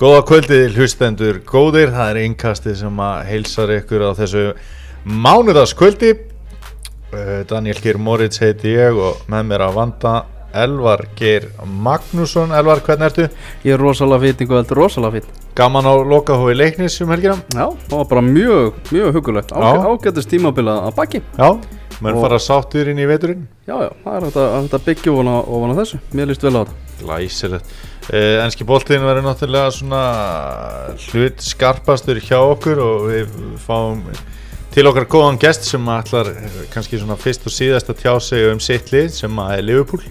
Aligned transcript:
Góða 0.00 0.20
kvöldið 0.24 0.78
hlustendur 0.78 1.42
góðir, 1.44 1.90
það 1.92 2.10
er 2.14 2.18
einkastið 2.22 2.76
sem 2.78 3.00
að 3.04 3.18
heilsar 3.28 3.72
ykkur 3.74 4.04
á 4.08 4.10
þessu 4.16 4.44
mánudaskvöldi 5.04 6.14
Uh, 7.10 7.40
Daniel 7.42 7.74
Geir 7.82 7.96
Moritz 7.98 8.38
heiti 8.38 8.70
ég 8.70 8.94
og 8.94 9.24
með 9.26 9.48
mér 9.48 9.64
að 9.64 9.72
vanda 9.80 10.10
Elvar 10.54 11.00
Geir 11.18 11.48
Magnússon. 11.66 12.52
Elvar, 12.54 12.84
hvernig 12.86 13.08
ertu? 13.08 13.26
Ég 13.66 13.74
er 13.74 13.82
rosalega 13.82 14.28
einhver 14.30 14.60
veldur 14.60 14.78
rosalega 14.78 15.16
fýtt 15.18 15.40
Gaman 15.58 15.88
á 15.90 15.94
lokahói 16.06 16.54
leiknis 16.54 17.00
um 17.02 17.10
helgina? 17.10 17.34
Já, 17.50 17.66
það 17.90 17.96
var 17.96 18.08
bara 18.12 18.22
mjög, 18.28 18.78
mjög 18.94 19.18
hugulegt. 19.18 19.50
Ágættist 19.50 20.30
tímabila 20.30 20.76
að 20.86 20.94
baki. 21.00 21.22
Já, 21.34 21.50
Og- 22.14 22.22
fara 22.22 22.38
sáttur 22.38 22.88
inn 22.94 23.02
í 23.02 23.10
veturinn. 23.10 23.48
Já, 23.66 23.74
já, 23.74 23.90
það 24.04 24.14
er 24.14 24.28
hægt 24.30 24.78
að, 24.78 24.84
byggja 24.86 25.12
ofan 25.18 25.74
á, 25.74 25.78
þessu. 25.82 25.98
Mér 26.14 26.30
líst 26.30 26.46
vel 26.46 26.54
á 26.54 26.62
þetta. 26.62 26.78
Glæsilegt 27.02 27.66
uh, 28.10 28.44
Enski 28.44 28.66
boltin 28.68 29.04
verður 29.06 29.26
náttúrulega 29.28 29.70
svona 29.74 30.02
hlut 31.10 31.44
skarpastur 31.44 32.20
hjá 32.22 32.38
okkur 32.38 32.82
og 32.84 33.08
við 33.10 33.38
fáum 33.64 34.04
til 34.70 34.86
okkar 34.86 35.08
góðan 35.10 35.38
gest 35.42 35.66
sem 35.66 35.88
ætlar 35.90 36.30
eh, 36.30 36.58
kannski 36.70 37.00
svona 37.00 37.16
fyrst 37.18 37.46
og 37.48 37.54
síðast 37.54 37.90
að 37.90 38.04
tjá 38.04 38.12
sig 38.22 38.50
um 38.52 38.60
sitt 38.62 38.92
lið 38.94 39.08
sem 39.16 39.40
að 39.42 39.56
er 39.56 39.64
Liverpool 39.66 40.04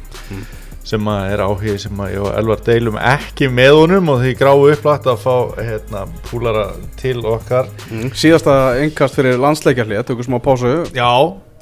sem 0.89 1.07
að 1.11 1.31
er 1.33 1.43
áhugi 1.43 1.75
sem 1.83 2.01
að 2.01 2.11
ég 2.15 2.23
og 2.25 2.33
Elvar 2.39 2.63
deilum 2.65 2.97
ekki 2.97 3.49
með 3.51 3.75
honum 3.77 4.11
og 4.13 4.23
því 4.23 4.33
gráu 4.39 4.65
upplætt 4.71 5.07
að 5.11 5.23
fá 5.23 5.35
hérna, 5.59 6.05
púlara 6.27 6.65
til 6.99 7.19
okkar 7.23 7.69
mm. 7.89 8.11
Síðasta 8.17 8.57
engast 8.81 9.17
fyrir 9.19 9.39
landsleikjarlið 9.41 10.05
Tökum 10.09 10.27
smá 10.27 10.39
pásu 10.43 10.73
Já, 10.95 11.11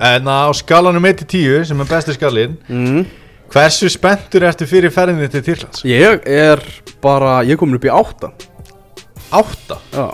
en 0.09 0.29
á 0.31 0.49
skalanum 0.57 1.09
1-10 1.09 1.67
sem 1.69 1.83
er 1.83 1.89
besti 1.91 2.15
skalinn 2.17 2.57
mm. 2.69 3.07
Hversu 3.53 3.89
spenntur 3.91 4.45
ertu 4.47 4.67
fyrir 4.69 4.91
ferðinni 4.93 5.29
til 5.31 5.43
Tyrklands? 5.45 5.83
Ég 5.87 6.23
er 6.27 6.61
bara, 7.03 7.39
ég 7.47 7.55
er 7.55 7.59
komin 7.61 7.77
upp 7.79 7.87
í 7.87 7.91
átta 7.93 8.31
Átta? 9.35 9.77
Já, 9.93 10.07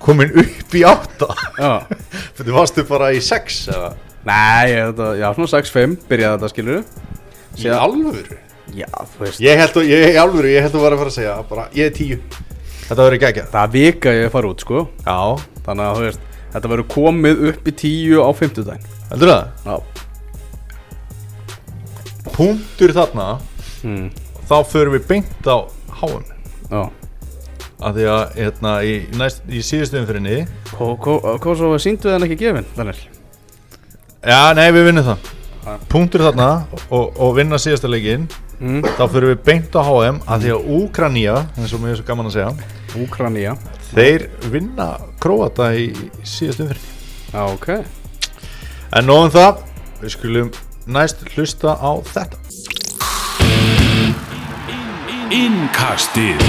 Komin 0.00 0.30
upp 0.40 0.74
í 0.78 0.84
átta? 0.86 1.28
já 1.58 1.72
Þú 2.40 2.54
varstu 2.56 2.84
bara 2.88 3.10
í 3.16 3.20
6 3.24 3.60
eða? 3.74 3.90
Nei, 4.26 4.70
ég, 4.72 4.90
þetta, 4.90 5.08
já, 5.20 5.26
svona 5.36 5.50
6-5 5.56 5.96
byrjaði 6.10 6.36
þetta, 6.38 6.52
skilur 6.54 6.82
Í 7.60 7.72
alvöru? 7.74 8.38
Já, 8.76 8.88
þú 9.14 9.24
veist 9.24 9.42
Ég 9.42 9.58
held 9.60 9.80
að, 9.80 9.88
ég, 9.90 10.06
í 10.14 10.20
alvöru, 10.20 10.52
ég 10.52 10.66
held 10.66 10.76
að 10.78 10.84
vera 10.86 10.98
að 10.98 11.02
fara 11.04 11.12
að 11.14 11.18
segja 11.18 11.36
bara, 11.50 11.68
ég 11.76 11.90
er 11.90 11.96
10 11.96 12.20
Þetta 12.90 13.00
verður 13.06 13.22
geggjað 13.24 13.48
Það 13.54 13.64
er 13.66 13.72
vika 13.76 14.14
ég 14.16 14.34
fara 14.34 14.50
út, 14.52 14.66
sko 14.66 14.84
Já, 15.06 15.18
Þannig 15.66 15.86
að, 15.86 15.96
þú 15.98 16.06
veist, 16.06 16.28
þetta 16.54 16.70
verður 16.74 16.88
komið 16.94 17.42
upp 17.50 17.70
í 17.70 17.74
10 17.84 18.22
á 18.22 18.30
50 18.42 18.68
daginn 18.70 18.96
heldur 19.10 19.32
það? 19.34 19.50
Já 19.66 20.06
Punktur 22.28 22.92
þarna. 22.96 23.28
Mm. 23.86 24.10
Þá 24.50 24.56
förum 24.68 24.96
við 24.96 25.06
beint 25.08 25.48
á 25.48 25.64
HM 26.00 26.24
Já. 26.70 26.82
Af 27.80 27.94
því 27.96 28.06
að, 28.12 28.22
hérna, 28.36 28.72
í, 28.84 28.94
næst, 29.16 29.40
í 29.48 29.62
síðustu 29.64 30.00
umfyrinni 30.02 30.42
var 31.72 31.80
síndu 31.80 32.12
en 32.12 32.26
ekki 32.26 32.36
gefin, 32.42 32.68
Daniel? 32.76 32.98
Já, 34.20 34.52
nei, 34.52 34.66
við 34.76 34.90
vinnum 34.90 35.06
það. 35.06 35.30
Já. 35.64 35.72
Punktur 35.88 36.26
þarna 36.26 36.50
og, 36.90 37.16
og 37.16 37.34
vinna 37.38 37.60
síðasta 37.62 37.88
leikinn. 37.88 38.28
Mm. 38.60 38.84
Þá 38.84 39.04
förum 39.08 39.32
við 39.32 39.42
beint 39.46 39.72
á 39.72 39.80
HM 39.80 40.18
Af 40.28 40.42
því 40.42 40.50
að 40.52 40.66
Úkranja, 40.76 41.36
eins 41.56 41.72
og 41.72 41.80
mér 41.80 41.94
er 41.94 42.00
svo 42.02 42.08
gaman 42.10 42.28
að 42.28 42.34
segja 42.34 42.50
Úkranja 43.00 43.54
Þeir 43.94 44.26
vinna 44.52 44.88
Króata 45.16 45.70
í 45.72 45.86
síðustu 46.28 46.66
umfyrinni 46.66 46.98
ok. 47.30 47.68
En 48.98 49.06
nóðum 49.06 49.30
það, 49.30 49.62
við 50.02 50.12
skulum 50.16 50.50
næst 50.86 51.24
hlusta 51.34 51.74
á 51.76 51.92
þetta. 52.12 52.36
Innkastið. 55.30 56.40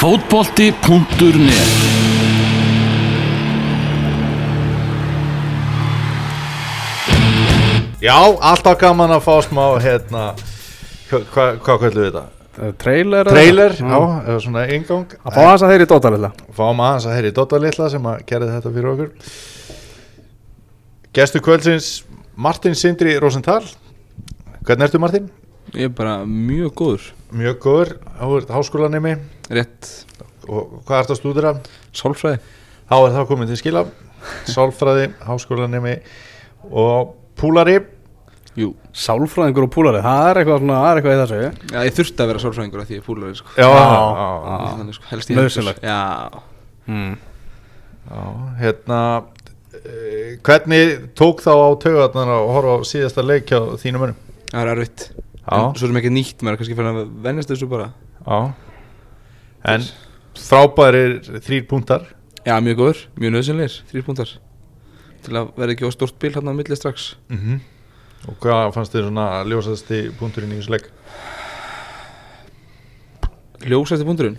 Fótbolti.net 0.00 1.98
Já, 7.98 8.14
alltaf 8.22 8.78
gaman 8.78 9.10
að 9.16 9.24
fá 9.26 9.34
smá 9.42 9.62
hérna, 9.82 10.24
hva- 11.10 11.24
hvað 11.34 11.56
hva 11.66 11.78
kallum 11.82 11.96
við 11.98 12.04
þetta? 12.12 12.24
Uh, 12.58 12.72
Trailer? 12.78 13.24
Trailer, 13.26 13.72
já, 13.78 13.98
eða 14.26 14.38
svona 14.42 14.62
ingang 14.74 15.12
Að 15.22 15.34
fá 15.34 15.42
þess 15.44 15.62
að 15.62 15.70
þeirri 15.72 15.86
Dóta 15.86 16.10
lilla 16.10 16.30
Fáum 16.56 16.80
aðeins 16.82 17.04
að 17.06 17.14
heyri 17.14 17.30
Dotta 17.30 17.58
Litla 17.62 17.86
sem 17.92 18.08
að 18.10 18.24
gerði 18.26 18.48
þetta 18.56 18.72
fyrir 18.74 18.88
okkur. 18.92 19.10
Gestur 21.14 21.44
kvöldsins 21.46 21.90
Martin 22.38 22.76
Sindri 22.78 23.16
Rosenthal 23.20 23.64
Hvernig 24.66 24.86
ertu 24.88 25.00
Martin? 25.02 25.28
Ég 25.74 25.88
er 25.90 25.94
bara 25.96 26.20
mjög 26.24 26.72
góður 26.78 27.08
Mjög 27.36 27.58
góður, 27.64 27.90
þú 28.20 28.36
ert 28.40 28.52
háskólanemi 28.56 29.16
Rétt 29.52 29.90
og 30.48 30.78
hvað 30.88 31.02
ert 31.02 31.10
að 31.12 31.18
stúdira? 31.20 31.50
sálfræði 31.92 32.38
Þá 32.88 32.94
er 33.02 33.14
það 33.18 33.26
komið 33.32 33.50
til 33.52 33.60
skila 33.60 33.82
Sálfræði, 34.48 35.06
háskólanemi 35.26 35.94
og 36.70 37.14
púlari 37.38 37.78
Jú 38.58 38.72
Sálfræðingur 38.96 39.68
og 39.68 39.72
púlari, 39.74 40.00
það 40.02 40.28
er 40.30 40.40
eitthvað, 40.40 40.62
svona, 40.64 40.78
það 40.82 40.88
er 40.90 41.00
eitthvað 41.00 41.14
í 41.14 41.20
þessu 41.20 41.74
Já, 41.74 41.80
ég 41.86 41.96
þurfti 41.98 42.24
að 42.24 42.30
vera 42.32 42.42
sálfræðingur 42.42 42.82
af 42.82 42.88
því 42.88 42.96
ég 42.96 43.02
er 43.02 43.06
púlari 43.06 43.36
sko. 43.38 43.52
Já, 43.54 43.68
Já. 43.68 43.74
já, 43.78 44.56
Ég 44.78 44.88
er 44.88 44.96
sko, 44.96 45.06
helst 45.12 45.30
í 45.30 45.36
Nauðsynlegt. 45.38 45.84
hendur. 45.84 45.92
Já 45.92 46.94
mm. 46.94 47.12
já, 48.08 48.22
hérna 48.62 49.00
Hvernig 49.68 51.10
tók 51.18 51.42
þá 51.44 51.52
á 51.52 51.68
taugarnar 51.82 52.30
að 52.32 52.50
horfa 52.54 52.76
á 52.80 52.88
síðasta 52.88 53.24
leik 53.24 53.50
hjá 53.50 53.58
þínum 53.82 54.06
önum? 54.08 54.20
Það 54.52 54.70
er. 54.72 54.84
En 55.48 55.72
Svo 55.76 55.88
sem 55.88 55.98
ekki 56.00 56.12
nýtt 56.12 56.42
maður 56.44 56.54
er 56.56 56.60
kannski 56.60 56.76
fyrir 56.76 56.90
að 56.92 57.10
vennast 57.24 57.52
þessu 57.52 57.68
bara. 57.70 57.90
Já. 58.24 58.38
En 59.68 59.84
frábærir 60.38 61.18
þrýr 61.42 61.66
púntar 61.68 62.04
Já, 62.46 62.54
mjög 62.62 62.78
góður, 62.78 63.00
mjög 63.18 63.32
nöðsynleir 63.34 63.74
Þrýr 63.90 64.04
púntar 64.06 64.30
Til 65.26 65.34
að 65.40 65.48
vera 65.58 65.74
ekki 65.74 65.88
á 65.88 65.90
stórt 65.92 66.18
bil 66.22 66.30
hann 66.36 66.48
á 66.48 66.54
milli 66.54 66.78
strax. 66.78 67.16
Mm 67.32 67.58
Og 68.26 68.34
hvað 68.42 68.72
fannst 68.74 68.94
þið 68.94 69.04
svona 69.06 69.24
ljósasti 69.46 69.98
púnturinn 70.18 70.54
í 70.56 70.58
þessu 70.58 70.72
leik? 70.74 70.88
Ljósæsti 73.62 74.06
púnturinn 74.06 74.38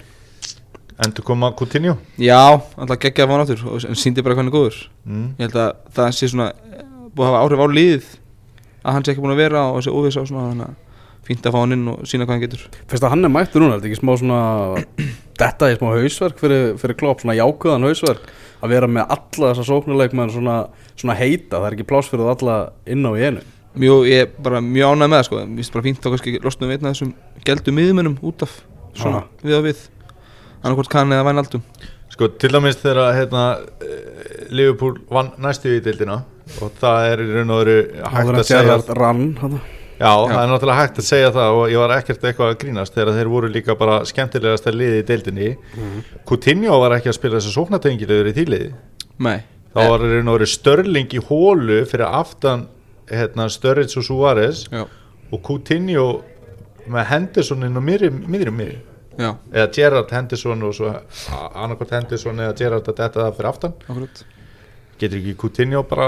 Endur 1.00 1.24
koma 1.24 1.52
Coutinho? 1.56 1.96
Já, 2.20 2.60
alltaf 2.76 3.00
geggja 3.00 3.24
að 3.26 3.30
fá 3.30 3.36
hann 3.38 3.44
áttur 3.46 3.62
og- 3.72 3.86
En 3.88 3.96
síndi 3.96 4.24
bara 4.26 4.36
hvernig 4.36 4.52
góður. 4.52 4.78
Mm. 5.08 5.30
Ég 5.40 5.46
held 5.48 5.56
að 5.56 5.70
það 5.96 6.10
sé 6.18 6.28
svona 6.34 6.50
eh, 6.52 6.84
Búið 7.16 7.26
að 7.26 7.32
hafa 7.32 7.42
áhrif 7.46 7.64
á 7.64 7.68
liðið 7.72 8.10
Að 8.84 8.94
hann 8.94 9.04
sé 9.06 9.12
ekki 9.14 9.24
búin 9.24 9.34
að 9.36 9.42
vera 9.44 9.62
og 9.72 9.80
þessi 9.80 9.94
óviss 9.96 10.18
á 10.20 10.24
svona 10.28 10.50
Þannig 10.52 10.68
að 10.68 10.76
fínt 11.30 11.46
að 11.46 11.54
fá 11.54 11.60
hann 11.62 11.76
inn 11.76 11.88
og 11.92 11.98
sína 12.10 12.26
hvað 12.26 12.34
hann 12.36 12.42
getur. 12.42 12.62
Fyrst 12.90 13.04
að 13.06 13.12
hann 13.14 13.26
er 13.28 13.30
mættur 13.30 13.62
núna, 13.62 13.76
er 13.76 13.82
þetta 13.84 13.90
ekki 13.92 14.00
smá 14.02 14.14
svona 14.18 14.40
Þetta 15.40 15.68
er 15.70 15.78
smá 15.80 15.90
hausverk 15.94 16.40
fyrir, 16.42 16.64
fyrir 16.82 16.98
klopp 17.00 17.22
Svona 17.24 17.36
jákvæðan 17.38 17.86
hausverk? 17.88 18.24
Að 18.60 18.74
vera 18.74 18.88
með 18.92 19.14
alla 19.16 19.52
þessa 19.54 19.66
sóknuleikmenn 19.70 20.32
svona, 20.34 20.56
svona 21.00 21.16
heita 21.20 21.60
Það 21.62 21.68
er 21.70 21.78
ekki 21.78 21.88
pláss 21.92 22.10
fyrir 22.12 22.26
það 22.26 22.34
alla 22.44 22.58
inn 22.90 23.06
á 23.08 23.12
í 23.16 23.24
einu. 23.30 23.44
Mjög, 23.80 24.08
ég 24.10 24.24
er 24.26 24.32
bara 24.42 24.60
mjög 24.66 24.90
ánægð 24.98 25.12
með 25.14 25.16
það 25.20 25.28
sko. 25.30 25.38
Mér 25.46 25.60
finnst 25.62 25.76
bara 25.78 25.86
fínt 25.86 26.02
að 26.10 26.16
kannski 26.16 26.34
losna 26.44 26.68
við 26.68 26.76
einn 26.80 26.90
af 26.90 26.96
þessum 26.98 27.14
Geldu 27.46 27.72
miðmennum 27.78 28.18
út 28.26 28.44
af 28.48 28.56
svona 28.98 29.22
við 29.46 29.56
og 29.60 29.64
við 29.70 29.84
Annarkvort 30.60 30.92
kann 30.92 31.16
eða 31.16 31.26
væn 31.30 31.42
aldum 31.44 31.64
Sko 32.10 32.28
til 32.42 32.52
dæmis 32.52 32.80
þegar 32.82 33.14
hérna, 33.16 33.44
eh, 33.86 34.48
Liverpool 34.52 34.98
vann 35.14 35.30
næstu 35.40 35.72
í 35.78 35.82
deildina 35.84 36.24
og 36.60 36.72
það 36.82 37.12
er 37.12 37.22
í 37.24 37.28
raun 37.36 37.54
og 37.54 37.60
veru 37.62 37.76
hægt 38.02 38.32
að 38.32 38.40
en 38.40 38.48
segja 38.50 38.80
rann 38.98 39.28
hana. 39.40 39.60
Já, 40.00 40.10
það 40.10 40.42
er 40.42 40.50
náttúrulega 40.50 40.80
hægt 40.80 41.00
að 41.00 41.08
segja 41.10 41.30
það 41.36 41.60
og 41.60 41.64
ég 41.70 41.82
var 41.84 41.94
ekkert 41.98 42.26
eitthvað 42.26 42.52
að 42.54 42.58
grínast 42.64 42.96
þegar 42.96 43.18
þeir 43.18 43.32
voru 43.36 43.52
líka 43.52 43.76
bara 43.80 44.00
skemmtilegast 44.08 44.68
að 44.72 44.78
liði 44.80 45.00
í 45.00 45.06
deildinni. 45.10 45.50
Coutinho 46.28 46.80
var 46.82 46.98
ekki 46.98 47.12
að 47.12 47.18
spila 47.20 47.40
þessu 47.40 47.56
sóknatengilegur 47.56 48.32
í 48.32 48.36
tíliði 48.38 48.70
Nei. 49.20 49.40
Þá 49.76 49.80
var 49.84 50.04
í 50.04 50.12
raun 50.16 50.32
og 50.32 50.40
veru 50.40 50.50
Störling 50.50 51.14
í 51.14 51.24
hólu 51.30 51.82
fyrir 51.86 52.08
aftan 52.08 52.68
hérna, 53.12 53.50
Störrits 53.52 54.00
og 54.00 54.08
Suárez 54.08 54.66
Já, 54.72 54.86
og 55.30 55.44
Coutinho 55.46 56.08
með 56.90 57.12
Hendersonin 57.12 57.78
og 57.78 57.86
miðri 57.86 58.10
miðri 58.10 58.56
miðri 58.56 58.80
já, 59.20 59.30
eða 59.54 59.70
Gerrard 59.76 60.12
Henderson 60.16 60.68
og 60.68 60.76
svo 60.78 60.92
annarkvært 61.54 61.96
Henderson 62.00 62.44
eða 62.46 62.58
Gerrard 62.60 62.92
að 62.92 63.02
detta 63.04 63.26
það 63.26 63.40
fyrir 63.40 63.52
aftan 63.52 63.76
akkurat 63.86 64.24
getur 65.00 65.20
ekki 65.22 65.36
Coutinho 65.40 65.84
bara 65.88 66.08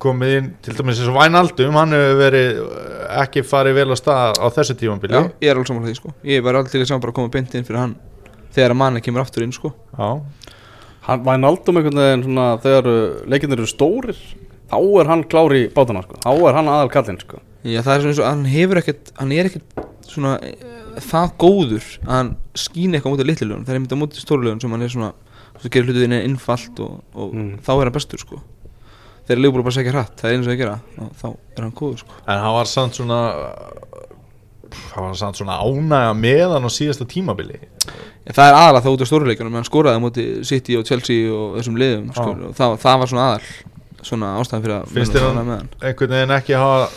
komið 0.00 0.36
inn 0.38 0.50
til 0.64 0.76
dæmis 0.78 1.00
eins 1.00 1.10
og 1.12 1.16
Vænaldum 1.18 1.76
hann 1.76 1.96
hefur 1.96 2.20
verið 2.20 2.60
eh, 2.62 3.02
ekki 3.20 3.42
farið 3.46 3.80
vel 3.80 3.90
á 3.92 3.96
stað 4.00 4.40
á 4.40 4.46
þessu 4.56 4.76
tímambili 4.80 5.16
Já, 5.16 5.26
ég 5.44 5.50
er 5.50 5.58
alveg 5.58 5.70
saman 5.70 5.88
því 5.88 5.96
sko 5.98 6.14
Ég 6.24 6.46
var 6.46 6.60
að 6.60 6.70
sjá 6.78 6.96
bara 6.96 7.12
að 7.12 7.18
koma 7.18 7.32
beint 7.34 7.56
inn 7.56 7.66
fyrir 7.68 7.82
hann 7.82 7.96
Þegar 8.54 8.74
að 8.74 8.80
manni 8.80 9.02
kemur 9.04 9.22
aftur 9.22 9.44
inn 9.44 9.52
sko 9.54 9.72
Já. 9.92 10.08
Hann 11.06 11.26
var 11.26 11.38
náldum 11.40 11.80
einhvern 11.80 12.00
veginn 12.00 12.24
svona 12.26 12.46
Þegar 12.64 12.88
leikinnir 13.30 13.60
eru 13.60 13.70
stórir 13.70 14.18
Þá 14.70 14.78
er 15.02 15.10
hann 15.10 15.24
klári 15.26 15.64
í 15.64 15.70
bátana 15.74 16.04
sko. 16.04 16.18
Þá 16.22 16.30
er 16.46 16.54
hann 16.60 16.68
aðal 16.70 16.90
kallinn 16.94 17.16
sko. 17.18 17.40
Já, 17.66 17.80
það 17.82 17.92
er 17.92 18.02
svona 18.04 18.12
eins 18.12 18.20
og 18.22 18.28
hann 18.28 18.44
hefur 18.46 18.78
ekkert 18.78 19.10
Hann 19.18 19.32
er 19.34 19.48
ekkert 19.50 19.80
svona 20.10 20.36
Það 21.00 21.32
góður 21.38 21.84
að 22.04 22.14
hann 22.14 22.30
skýn 22.58 22.94
eitthvað 22.98 23.12
mútið 23.14 23.28
litlilegun 23.30 23.64
Það 23.66 23.72
er 23.74 23.78
einmitt 23.80 23.94
á 23.94 24.02
mútið 24.02 24.24
stórulegun 24.24 24.60
sem 24.62 24.70
hann 24.74 24.82
er 24.86 24.92
svona 24.94 25.12
Svo 25.60 25.68
gerir 25.70 25.90
hlutuðin 25.90 26.16
innfalt 26.24 26.80
og, 26.80 27.00
og 27.14 27.34
Mm. 27.36 27.50
þá 27.60 27.70
er 27.74 27.84
hann 27.84 27.92
bestur 27.96 28.18
sko. 28.22 28.38
Þegar 29.28 29.40
leifbúl 29.44 29.62
bara 29.66 29.74
segja 29.76 29.92
hratt, 29.92 30.14
það 30.16 30.30
er 30.30 30.36
eins 30.38 30.46
og 30.48 30.52
að 30.54 30.60
gera 30.62 30.76
og 30.98 31.10
Þá 31.20 31.26
er 31.30 31.62
hann 31.66 31.74
góður 31.76 31.98
sko. 32.00 32.14
En 32.26 32.38
hann 32.40 32.54
var 32.56 32.64
samt 32.70 32.96
svona 32.96 33.18
það 34.70 35.02
var 35.04 35.14
samt 35.18 35.36
svona 35.40 35.56
ánægja 35.60 36.14
með 36.16 36.54
hann 36.54 36.66
á 36.66 36.70
síðasta 36.72 37.06
tímabili. 37.10 37.58
En 38.24 38.36
það 38.36 38.48
er 38.50 38.56
aðalega 38.60 38.84
það 38.86 38.94
út 38.96 39.02
af 39.04 39.10
stóruleikunum 39.10 39.56
hann 39.58 39.66
skoraði 39.68 40.02
móti 40.04 40.24
City 40.46 40.76
og 40.78 40.86
Chelsea 40.88 41.28
og 41.34 41.56
þessum 41.58 41.78
liðum 41.80 42.08
sko, 42.14 42.28
og 42.50 42.54
það, 42.58 42.76
það 42.84 42.98
var 43.02 43.10
svona 43.12 43.26
aðal 43.28 43.50
svona 44.06 44.28
ástæðan 44.40 44.62
fyrir 44.64 44.76
að 44.78 44.92
Finnst 44.94 45.12
menn 45.12 45.16
þér 45.20 45.26
voru 45.26 45.36
hann- 45.40 45.48
með 45.50 45.58
hann 45.58 45.70
einhvern 45.90 46.14
veginn 46.16 46.34
ekki 46.38 46.56
hafa 46.56 46.88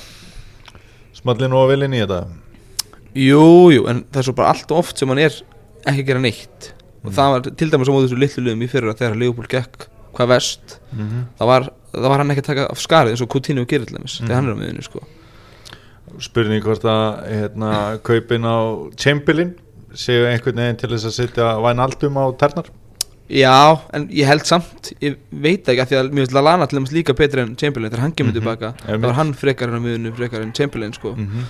smallin 1.20 1.54
og 1.58 1.70
vilin 1.72 1.96
í 1.98 2.02
þetta 2.04 2.20
Jú, 3.16 3.72
jú, 3.74 3.88
en 3.90 4.04
það 4.12 4.18
er 4.18 4.24
svo 4.24 4.34
bara 4.36 4.50
allt 4.54 4.72
of 4.72 4.78
oft 4.78 4.98
sem 4.98 5.08
hann 5.10 5.20
er 5.20 5.30
ekki 5.86 6.02
að 6.02 6.06
gera 6.08 6.20
neitt 6.20 6.74
og 7.04 7.12
Mm. 7.12 7.16
það 7.18 7.32
var 7.34 7.42
til 7.60 7.70
dæmis 7.70 7.90
á 7.90 7.94
móti 7.94 8.08
þessu 8.08 8.18
litlu 8.20 8.44
liðum 8.46 8.62
í 8.64 8.70
fyrra 8.72 8.94
þegar 8.96 9.18
Leopold 9.20 9.48
gekk 9.52 9.88
hvað 10.16 10.28
vest 10.28 10.80
mm 10.94 11.00
-hmm. 11.10 11.24
það 11.40 11.48
var, 11.48 11.64
það 11.94 12.10
var 12.10 12.18
hann 12.18 12.32
ekki 12.32 12.42
að 12.44 12.46
taka 12.52 12.66
af 12.72 12.78
skarið 12.80 13.10
eins 13.12 13.22
og 13.22 13.30
Coutinho 13.30 13.66
gerir 13.66 13.86
til 13.86 13.98
dæmis 13.98 14.20
Mhm. 14.22 14.28
þegar 14.28 14.36
hann 14.36 14.48
er 14.50 14.54
á 14.56 14.60
miðunni 14.62 14.84
sko 14.84 15.00
spurning 16.20 16.64
hvort 16.64 16.84
að 16.86 17.28
hérna, 17.32 18.00
kaupin 18.04 18.46
á 18.46 18.58
Chamberlain 18.98 19.54
séu 19.94 20.26
einhvern 20.30 20.56
veginn 20.56 20.78
til 20.78 20.90
þess 20.90 21.06
að 21.06 21.18
setja 21.20 21.60
Wijnaldum 21.62 22.16
á 22.18 22.26
ternar 22.38 22.66
Já, 23.30 23.80
en 23.94 24.08
ég 24.10 24.26
held 24.28 24.46
samt, 24.46 24.92
ég 25.02 25.16
veit 25.32 25.64
ekki 25.68 25.82
að 25.82 25.88
því 25.90 25.96
að 26.00 26.10
mér 26.12 26.26
finnst 26.26 26.34
Lallana 26.34 26.68
til 26.68 26.78
dæmis 26.80 26.92
líka 26.92 27.14
betri 27.16 27.42
en 27.42 27.56
Chamberlain 27.56 27.90
þegar 27.92 28.02
hann 28.02 28.12
kemur 28.12 28.32
Mhm, 28.34 28.40
tilbaka, 28.42 28.74
það 28.86 29.02
var 29.02 29.14
hann 29.14 29.34
frekar 29.34 29.70
en 29.70 29.80
á 29.80 29.82
miðunni 29.82 30.12
frekar 30.16 30.42
en 30.42 30.52
Chamberlain 30.54 30.94
sko 30.94 31.16
mm 31.16 31.26
-hmm. 31.28 31.44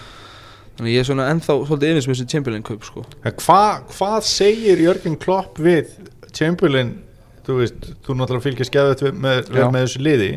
Þannig 0.78 0.96
ég 0.96 1.04
er 1.04 1.10
svona 1.10 1.30
ennþá 1.32 1.58
svolítið 1.68 1.92
yfir 1.94 2.06
sem 2.06 2.14
þessi 2.14 2.28
Chamberlain 2.34 2.66
kaup 2.66 2.88
sko. 2.88 3.06
Hva, 3.24 3.64
hvað 3.94 4.18
segir 4.30 4.82
Jörgen 4.84 5.18
Klopp 5.22 5.62
við 5.62 5.92
Chamberlain? 6.34 6.96
Þú 7.44 7.60
veist, 7.60 7.92
þú 8.06 8.16
náttúrulega 8.16 8.46
fylgir 8.46 8.70
skæðut 8.70 9.06
með, 9.20 9.50
með 9.52 9.80
þessu 9.82 10.04
liði. 10.04 10.30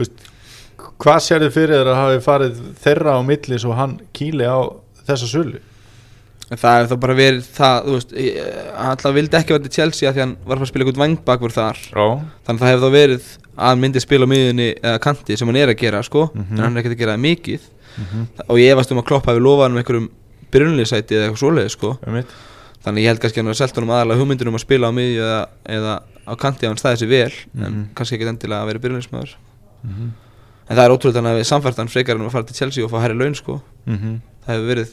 Veist, 0.00 0.24
hvað 1.00 1.20
sér 1.24 1.44
þið 1.44 1.56
fyrir 1.56 1.76
þér 1.78 1.90
að 1.92 2.00
hafi 2.00 2.22
farið 2.26 2.62
þeirra 2.82 3.16
á 3.16 3.20
milli 3.24 3.60
svo 3.62 3.76
hann 3.78 3.98
kýli 4.16 4.48
á 4.48 4.58
þessa 5.06 5.28
sölu 5.30 5.60
En 6.50 6.58
það 6.58 6.80
er 6.82 6.86
þá 6.90 6.96
bara 7.00 7.14
verið 7.14 7.44
það, 7.54 7.84
þú 7.86 7.92
veist, 7.94 8.12
hann 8.74 8.90
alltaf 8.90 9.12
vildi 9.14 9.36
ekki 9.38 9.54
vera 9.54 9.62
til 9.62 9.70
Chelsea 9.76 10.10
því 10.12 10.20
hann 10.24 10.32
var 10.44 10.56
að 10.56 10.58
fara 10.58 10.66
að 10.66 10.70
spila 10.72 10.84
eitthvað 10.84 11.02
vangbakvör 11.04 11.52
þar. 11.54 11.78
Já, 11.94 12.06
Þannig 12.46 12.60
að 12.60 12.64
það 12.64 12.72
hefur 12.72 12.82
þá 12.86 12.94
verið 12.96 13.28
að 13.60 13.68
hann 13.70 13.80
myndi 13.84 14.00
spila 14.02 14.26
á 14.26 14.32
miðunni 14.32 14.66
eða 14.82 14.98
kanti 15.04 15.36
sem 15.38 15.46
hann 15.48 15.56
er 15.60 15.68
að 15.70 15.78
gera, 15.78 16.00
sko. 16.02 16.24
Mhm. 16.34 16.50
En 16.56 16.64
hann 16.64 16.76
er 16.76 16.82
ekkert 16.82 16.96
að 16.96 17.02
gera 17.04 17.14
það 17.14 17.24
mikið. 17.28 17.60
Mm 18.00 18.26
Og 18.48 18.56
ég 18.58 18.72
efast 18.74 18.90
um 18.92 18.98
að 18.98 19.06
Klopp 19.06 19.26
hafi 19.26 19.40
lofað 19.42 19.62
hann 19.68 19.72
um 19.72 19.78
einhverjum 19.82 20.08
byrjunleysæti 20.50 21.14
eða 21.14 21.28
eitthvað 21.28 21.42
svoleiði, 21.44 21.70
sko. 21.70 21.98
-hmm. 22.02 22.24
Þannig 22.84 23.02
ég 23.04 23.06
held 23.10 23.20
kannski 23.20 23.38
að 23.38 23.42
hann 23.44 23.52
hafi 23.52 23.58
selt 23.62 23.76
honum 23.76 23.90
aðalega 23.94 24.18
hugmyndir 24.20 24.48
um 24.48 24.54
að 24.54 24.64
spila 24.64 24.88
á 24.88 24.92
miðju 24.96 25.20
eða, 25.22 25.46
eða 25.68 25.94
á 26.26 26.32
kanti 26.36 26.64
ef 26.66 26.70
hann 26.70 26.80
stæði 26.82 26.96
sér 27.02 27.08
vel. 27.08 27.32
En 27.54 27.72
Mhm. 27.72 27.84
kannski 27.94 28.16
ekki 28.18 28.26
endilega 28.28 28.62
að 28.62 28.66
vera 28.66 28.78
byrjunleysmaður 28.78 29.34
En 30.70 30.76
það 30.76 30.84
er 30.84 30.90
ótrúlega 30.94 31.14
hann 31.16 31.26
að 31.32 31.38
við 31.40 31.48
samfært 31.50 31.76
hann 31.76 31.88
frekar 31.88 32.14
en 32.16 32.26
að 32.26 32.30
fara 32.32 32.44
til 32.44 32.54
Chelsea 32.56 32.84
og 32.84 32.90
fá 32.92 33.00
herri 33.02 33.14
laun, 33.18 33.34
sko. 33.34 33.60
Mhm. 33.86 34.20
það 34.46 34.54
hefur 34.54 34.68
verið 34.74 34.90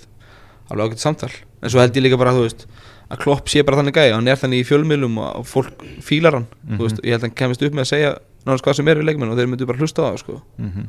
alveg 0.72 0.92
ágætt 0.92 1.04
samtal 1.04 1.32
en 1.62 1.70
svo 1.74 1.80
held 1.82 1.96
ég 1.98 2.04
líka 2.08 2.18
bara 2.22 2.34
þú 2.36 2.44
veist 2.48 2.68
að 3.08 3.22
Klopp 3.24 3.48
sé 3.48 3.64
bara 3.64 3.78
þannig 3.80 3.96
gæði 3.96 4.14
hann 4.18 4.28
er 4.28 4.36
þannig 4.42 4.62
í 4.64 4.68
fjölmiðlum 4.68 5.18
og 5.24 5.36
og 5.42 5.46
fólk 5.48 5.84
fílar 6.04 6.34
hann 6.40 6.48
Mhm. 6.68 6.78
þú 6.78 6.84
veist, 6.88 7.00
ég 7.04 7.12
held 7.16 7.22
að 7.24 7.28
hann 7.30 7.38
kemist 7.40 7.64
upp 7.64 7.74
með 7.74 7.86
að 7.86 7.92
segja 7.94 8.10
náttúrulega 8.46 8.64
hvað 8.68 8.76
sem 8.76 8.88
er 8.88 8.96
við 9.02 9.06
leikmenn 9.08 9.32
og 9.32 9.38
þeir 9.38 9.48
myndu 9.52 9.66
bara 9.68 9.78
hlusta 9.80 10.02
á 10.04 10.08
það 10.12 10.18
sko. 10.24 10.42
Mhm. 10.58 10.88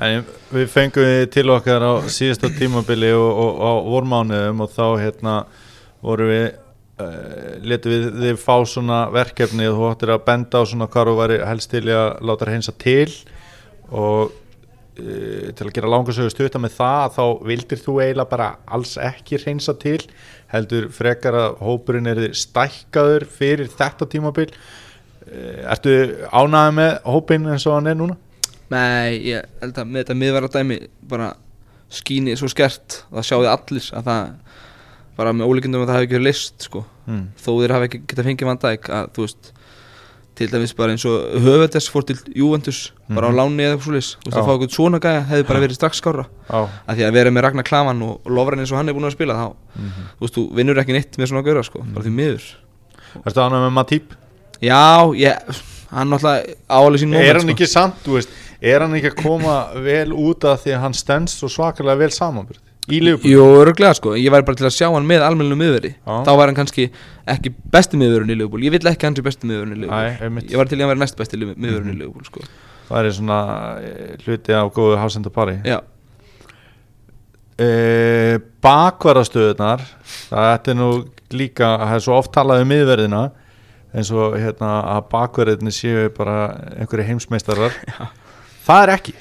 En 0.00 0.24
við 0.52 0.66
fengum 0.72 1.04
við 1.04 1.30
til 1.30 1.50
okkar 1.52 1.82
á 1.84 1.92
síðasta 2.08 2.48
tímabili 2.56 3.10
og, 3.12 3.30
og 3.36 3.52
á 3.60 3.72
vormánuðum 3.84 4.60
og 4.64 4.70
þá 4.72 4.86
hérna 5.00 5.34
voru 6.02 6.28
við 6.30 6.46
uh, 7.00 7.60
letum 7.64 7.92
við 7.92 8.06
þið 8.22 8.38
fá 8.40 8.56
svona 8.64 9.00
verkefni 9.12 9.66
og 9.68 9.76
þú 9.76 9.90
ættir 9.92 10.12
að 10.14 10.24
benda 10.24 10.60
á 10.60 10.64
svona 10.64 10.88
hvað 10.88 11.10
þú 11.10 11.16
væri 11.20 11.38
helst 11.46 11.70
til 11.70 11.84
að 11.92 12.20
láta 12.24 12.48
reynsa 12.48 12.72
til 12.80 13.12
og 13.92 14.32
til 14.98 15.66
að 15.66 15.72
gera 15.76 15.90
langarsögu 15.90 16.32
stutta 16.32 16.60
með 16.60 16.76
það 16.76 17.14
þá 17.16 17.24
vildir 17.46 17.80
þú 17.80 17.96
eiginlega 18.02 18.30
bara 18.30 18.48
alls 18.74 18.96
ekki 19.00 19.38
reynsa 19.40 19.74
til 19.80 20.00
heldur 20.50 20.88
frekar 20.94 21.36
að 21.38 21.60
hópurinn 21.64 22.10
er 22.10 22.22
stækkaður 22.36 23.26
fyrir 23.30 23.70
þetta 23.72 24.08
tímabil 24.10 24.48
uh, 24.50 25.70
Ertu 25.72 25.94
ánægði 26.32 26.74
með 26.80 26.92
hópinn 27.06 27.48
eins 27.52 27.68
og 27.70 27.78
hann 27.78 27.92
er 27.92 28.00
núna? 28.00 28.18
Nei, 28.70 29.18
ég 29.30 29.46
held 29.62 29.78
að 29.78 29.88
með 29.90 30.04
þetta 30.04 30.18
miðverða 30.18 30.52
dæmi 30.58 30.80
bara 31.10 31.32
skíni 31.90 32.36
svo 32.38 32.50
skert 32.50 33.00
það 33.10 33.26
sjáði 33.26 33.50
allir 33.50 33.88
að 33.98 34.10
það 34.10 34.34
bara 35.20 35.32
með 35.36 35.50
ólíkindum 35.50 35.82
að 35.84 35.90
það 35.90 35.98
hafi 35.98 36.06
ekki 36.06 36.16
verið 36.16 36.28
list 36.28 36.66
sko. 36.68 36.84
Mm. 37.06 37.24
þó 37.36 37.50
þeir 37.50 37.74
hafi 37.74 37.88
ekki 37.88 38.02
getað 38.12 38.28
fengið 38.28 38.48
Van 38.48 38.60
Dijk 38.62 38.92
að 38.94 39.08
þú 39.16 39.24
veist 39.26 39.50
til 40.40 40.48
dæmis 40.48 40.72
bara 40.76 40.94
eins 40.94 41.04
og 41.08 41.34
Höfedes 41.44 41.86
fór 41.92 42.04
til 42.08 42.16
Juventus 42.36 42.78
bara 43.12 43.28
á 43.28 43.30
Mhm. 43.30 43.36
láni 43.36 43.62
eða 43.66 43.76
eitthvað 43.76 43.84
svo 43.86 43.92
leys 43.92 44.10
þú 44.16 44.24
veist 44.24 44.36
Já. 44.36 44.40
að 44.40 44.46
fá 44.48 44.52
eitthvað 44.56 44.74
svona 44.76 45.00
gæja 45.04 45.24
hefði 45.28 45.46
bara 45.50 45.60
verið 45.60 45.76
strax 45.78 46.00
skára 46.00 46.24
að 46.50 46.94
því 46.96 47.04
að 47.08 47.12
vera 47.12 47.30
með 47.30 47.42
Ragnar 47.46 47.64
Klavan 47.68 48.02
og 48.02 48.20
Lofran 48.26 48.58
eins 48.64 48.72
og 48.72 48.78
hann 48.80 48.88
er 48.88 48.94
búin 48.96 49.04
að 49.10 49.12
spila 49.16 49.34
þá, 49.34 49.54
Mhm. 49.76 50.06
þú 50.16 50.20
veist, 50.24 50.34
þú 50.34 50.44
vinnur 50.56 50.80
ekki 50.80 50.92
neitt 50.96 51.18
með 51.18 51.28
svona 51.28 51.44
gauðra 51.44 51.64
sko, 51.64 51.84
bara 51.94 52.04
því 52.04 52.12
miður 52.16 52.42
Ertu 53.26 53.40
ánægð 53.42 53.66
með 53.66 53.72
Matip? 53.72 54.14
Já, 54.62 55.12
ég, 55.14 55.36
hann 55.90 56.08
náttúrulega 56.10 56.54
áalið 56.70 56.98
sín 57.02 57.08
moment 57.10 57.28
Er 57.28 57.34
hann 57.34 57.42
sko. 57.42 57.50
ekki 57.54 57.66
samt, 57.68 57.94
þú 58.04 58.12
veist 58.18 58.28
Er 58.62 58.80
hann 58.80 58.92
ekki 58.92 59.10
að 59.10 59.22
koma 59.22 59.72
vel 59.88 60.12
út 60.12 60.44
af 60.44 60.64
því 60.64 60.74
að 60.76 60.80
hann 60.80 60.92
stendst 60.94 61.38
svo 61.40 61.48
svakalega 61.48 61.98
vel 61.98 62.10
samanbyrð 62.10 62.60
Í 62.88 62.98
Liverpool? 63.04 63.30
Jú, 63.30 63.42
öruglega 63.60 63.92
sko, 63.94 64.14
ég 64.16 64.32
væri 64.32 64.46
bara 64.48 64.56
til 64.56 64.66
að 64.66 64.72
sjá 64.74 64.88
hann 64.94 65.04
með 65.06 65.22
almenninu 65.26 65.58
miðveri. 65.60 65.90
Já. 66.00 66.14
Þá 66.26 66.30
var 66.40 66.46
hann 66.50 66.56
kannski 66.56 66.86
ekki 67.28 67.52
besti 67.70 68.00
miðverun 68.00 68.32
í 68.32 68.36
Liverpool. 68.40 68.64
Ég 68.64 68.72
vill 68.74 68.88
ekki 68.88 69.04
að 69.04 69.08
hann 69.10 69.16
sé 69.20 69.22
besti 69.28 69.46
miðverun 69.50 69.74
í 69.76 69.78
Æ, 69.78 69.82
Liverpool. 69.84 70.26
einmitt. 70.26 70.50
Ég 70.50 70.56
var 70.56 70.66
til 70.70 70.78
í 70.78 70.80
að 70.80 70.86
hann 70.88 70.92
vera 70.94 71.02
næst 71.04 71.16
besti 71.20 71.36
miðverun 71.38 71.90
í 71.90 71.94
Mhm. 71.94 71.98
Liverpool 72.00 72.24
sko. 72.24 72.40
Það 72.90 73.06
er 73.06 73.10
svona 73.20 73.38
eh, 73.84 74.16
hluti 74.24 74.52
af 74.56 74.72
góðu 74.74 74.96
hásenda 74.98 75.30
pari. 75.30 75.58
Já, 75.64 75.78
e, 77.60 78.38
Bakvarastöðunar 78.62 79.80
Það 80.30 80.68
er 80.68 80.74
nú 80.74 80.90
líka 81.30 81.68
Það 81.78 81.94
er 81.94 82.04
svo 82.04 82.16
oft 82.18 82.32
talað 82.34 82.62
um 82.64 82.68
miðverðina 82.72 83.30
eins 83.90 84.10
og 84.14 84.36
hérna 84.38 84.84
að 84.86 85.08
bakverðinni 85.10 85.72
séu 85.74 86.08
bara 86.14 86.34
einhverju 86.78 87.06
heimsmeistarar. 87.08 87.72
Já. 87.90 88.06
Það 88.62 88.82
er 88.84 88.92
ekki 88.94 89.14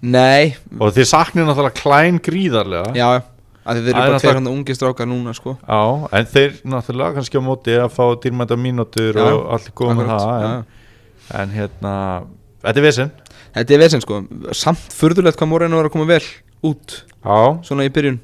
nei, 0.00 0.54
og 0.78 0.94
þið 0.96 1.08
saknir 1.10 1.46
náttúrulega 1.48 1.76
klæn 1.80 2.20
gríðarlega. 2.24 2.92
Já, 2.96 3.08
að 3.68 3.80
er 3.82 3.90
eru 3.92 3.98
bara 4.00 4.20
tveir 4.22 4.38
hann 4.40 4.50
ungi 4.50 4.76
strákar 4.76 5.08
núna 5.10 5.34
sko. 5.36 5.56
Já, 5.60 5.80
en 6.16 6.30
þeir 6.30 6.60
náttúrulega 6.72 7.18
kannski 7.18 7.40
á 7.40 7.42
móti 7.44 7.76
að 7.76 7.90
fá 7.96 8.04
dýrmænta 8.22 8.56
mínútur 8.60 9.18
Já, 9.18 9.26
og 9.34 9.50
allt 9.56 9.72
góð 9.76 9.92
með 10.00 10.12
það 10.14 10.46
en, 10.46 10.56
en 11.42 11.52
hérna, 11.58 11.92
þetta 12.64 12.80
er 12.82 12.88
vissinn 12.88 13.12
Þetta 13.50 13.74
er 13.74 13.80
vesinn 13.82 14.02
sko, 14.04 14.20
samt 14.54 14.92
furðulegt 14.94 15.38
hvað 15.40 15.50
Moreno 15.50 15.78
var 15.80 15.88
að 15.88 15.94
koma 15.96 16.06
vel 16.06 16.22
út 16.66 17.00
Já, 17.02 17.38
Svona 17.66 17.86
í 17.88 17.90
byrjun. 17.94 18.20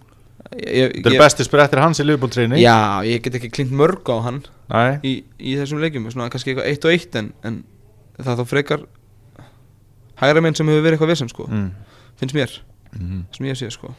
Þetta 0.46 1.10
er 1.10 1.18
besti 1.18 1.46
sprettir 1.46 1.80
hans 1.82 1.98
í 1.98 2.06
liðbóltreinu 2.06 2.60
Já, 2.60 3.02
ég 3.06 3.24
get 3.24 3.34
ekki 3.40 3.50
klint 3.50 3.72
mörg 3.74 4.06
á 4.06 4.16
hann 4.22 4.44
Nei, 4.70 4.98
í, 5.02 5.14
í 5.42 5.56
þessum 5.58 5.82
leikjum 5.82 6.06
Svona 6.12 6.30
kannski 6.30 6.52
eitthvað 6.54 6.70
eitt 6.70 6.86
og 6.86 6.94
eitt 6.94 7.18
en, 7.18 7.32
en 7.46 7.56
það 8.20 8.40
þá 8.40 8.44
frekar 8.52 8.84
Hægra 10.20 10.42
menn 10.44 10.54
sem 10.56 10.66
hefur 10.68 10.82
verið 10.84 10.96
eitthvað 10.98 11.12
vesinn 11.12 11.28
sko. 11.32 11.46
Mm. 11.50 11.70
Finnst 12.20 12.34
mér, 12.36 12.58
Mm. 12.96 13.24
sem 13.36 13.46
ég 13.46 13.56
sé 13.58 13.70
sko. 13.70 13.90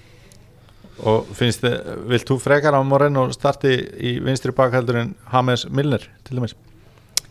Og 1.05 1.27
finnst 1.37 1.61
þið, 1.61 1.75
vilt 2.09 2.25
þú 2.25 2.39
frekar 2.41 2.73
á 2.73 2.81
Moreno 2.81 3.27
starti 3.35 3.75
í 4.01 4.15
vinstri 4.23 4.51
bakhaldur 4.51 4.95
en 5.03 5.11
James 5.31 5.67
Milner 5.69 6.01
til 6.25 6.37
dæmis? 6.39 6.55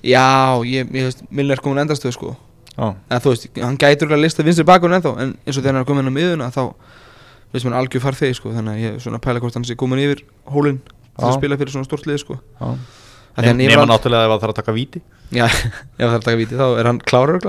Já, 0.05 0.55
ég, 0.62 0.87
ég 0.95 1.09
veist, 1.09 1.25
Milner 1.31 1.57
komin 1.59 1.83
endastöð 1.83 2.12
sko. 2.14 2.37
En 2.78 3.19
þú 3.25 3.33
veist, 3.33 3.49
hann 3.59 3.76
gætur 3.81 4.12
að 4.14 4.21
lista 4.23 4.45
vinstri 4.47 4.62
bakun 4.69 4.93
ennþá 4.93 5.14
En 5.19 5.31
eins 5.47 5.57
og 5.57 5.64
þegar 5.64 5.73
hann 5.73 5.81
er 5.83 5.88
komin 5.88 6.07
á 6.07 6.12
miðuna 6.12 6.50
þá 6.55 6.75
Veist 7.52 7.64
mann 7.64 7.75
algjör 7.78 8.02
farþegi 8.05 8.37
sko. 8.37 8.52
Þannig 8.52 8.75
að 8.76 8.83
ég 8.85 8.95
er 8.95 9.00
svona 9.00 9.19
pæla 9.23 9.40
hvort 9.40 9.55
hann 9.57 9.64
sé 9.64 9.75
komin 9.78 9.99
yfir 10.02 10.23
hólinn 10.52 10.78
Til 11.16 11.25
að 11.26 11.37
spila 11.38 11.57
fyrir 11.57 11.73
svona 11.73 11.88
stórt 11.88 12.07
lið 12.07 12.19
sko. 12.21 12.37
Já. 12.61 12.76
Nefna 13.57 13.87
náttúrulega 13.88 14.25
ef 14.26 14.31
það 14.35 14.43
þarf 14.43 14.52
að 14.52 14.59
taka 14.61 14.73
víti. 14.76 15.00
Já, 15.33 15.47
ef 15.47 15.57
það 15.97 16.07
er 16.12 16.19
að 16.19 16.25
taka 16.26 16.37
víti 16.40 16.59
þá 16.61 16.66
er 16.78 16.88
hann 16.90 16.99
klárur 17.00 17.40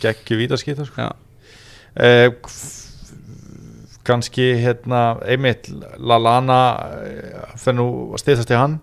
Gekki 0.00 0.38
vítaskita 0.38 0.86
sko. 0.88 1.10
Eh, 1.96 2.30
Kanski 4.06 4.52
hérna 4.62 5.16
einmitt 5.26 5.66
Lalana 5.98 6.58
fyrir 7.58 7.78
nú 7.80 7.86
að 8.14 8.22
stýðast 8.22 8.52
í 8.52 8.58
hann 8.58 8.76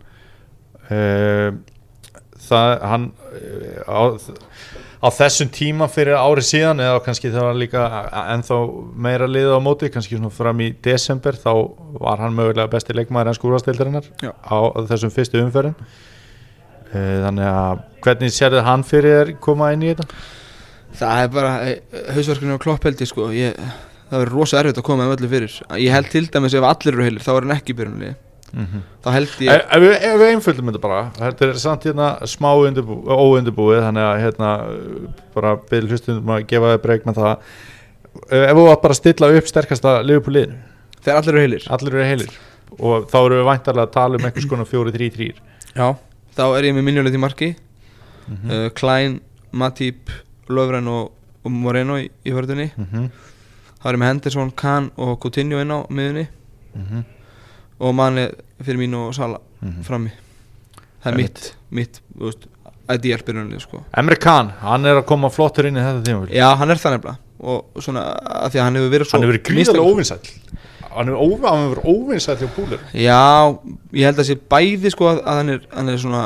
eh, 0.91 1.53
Það 2.43 2.71
hann 2.91 3.05
eh, 3.37 3.77
á, 3.87 4.11
á 4.99 5.07
þessum 5.15 5.51
tíma 5.55 5.87
fyrir 5.87 6.17
ári 6.19 6.43
síðan 6.43 6.83
eða 6.83 7.03
kannski 7.05 7.31
það 7.31 7.47
var 7.47 7.59
líka 7.61 7.83
ennþá 8.33 8.57
meira 9.05 9.29
liða 9.31 9.55
á 9.55 9.63
móti, 9.63 9.87
kannski 9.93 10.17
svona 10.19 10.33
fram 10.33 10.59
í 10.65 10.73
desember 10.83 11.39
þá 11.39 11.53
var 12.03 12.19
hann 12.25 12.35
mögulega 12.35 12.67
besti 12.73 12.97
leikmaður 12.97 13.31
en 13.31 13.39
skúrastildarinnar 13.39 14.09
Já. 14.25 14.33
á 14.35 14.57
þessum 14.91 15.13
fyrstu 15.15 15.39
umferðin 15.39 15.77
Eh, 16.93 17.19
þannig 17.23 17.47
að 17.49 17.83
hvernig 18.05 18.33
sérðu 18.35 18.61
hann 18.67 18.83
fyrir 18.85 19.33
koma 19.41 19.71
inn 19.73 19.85
í 19.85 19.93
þetta? 19.93 20.05
Það 20.99 21.23
er 21.23 21.33
bara 21.33 21.53
Hausverkinu 22.15 22.57
á 22.57 22.63
klopp 22.63 22.85
held 22.87 23.01
ég 23.01 23.09
sko 23.09 23.31
ég, 23.35 23.57
Það 24.13 24.21
verður 24.21 24.37
rosa 24.37 24.59
erfitt 24.59 24.77
að 24.77 24.85
koma 24.85 25.05
með 25.07 25.15
öllu 25.15 25.27
fyrir. 25.31 25.53
Ég 25.81 25.93
held 25.95 26.09
til 26.13 26.27
dæmis 26.29 26.53
ef 26.53 26.65
allir 26.67 26.93
eru 26.93 27.05
heilir 27.07 27.23
þá 27.25 27.31
er 27.33 27.45
hann 27.47 27.55
ekki 27.57 27.73
í 27.73 27.77
byrjunli 27.79 28.13
Mm 28.53 28.65
-hmm. 28.69 28.81
Þá 29.01 29.09
held 29.13 29.29
ég 29.41 29.49
Ef, 29.49 29.61
ef, 29.71 30.03
ef 30.05 30.19
við 30.21 30.27
einföldum 30.29 30.67
þetta 30.69 30.81
bara 30.81 31.11
þetta 31.17 31.45
er 31.47 31.57
samt 31.57 31.85
hérna 31.87 32.09
smá 32.29 32.49
óundirbúið 32.53 33.81
þannig 33.81 34.03
að 34.05 34.21
hérna 34.21 34.49
bara 35.33 35.55
byrja 35.71 35.89
hlustundum 35.89 36.29
að 36.29 36.45
gefa 36.51 36.77
breyk 36.77 37.05
með 37.07 37.15
það. 37.17 37.37
Ef 38.29 38.43
ef 38.49 38.53
þú 38.53 38.65
var 38.67 38.77
bara 38.83 38.93
að 38.93 38.99
stilla 38.99 39.31
upp 39.37 39.47
sterkasta 39.49 40.03
liðupúliðinu 40.05 40.55
þegar 41.01 41.17
allir 41.17 41.33
eru 41.33 41.41
heilir. 41.41 41.65
Allir 41.69 41.93
eru 41.93 42.05
heilir. 42.05 42.37
Og 42.77 43.09
þá 43.09 43.17
eru 43.25 43.39
við 43.41 43.49
væntarlega 43.49 43.87
að 43.87 43.93
tala 43.97 44.15
um 44.15 44.25
einhvers 44.25 44.45
konar 44.45 44.65
4-3-3 44.69 45.33
Já 45.73 45.95
Þá 46.37 46.45
er 46.57 46.63
ég 46.63 46.75
með 46.75 46.83
minjulegð 46.83 47.17
í 47.17 47.23
marki. 47.25 47.55
Mhm. 48.27 48.51
uh, 48.51 48.69
Klein, 48.69 49.19
Matip, 49.51 50.09
Löfren 50.49 50.89
og, 50.91 51.11
og 51.43 51.53
Moreno 51.53 51.99
í, 52.01 52.09
í 52.25 52.33
hörðunni. 52.35 52.69
Mhm, 52.77 53.09
þá 53.79 53.89
er 53.89 53.97
ég 53.97 54.01
með 54.01 54.11
Henderson, 54.11 54.53
Kahn 54.59 54.89
og 54.97 55.17
Coutinho 55.23 55.61
inn 55.63 55.71
á 55.75 55.79
miðunni 55.89 56.27
mhm, 56.75 57.05
og 57.83 57.95
Mane 57.97 58.29
fyrir 58.63 58.81
mín 58.81 58.97
og 58.99 59.13
Sala 59.15 59.41
mhm. 59.61 59.83
frammi. 59.87 60.13
Það 61.03 61.11
er 61.11 61.19
mitt, 61.19 61.47
mitt, 61.75 62.01
ideal 62.91 63.23
byrjunarlið 63.23 63.63
sko. 63.63 63.81
Emre 63.99 64.17
Can, 64.19 64.53
hann 64.63 64.87
er 64.87 65.01
að 65.01 65.07
koma 65.09 65.31
flottur 65.33 65.67
inn 65.69 65.79
í 65.79 65.83
þetta 65.83 66.03
tíma 66.07 66.27
Já, 66.31 66.47
hann 66.59 66.71
er 66.71 66.79
það 66.79 66.97
nefnilega. 66.97 67.19
Og 67.43 67.83
svona 67.83 68.05
að 68.23 68.53
því 68.53 68.59
að 68.59 68.67
hann 68.67 68.77
hefur 68.79 68.93
verið 68.93 69.09
svo 69.09 69.17
hann 69.17 69.25
hefur 69.25 69.33
verið 69.33 69.45
gríðarlega 69.49 69.91
óvinsæll. 69.91 70.33
Hann 70.93 71.09
hefur 71.11 71.41
verið 71.43 71.87
óvinsæll 71.89 72.37
hjá 72.39 72.49
Búlir 72.55 72.83
Já, 72.95 73.19
ég 73.97 74.07
held 74.07 74.21
að 74.21 74.27
sé 74.29 74.37
bæði 74.53 74.91
sko 74.93 75.09
að 75.11 75.21
hann 75.27 75.53
er, 75.55 75.63
hann 75.73 75.91
er 75.91 75.99
svona 75.99 76.23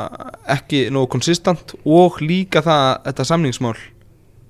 ekki 0.57 0.83
nógu 0.93 1.09
konsistant 1.15 1.74
og 1.86 2.19
líka 2.21 2.62
það 2.65 2.83
að 2.83 2.97
þetta 3.07 3.27
samningsmál 3.31 3.77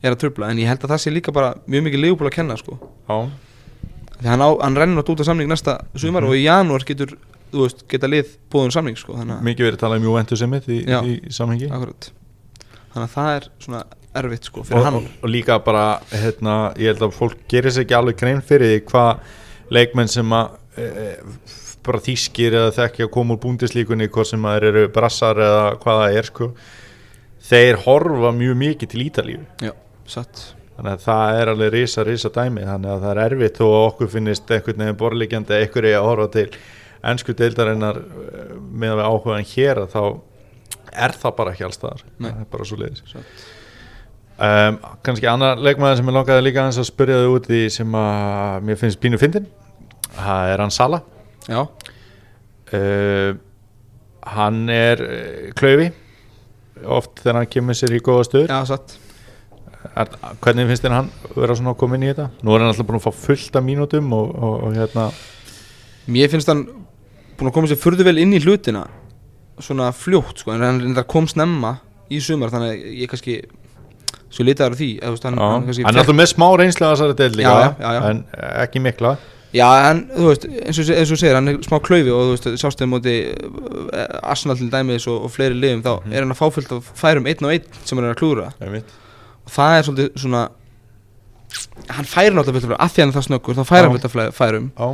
er 0.03 0.13
að 0.13 0.21
tröfla 0.23 0.51
en 0.51 0.61
ég 0.61 0.69
held 0.69 0.83
að 0.83 0.93
það 0.93 1.03
sé 1.03 1.13
líka 1.13 1.33
bara 1.35 1.55
mjög 1.65 1.87
mikið 1.87 2.03
leifbúl 2.03 2.29
að 2.29 2.35
kenna 2.37 2.57
sko. 2.59 2.77
Já, 3.07 3.17
því 4.19 4.31
hann, 4.33 4.77
rennur 4.77 5.03
átt 5.03 5.11
út 5.13 5.23
af 5.23 5.29
samning 5.29 5.49
næsta 5.49 5.79
sumar 5.97 6.27
og 6.27 6.37
í 6.37 6.45
janúar 6.45 6.85
getur, 6.87 7.15
þú 7.51 7.65
veist, 7.65 7.83
geta 7.89 8.09
lið 8.09 8.35
búðum 8.53 8.73
samning 8.73 8.97
sko, 8.99 9.17
þannig 9.17 9.39
að 9.39 9.49
mikið 9.49 9.69
verið 9.69 9.79
að 9.79 9.83
tala 9.85 9.99
um 9.99 10.07
Juventus 10.07 10.43
einmitt 10.45 10.69
í, 10.69 10.79
í, 10.85 11.17
samhengi. 11.33 11.69
Akkurat. 11.73 12.09
Þannig 12.93 13.05
að 13.05 13.13
það 13.15 13.31
er 13.35 13.49
svona 13.65 13.83
erfitt 14.17 14.49
sko 14.49 14.63
og, 14.63 14.69
fyrir 14.69 14.87
hann. 14.87 14.99
og, 15.01 15.11
og 15.21 15.31
líka 15.31 15.59
bara 15.65 15.85
hérna, 16.13 16.57
ég 16.79 16.93
held 16.93 17.05
að 17.07 17.17
fólk 17.17 17.45
gerir 17.51 17.73
sér 17.73 17.85
ekki 17.85 17.97
alveg 17.97 18.19
grein 18.19 18.41
fyrir 18.45 18.73
því 18.73 18.81
hvað 18.89 19.35
leikmenn 19.77 20.09
sem 20.11 20.33
að 20.33 20.55
e, 20.79 20.87
bara 21.87 22.03
þýskir 22.03 22.57
eða 22.57 22.73
þekki 22.75 23.05
að 23.05 23.13
koma 23.13 23.35
úr 23.35 23.41
búndislíkunni 23.43 24.09
hvað 24.11 24.29
sem 24.31 24.47
að 24.49 24.67
eru 24.71 24.85
brassar 24.93 25.39
eða 25.43 25.65
hvað 25.83 26.01
það 26.01 26.19
er 26.19 26.29
sko 26.31 26.49
þeir 27.47 27.81
horfa 27.85 28.31
mjög 28.35 28.57
mikið 28.63 28.91
til 28.93 29.03
Ítalíu 29.05 29.43
satt. 30.11 30.43
Þannig 30.77 30.93
að 30.93 31.05
það 31.07 31.39
er 31.41 31.51
alveg 31.51 31.71
risa, 31.73 32.03
risa 32.05 32.29
dæmi 32.33 32.65
þannig 32.67 32.91
að 32.93 33.03
það 33.03 33.11
er 33.11 33.21
erfitt 33.23 33.61
og 33.65 33.75
okkur 33.79 34.11
finnist 34.13 34.51
einhvern 34.53 34.83
veginn 34.83 34.99
borlíkjandi 34.99 35.55
að 35.55 35.63
einhverju 35.65 35.93
að 35.97 36.07
horfa 36.07 36.27
til 36.35 36.47
ennsku 37.07 37.33
deildarinnar 37.37 38.01
eh, 38.01 38.51
með 38.57 38.93
að 38.93 38.99
við 38.99 39.07
áhugaðan 39.07 39.47
hér 39.53 39.81
að 39.83 39.95
þá 39.95 40.01
er 41.07 41.15
það 41.21 41.37
bara 41.39 41.53
ekki 41.53 41.65
allstaðar 41.67 42.03
Nei. 42.05 42.27
það 42.29 42.41
er 42.43 42.49
bara 42.51 42.67
svo 42.69 42.77
leiðis 42.81 43.15
um, 44.37 44.77
kannski 45.05 45.29
annar 45.29 45.61
leikmaður 45.61 45.99
sem 45.99 46.11
ég 46.11 46.17
langaði 46.17 46.45
líka 46.45 46.63
aðeins 46.63 46.81
að 46.81 46.89
spyrja 46.91 47.19
þau 47.23 47.33
út 47.35 47.49
í 47.53 47.61
sem 47.73 47.97
að 48.01 48.67
mér 48.69 48.79
finnst 48.81 49.01
pínu 49.01 49.21
fyndin 49.21 49.49
það 50.17 50.53
er 50.53 50.63
hann 50.63 50.73
Sala. 50.73 51.01
Já, 51.47 51.61
uh, 52.77 53.29
hann 54.37 54.63
er 54.73 55.03
uh, 55.03 55.49
klaufi 55.57 55.91
oft 56.85 57.21
þegar 57.23 57.41
hann 57.41 57.51
kemur 57.51 57.77
sér 57.77 57.95
í 57.97 58.01
góða 58.03 58.27
stöður. 58.27 58.53
Já, 58.53 58.71
satt 58.73 58.97
Er, 59.97 60.11
hvernig 60.43 60.67
finnst 60.69 60.83
þér 60.85 60.93
hann 60.97 61.09
vera 61.35 61.55
svona 61.57 61.73
að 61.73 61.79
koma 61.81 61.97
inn 61.97 62.05
í 62.05 62.11
þetta? 62.11 62.27
Nú 62.43 62.53
er 62.55 62.63
hann 62.63 62.71
alltaf 62.73 62.87
búin 62.89 62.99
að 62.99 63.05
fá 63.07 63.13
fullt 63.25 63.55
af 63.59 63.63
mínútum 63.65 64.11
og, 64.17 64.33
og, 64.37 64.55
og 64.67 64.75
hérna. 64.77 65.07
Mér 66.13 66.29
finnst 66.33 66.51
hann 66.51 66.65
búin 67.37 67.49
að 67.51 67.55
koma 67.57 67.71
sér 67.71 67.79
furðu 67.81 68.05
vel 68.07 68.17
inn 68.21 68.35
í 68.37 68.41
hlutina 68.43 68.85
svona 69.59 69.89
fljótt 69.95 70.43
sko, 70.43 70.53
en 70.53 70.61
hann 70.67 70.99
kom 71.09 71.25
snemma 71.29 71.77
í 72.13 72.19
sumar 72.21 72.51
þannig 72.53 72.75
að 72.75 72.99
ég 73.01 73.09
kannski 73.09 73.39
svo 74.29 74.43
litaður 74.45 74.75
því 74.77 74.89
eða, 74.99 75.15
þú 75.17 75.27
hann, 75.31 75.39
hann, 75.41 75.65
hann 75.71 75.95
er 75.95 76.01
alltaf 76.03 76.17
með 76.19 76.29
smá 76.33 76.45
reynslu 76.59 76.85
að 76.85 76.93
þessari 76.93 77.15
del 77.23 77.31
líka 77.39 77.55
Já, 77.55 77.71
já, 77.79 77.89
já, 77.95 78.01
en 78.11 78.21
ekki 78.67 78.81
mikla. 78.83 79.15
Já, 79.55 79.67
en 79.89 80.01
þú 80.11 80.25
veist, 80.27 80.45
eins 80.59 80.79
og, 80.83 80.89
eins 80.99 81.11
og 81.15 81.19
segir, 81.21 81.37
hann 81.39 81.47
er 81.53 81.59
smá 81.65 81.77
klaufi 81.81 82.11
og 82.13 82.23
þú 82.27 82.33
veist, 82.35 82.47
sástu 82.61 82.83
þeim 82.83 82.91
móti 82.93 83.13
uh, 83.31 84.05
Arsenal 84.27 84.57
til 84.59 84.67
dæmis 84.73 85.07
og, 85.09 85.23
og 85.25 85.31
fleiri 85.33 85.55
liðum 85.57 85.83
þá 85.85 85.91
Mhm. 86.03 86.13
er 86.13 86.25
hann 86.27 86.35
að 86.35 86.41
fá 86.41 86.47
fullt 86.57 86.73
af 86.77 86.91
færum 86.99 87.29
einn 87.31 87.47
og 87.47 87.53
einn 87.55 87.65
sem 87.87 87.97
hann 87.97 88.09
er 88.09 88.13
að 88.13 88.19
klúra 88.21 88.49
það 89.49 89.77
er 89.79 89.83
svolítið 89.87 90.09
svona 90.23 90.41
hann 91.95 92.05
færi 92.09 92.33
náttúrulega 92.35 92.59
fullt 92.59 92.73
af 92.75 92.81
að 92.83 92.91
því 92.95 93.01
hann 93.03 93.11
er 93.13 93.17
það 93.17 93.27
snöggur 93.27 93.57
þá 93.57 93.63
færi 93.67 93.87
hann 93.87 94.71
Já, 94.77 94.87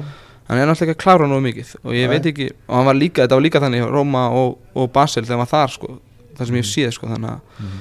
hann 0.48 0.60
er 0.60 0.68
náttúrulega 0.70 0.92
ekki 0.92 0.96
að 0.98 1.04
klára 1.04 1.28
nógu 1.32 1.44
mikið 1.48 1.70
og 1.84 1.94
ég 1.96 2.08
Nei. 2.08 2.12
veit 2.14 2.26
ekki, 2.30 2.48
og 2.68 2.76
hann 2.78 2.86
var 2.90 2.98
líka, 3.00 3.24
þetta 3.24 3.38
var 3.40 3.46
líka 3.46 3.62
þannig 3.64 3.86
Róma 3.90 4.24
og, 4.38 4.58
og 4.76 4.92
Basel 4.94 5.24
þegar 5.24 5.38
hann 5.40 5.46
var 5.46 5.52
þar 5.54 5.74
sko, 5.78 5.88
það 6.38 6.46
sem 6.50 6.56
ég 6.60 6.66
Mhm. 6.66 6.72
séð 6.74 6.92
sko, 6.98 7.08
þannig 7.08 7.30
að 7.30 7.40
Mhm. 7.60 7.80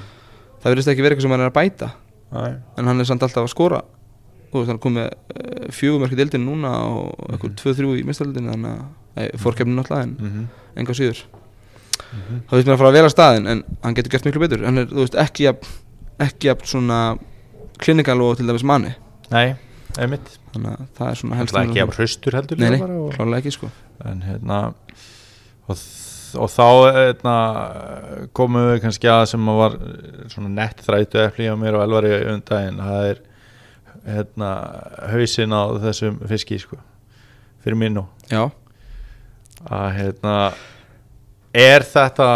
það 0.62 0.71
verðist 0.73 0.88
ekki 0.93 1.02
verið 1.02 1.12
eitthvað 1.17 1.23
sem 1.26 1.31
hann 1.37 1.41
er 1.41 1.50
að 1.50 1.59
bæta 1.59 1.91
Æ, 2.33 2.61
en 2.79 2.85
hann 2.87 3.00
er 3.00 3.05
samt 3.05 3.23
alltaf 3.23 3.45
að 3.45 3.52
skora 3.52 3.83
veist, 4.52 4.69
hann 4.69 4.79
kom 4.79 4.95
með 4.95 5.11
uh, 5.12 5.69
fjögumörk 5.73 6.12
í 6.12 6.17
deildinu 6.17 6.45
núna 6.49 6.73
og 6.87 7.17
eitthvað 7.29 7.52
Mhm. 7.52 7.61
2-3 7.61 8.00
í 8.00 8.05
mistaldinu 8.05 8.50
þannig 8.52 8.73
að, 8.73 8.83
nei, 9.17 9.29
fórkefninu 9.37 9.76
náttúrulega 9.83 10.02
en 10.02 10.17
mhm, 10.17 10.49
enga 10.76 10.93
síður 10.97 11.23
mhm. 12.12 12.41
það 12.49 12.57
veist 12.57 12.67
mér 12.69 12.75
að 12.75 12.79
fara 12.79 12.88
að 12.93 12.99
vera 13.00 13.09
staðin 13.12 13.47
en 13.49 13.62
hann 13.83 13.95
getur 13.95 14.11
gert 14.12 14.25
miklu 14.25 14.41
betur 14.41 14.64
hann 14.64 14.79
er, 14.79 14.87
þú 14.87 15.02
veist, 15.05 15.14
ekki 15.19 15.45
jafn, 15.49 15.67
ekki 16.21 16.50
jafn 16.50 16.69
svona 16.69 16.99
klinikal 17.83 18.21
og 18.23 18.37
til 18.38 18.47
dæmis 18.50 18.64
manni. 18.66 18.92
Nei, 19.33 19.54
einmitt. 19.99 20.38
Þannig 20.52 20.75
að 20.76 20.87
það 20.99 21.09
er 21.11 21.19
svona 21.23 21.38
helst 21.40 21.57
Helst 21.57 21.71
ekki 21.71 21.83
af 21.83 21.97
hraustur 21.97 22.37
heldur 22.37 22.59
nei, 22.61 22.71
nei, 22.71 22.81
og- 22.83 23.12
klálega 23.16 23.40
ekki 23.40 23.52
sko. 23.57 23.71
En 24.04 24.23
hérna 24.26 24.59
og, 25.69 25.76
og 26.37 26.49
þá 26.52 26.66
hérna, 26.97 27.35
komum 28.37 28.69
við 28.73 28.81
kannski 28.85 29.09
að 29.09 29.26
sem 29.33 29.49
að 29.49 29.61
var 29.62 29.76
svona 30.33 30.49
nett 30.52 30.83
þrætu 30.85 31.23
epli 31.26 31.49
á 31.49 31.57
mér 31.57 31.78
og 31.78 31.85
elvari 31.87 32.12
undaginn 32.35 32.81
það 32.83 33.07
er 33.12 33.23
hérna, 34.02 34.50
hausinn 35.12 35.54
á 35.54 35.62
þessum 35.85 36.19
fiski 36.28 36.59
sko, 36.59 36.76
fyrir 37.62 37.78
minn 37.78 37.95
nú. 37.95 38.04
Já, 38.28 38.49
að 39.71 39.88
hérna 40.00 40.37
er 41.54 41.85
þetta 41.87 42.28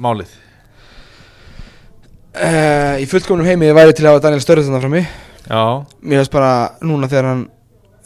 málið 0.00 0.34
uh, 2.34 2.96
í 3.00 3.06
fullkomnum 3.10 3.48
heimi 3.48 3.70
væri 3.76 3.94
til 3.96 4.06
að 4.06 4.14
hafa 4.14 4.24
Daniel 4.26 4.44
Störður 4.44 4.68
þannig 4.68 4.84
frammi 4.84 5.02
já, 5.04 5.62
mér 6.02 6.22
veist 6.22 6.34
bara 6.34 6.52
núna 6.84 7.08
þegar 7.10 7.30
hann 7.30 7.46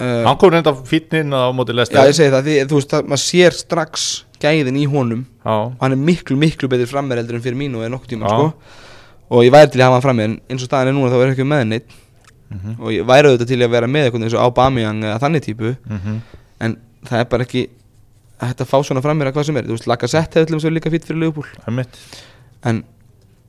uh, 0.01 0.23
hann 0.29 0.39
kom 0.41 0.55
reynda 0.55 0.75
fítnin 0.89 1.35
á 1.35 1.53
móti 1.57 1.75
já 1.75 1.81
lesta 1.81 2.07
ég 2.09 2.17
segi 2.17 2.33
það, 2.33 2.49
því, 2.49 2.57
þú 2.71 2.79
veist, 2.81 2.95
það, 2.95 3.11
maður 3.13 3.25
sér 3.25 3.59
strax 3.59 4.07
gæðin 4.45 4.77
í 4.77 4.87
honum. 4.91 5.23
Já, 5.45 5.53
og 5.71 5.85
hann 5.85 5.95
er 5.97 6.01
miklu, 6.01 6.37
miklu 6.41 6.69
betur 6.69 6.91
frammeir 6.91 7.23
heldur 7.23 7.39
en 7.39 7.45
fyrir 7.45 7.57
mínu 7.59 7.81
eða 7.81 7.93
nokkuð 7.95 8.15
tíma 8.15 8.29
Já. 8.29 8.35
sko. 8.35 8.81
og 9.35 9.45
ég 9.47 9.55
væri 9.55 9.71
til 9.73 9.81
að 9.81 9.89
hafa 9.89 9.99
hann 9.99 10.05
frammeir 10.05 10.31
en 10.31 10.35
eins 10.53 10.65
og 10.65 10.69
staðan 10.69 10.91
er 10.91 10.97
núna 10.99 11.13
þá 11.13 11.21
er 11.21 11.33
ekki 11.33 11.47
með 11.49 11.63
neitt 11.71 11.95
mhm, 12.53 12.75
og 12.77 12.93
ég 12.93 13.07
væri 13.09 13.31
auðvitað 13.31 13.53
til 13.53 13.61
að 13.65 13.73
vera 13.73 13.89
með 13.89 14.09
eitthvað 14.09 14.27
eins 14.27 14.37
og 14.37 14.45
Aubameyang 14.45 15.07
eða 15.09 15.21
þannig 15.23 15.47
típu. 15.47 15.73
Mhm, 15.89 16.19
en 16.67 16.77
það 17.09 17.23
er 17.23 17.31
bara 17.33 17.47
ekki 17.49 17.65
að 18.45 18.67
fá 18.69 18.77
svona 18.85 19.01
frammeir 19.05 19.31
að 19.31 19.39
hvað 19.39 19.47
sem 19.49 19.57
er. 19.57 19.69
Þú 19.69 19.79
veist, 19.79 19.89
Lacazette 19.89 20.43
hefur 20.43 20.69
að 20.69 20.77
líka 20.77 20.93
fýtt 20.93 21.07
fyrir 21.09 21.23
Liverpool. 21.23 21.47
En 22.65 22.83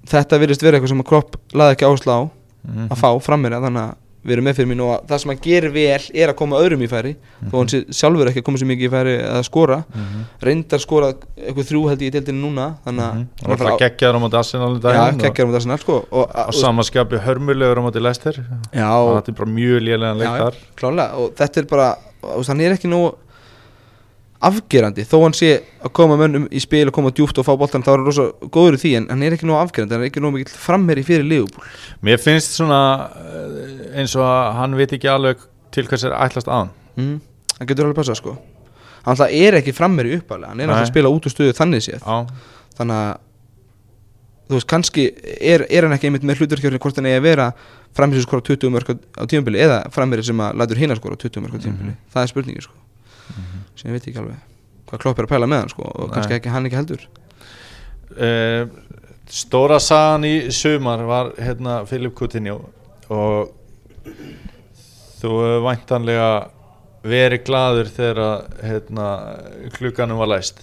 þetta 0.10 0.42
virðist 0.42 0.66
vera 0.66 0.80
eitthvað 0.80 0.94
sem 0.94 1.04
að 1.04 1.12
Klopp 1.12 1.38
laði 1.54 1.78
ekki 1.78 1.88
áherslu 1.90 2.16
á 2.16 2.22
mhm, 2.26 2.90
að 2.90 3.00
fá 3.02 3.10
frammeir 3.26 3.58
þannig 3.60 3.86
að 3.86 3.94
við 4.26 4.34
erum 4.34 4.48
með 4.48 4.58
fyrir 4.58 4.70
mín 4.72 4.82
og 4.82 4.92
að 4.96 5.04
það 5.10 5.20
sem 5.22 5.32
hann 5.32 5.42
gerir 5.44 5.74
vel 5.76 6.06
er 6.18 6.32
að 6.32 6.38
koma 6.40 6.60
öðrum 6.64 6.82
í 6.82 6.88
færi 6.90 7.12
þó 7.52 7.56
hann 7.60 7.70
sé 7.70 7.82
sjálfur 7.94 8.32
ekki 8.32 8.42
að 8.42 8.46
koma 8.48 8.62
sér 8.62 8.70
mikið 8.72 8.88
í 8.88 8.92
færi 8.94 9.14
að 9.22 9.42
skora. 9.46 9.78
Mhm, 9.94 10.24
reyndar 10.48 10.82
skorað 10.82 11.28
eitthvað 11.36 11.68
þrjú 11.70 11.82
held 11.92 12.06
ég 12.06 12.10
í 12.10 12.16
deildinu 12.16 12.42
núna 12.42 12.66
þannig 12.88 13.06
að 13.06 13.20
mhm. 13.20 13.28
var 13.44 13.54
alltaf 13.56 13.84
geggjaður 13.84 14.18
á 14.18 14.22
móti 14.24 14.40
Arsenal 14.40 14.72
í 14.72 14.80
Já, 14.80 14.86
daginn 14.88 15.20
og- 15.20 15.22
kekkjar 15.26 15.46
um 15.46 15.54
þetta 15.54 15.78
sko 15.84 16.00
og, 16.10 16.34
á 16.34 16.50
samanskapi 16.58 17.22
hörmulegur 17.28 17.82
á 17.82 17.86
móti 17.86 18.02
Leicester. 18.02 18.42
Já, 18.74 18.90
það 18.90 19.30
er 19.30 19.38
bara 19.44 19.54
mjög 19.60 19.86
lélegan 19.86 20.18
leik 20.18 20.32
já, 20.32 20.42
þar 20.42 20.60
klálega 20.82 21.22
og 21.22 21.38
þetta 21.38 21.62
er 21.62 21.70
bara, 21.70 21.92
hann 22.50 22.66
er 22.66 22.78
ekki 22.80 22.90
nógu 22.90 23.14
afgerandi, 24.46 25.06
þó 25.08 25.16
hann 25.24 25.36
sé 25.36 25.50
að 25.82 25.92
koma 25.98 26.18
mönnum 26.20 26.46
í 26.54 26.62
spil 26.62 26.86
og 26.90 26.96
koma 26.96 27.12
djúpt 27.16 27.40
og 27.42 27.48
fá 27.48 27.54
boltan 27.58 27.84
þá 27.86 27.92
er 27.92 27.98
hann 27.98 28.08
rosa 28.10 28.26
góður 28.54 28.78
í 28.78 28.82
því 28.84 28.92
en 29.00 29.08
hann 29.12 29.24
er 29.26 29.36
ekki 29.36 29.48
nógu 29.50 29.60
afgerandi 29.62 29.96
hann 29.96 30.06
er 30.06 30.12
ekki 30.12 30.24
nógu 30.24 30.38
mikill 30.38 30.60
framherri 30.62 31.04
fyrir 31.08 31.26
Liverpool. 31.26 31.66
Mér 32.06 32.22
finnst 32.22 32.58
svona 32.60 32.80
eh, 33.18 34.00
eins 34.02 34.16
og 34.20 34.26
að 34.28 34.50
hann 34.60 34.78
veit 34.80 34.96
ekki 34.98 35.10
alveg 35.12 35.42
til 35.76 35.90
hvers 35.90 36.06
er 36.06 36.18
ætlast 36.18 36.52
að 36.52 36.62
hann. 36.62 36.74
Mm. 36.96 37.16
hann 37.58 37.72
getur 37.72 37.88
alveg 37.88 38.00
passað 38.02 38.22
sko. 38.22 38.38
Hann 39.06 39.24
er 39.28 39.60
ekki 39.62 39.76
framherri 39.76 40.20
uppalega 40.20 40.54
hann 40.54 40.62
er 40.62 40.70
alltaf 40.70 40.88
að 40.88 40.94
spila 40.94 41.14
út 41.14 41.26
úr 41.26 41.36
stöðu 41.36 41.58
þannig 41.58 41.86
séð. 41.88 42.06
Já, 42.06 42.50
þannig 42.80 43.02
að 43.02 43.14
þú 44.46 44.60
veist, 44.60 44.70
kannski 44.70 45.10
er, 45.42 45.66
er 45.74 45.88
hann 45.88 45.98
ekki 45.98 46.12
einmitt 46.12 46.26
með 46.28 46.44
hluturkjörni 46.44 46.82
hvort 46.82 47.02
hann 47.02 47.10
eigi 47.10 47.18
að 47.18 47.28
vera 47.32 47.52
framherri 47.98 48.22
skora 48.26 48.46
20 48.46 48.76
mörg 48.76 48.94
á 48.94 49.24
tímabili 49.26 49.64
eða 49.66 49.82
framherri 49.96 50.28
sem 50.28 50.44
að 50.46 50.60
lætur 50.62 50.84
hinn 50.84 50.94
að 50.94 51.02
skora 51.02 51.18
20 51.18 51.46
mörg 51.46 51.58
á 51.58 51.60
tímabili. 51.66 51.96
Það 52.14 52.28
er 52.28 52.34
spurningi 52.36 52.66
sko 52.68 52.85
sem 53.76 53.90
ég 53.92 53.98
veit 53.98 54.10
ekki 54.10 54.22
alveg 54.22 54.44
hvað 54.86 55.02
klopp 55.02 55.20
er 55.20 55.28
að 55.28 55.34
pæla 55.34 55.50
með 55.50 55.64
hann 55.64 55.72
sko 55.74 55.86
og 55.90 56.12
kannski 56.14 56.36
Nei. 56.36 56.40
ekki 56.40 56.54
hann 56.54 56.68
ekki 56.70 56.78
heldur. 56.80 57.06
Uh, 58.16 58.68
stóra 59.32 59.80
sagan 59.82 60.28
í 60.28 60.34
sumar 60.54 61.02
var 61.10 61.32
hérna 61.42 61.80
Filip 61.90 62.14
Coutinho 62.18 62.60
og 63.10 63.54
þú 65.20 65.32
væntanlega 65.66 66.30
verið 67.06 67.44
gladur 67.46 67.90
þegar 67.90 68.22
að, 68.26 68.46
hérna, 68.66 69.08
klukkanum 69.76 70.22
var 70.22 70.32
læst. 70.36 70.62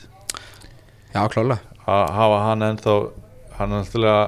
Já 1.13 1.27
klálega 1.31 1.61
að 1.83 2.07
hafa 2.17 2.39
hann 2.47 2.65
ennþá 2.71 2.95
hann 3.59 3.75
er 3.75 3.83
náttúrulega 3.83 4.23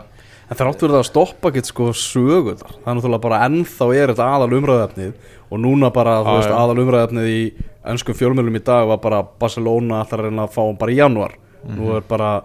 En 0.45 0.59
þrátt 0.59 0.83
verið 0.85 0.99
að 0.99 1.07
stoppa 1.09 1.51
get 1.55 1.65
sko 1.71 1.87
sögular 1.97 2.59
Það 2.75 2.89
er 2.91 2.97
náttúrulega 2.99 3.23
bara 3.25 3.39
ennþá 3.47 3.87
er 3.97 4.11
þetta 4.13 4.27
aðal 4.29 4.57
umræðefnið 4.59 5.31
Og 5.49 5.63
núna 5.63 5.89
bara, 5.95 6.19
þú 6.27 6.35
Já, 6.35 6.41
veist, 6.43 6.53
aðal 6.53 6.83
umræðefnið 6.83 7.31
í 7.31 7.39
ennskum 7.87 8.15
fjölmjölum 8.19 8.57
í 8.57 8.65
dag 8.65 8.87
var 8.89 8.99
bara 9.03 9.23
Barcelona 9.23 10.03
ætlar 10.05 10.23
að 10.25 10.31
reyna 10.31 10.47
að 10.49 10.55
fá 10.57 10.63
hann 10.65 10.79
bara 10.81 10.93
í 10.95 11.01
januar 11.01 11.35
nú 11.65 11.95
er 11.97 12.03
bara, 12.05 12.43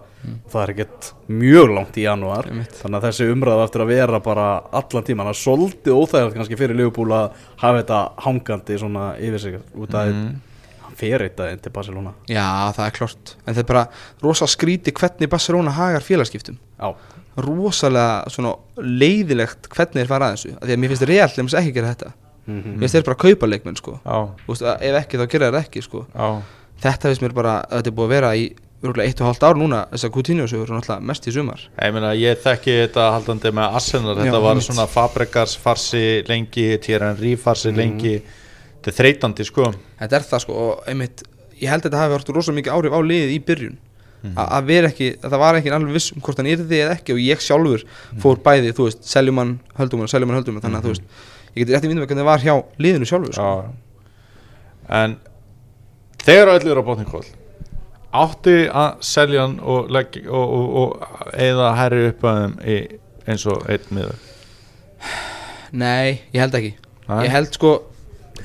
það 0.48 0.62
er 0.62 0.70
ekkert 0.72 1.08
mjög 1.28 1.72
langt 1.76 1.96
í 2.00 2.06
januar 2.06 2.46
þannig 2.48 2.96
að 2.96 3.04
þessi 3.08 3.26
umræða 3.34 3.64
eftir 3.66 3.82
að 3.84 3.90
vera 3.92 4.20
bara 4.24 4.46
allan 4.80 5.04
tíman 5.04 5.28
að 5.28 5.36
svolítið 5.42 5.92
óþægilegt 6.00 6.38
kannski 6.38 6.56
fyrir 6.56 6.78
Liverpool 6.78 7.12
að 7.12 7.34
hafa 7.60 7.82
þetta 7.82 7.98
hangandi 8.24 8.78
svona 8.80 9.10
yfir 9.20 9.38
sig 9.44 9.58
út 9.76 9.92
Mhm. 9.92 10.40
hann 10.86 10.96
fer 10.96 11.22
eitt 11.22 11.36
aðeins 11.40 11.62
til 11.62 11.70
Barcelona. 11.72 12.12
Já, 12.28 12.72
það 12.72 12.86
er 12.86 12.90
klart 12.96 13.34
En 13.46 13.54
það 13.54 13.58
er 13.58 13.68
bara 13.68 13.88
rosa 14.22 14.44
skríti 14.46 14.92
hvernig 14.92 15.28
Barcelona 15.30 15.70
hagar 15.70 16.00
félagskiptum. 16.00 16.56
Já, 16.80 16.94
Rosalega 17.36 18.24
svona 18.28 18.54
leiðilegt 18.76 19.68
hvernig 19.70 20.02
þeir 20.02 20.08
fara 20.10 20.26
að 20.30 20.34
þessu. 20.36 20.56
Af 20.56 20.66
Því 20.68 20.72
að 20.74 20.80
mér 20.82 20.88
finnst 20.94 21.08
reall 21.08 21.30
Mhm. 22.46 22.72
Mér 22.76 22.80
finnst 22.88 22.94
þeir 22.96 23.04
bara 23.04 23.16
að 23.16 23.22
kaupa 23.26 23.46
leikmenn 23.50 23.76
sko. 23.76 23.98
Veist, 24.48 24.62
Ef 24.62 24.96
ekki 25.04 25.18
þá 25.20 25.26
gera 25.30 25.50
þeir 25.50 25.60
ekki 25.64 25.82
sko. 25.84 26.06
Já, 26.14 26.42
Þetta 26.80 27.10
finnst 27.10 27.22
mér 27.22 27.34
bara 27.36 27.54
að 27.62 27.76
þetta 27.82 27.86
er 27.92 27.96
búið 27.98 28.06
að 28.08 28.14
vera 28.16 28.30
í 28.36 28.44
og 28.82 28.96
hálft 28.96 29.42
ár 29.44 29.54
núna 29.60 29.82
Þess 29.92 30.04
að 30.08 30.12
Coutinho-sögur 30.14 30.70
er 30.70 30.78
náttúrulega 30.80 31.02
mest 31.04 31.26
í 31.28 31.32
sumar. 31.34 31.60
Ég 31.82 31.92
meina 31.92 32.14
ég 32.16 32.38
þekki 32.40 32.76
þetta 32.88 33.10
haldandi 33.12 33.50
með 33.52 33.74
Arsenal, 33.76 34.14
þetta 34.16 34.32
Já, 34.32 34.40
var 34.40 34.54
einmitt. 34.54 34.68
svona 34.70 34.86
Fabregas 34.88 35.56
farsi 35.60 36.24
lengi, 36.26 36.78
Thierry 36.80 37.04
Henry 37.10 37.36
farsi 37.36 37.74
lengi. 37.76 38.22
Þetta 38.80 38.88
er 38.88 38.96
þreytandi 38.96 39.44
sko. 39.44 39.74
Þetta 40.00 40.16
er 40.16 40.20
það 40.30 40.40
sko 40.46 40.52
og 40.54 40.84
einmitt 40.88 41.22
Ég 41.60 41.68
held 41.68 41.82
að 41.84 41.90
þetta 41.90 42.00
hafi 42.00 42.14
verið 42.16 42.34
rosa 42.34 42.52
mikið 42.56 42.72
áhrif 42.72 42.92
á 42.96 43.00
liðið 43.04 43.32
í 43.36 43.40
byrjun. 43.44 43.76
A- 44.36 44.58
að 44.60 44.64
vera 44.68 44.88
ekki, 44.88 45.10
að 45.20 45.30
það 45.30 45.38
var 45.40 45.54
ekki 45.56 45.70
alveg 45.72 45.92
viss 45.92 46.12
um 46.12 46.20
hvort 46.20 46.36
hann 46.40 46.46
yrði 46.48 46.78
eða 46.84 46.94
ekki 46.96 47.12
og 47.12 47.20
ég 47.20 47.40
sjálfur 47.40 47.84
fór 48.20 48.36
bæði, 48.40 48.72
þú 48.76 48.84
veist, 48.88 49.04
seljum 49.04 49.38
hann 49.40 49.52
höldum 49.76 49.98
hann, 50.00 50.08
seljum 50.08 50.28
hann 50.32 50.38
höldum 50.42 50.56
hann, 50.56 50.64
þannig 50.64 50.80
að 50.80 50.84
þú 50.84 50.92
veist 50.92 51.02
ég 51.54 51.64
geti 51.64 51.74
rétt 51.74 51.84
í 51.84 51.90
myndum 51.90 52.06
hvernig 52.06 52.22
það 52.22 52.30
var 52.30 52.44
hjá 52.44 52.54
liðinu 52.84 53.08
sjálfur 53.10 53.34
sko. 53.36 53.50
Já, 53.50 54.94
en 55.00 55.16
þegar 56.24 56.52
öll 56.56 56.70
eru 56.72 56.82
á 56.82 56.88
botni 56.90 57.06
kól 57.08 57.24
átti 58.10 58.56
að 58.74 59.02
selja 59.06 59.44
hann 59.44 59.58
og, 59.62 59.90
legg, 59.94 60.16
og, 60.26 60.54
og, 60.56 60.70
og 60.82 61.34
eða 61.38 61.68
herri 61.78 62.08
upp 62.10 62.24
að 62.26 62.40
í, 62.66 62.78
eins 63.30 63.44
og 63.46 63.62
einn 63.70 63.84
miður? 63.94 64.16
Nei, 65.70 66.18
ég 66.34 66.40
held 66.42 66.56
ekki. 66.58 66.72
Nei. 67.06 67.20
Ég 67.28 67.34
held 67.34 67.54
sko, 67.54 67.70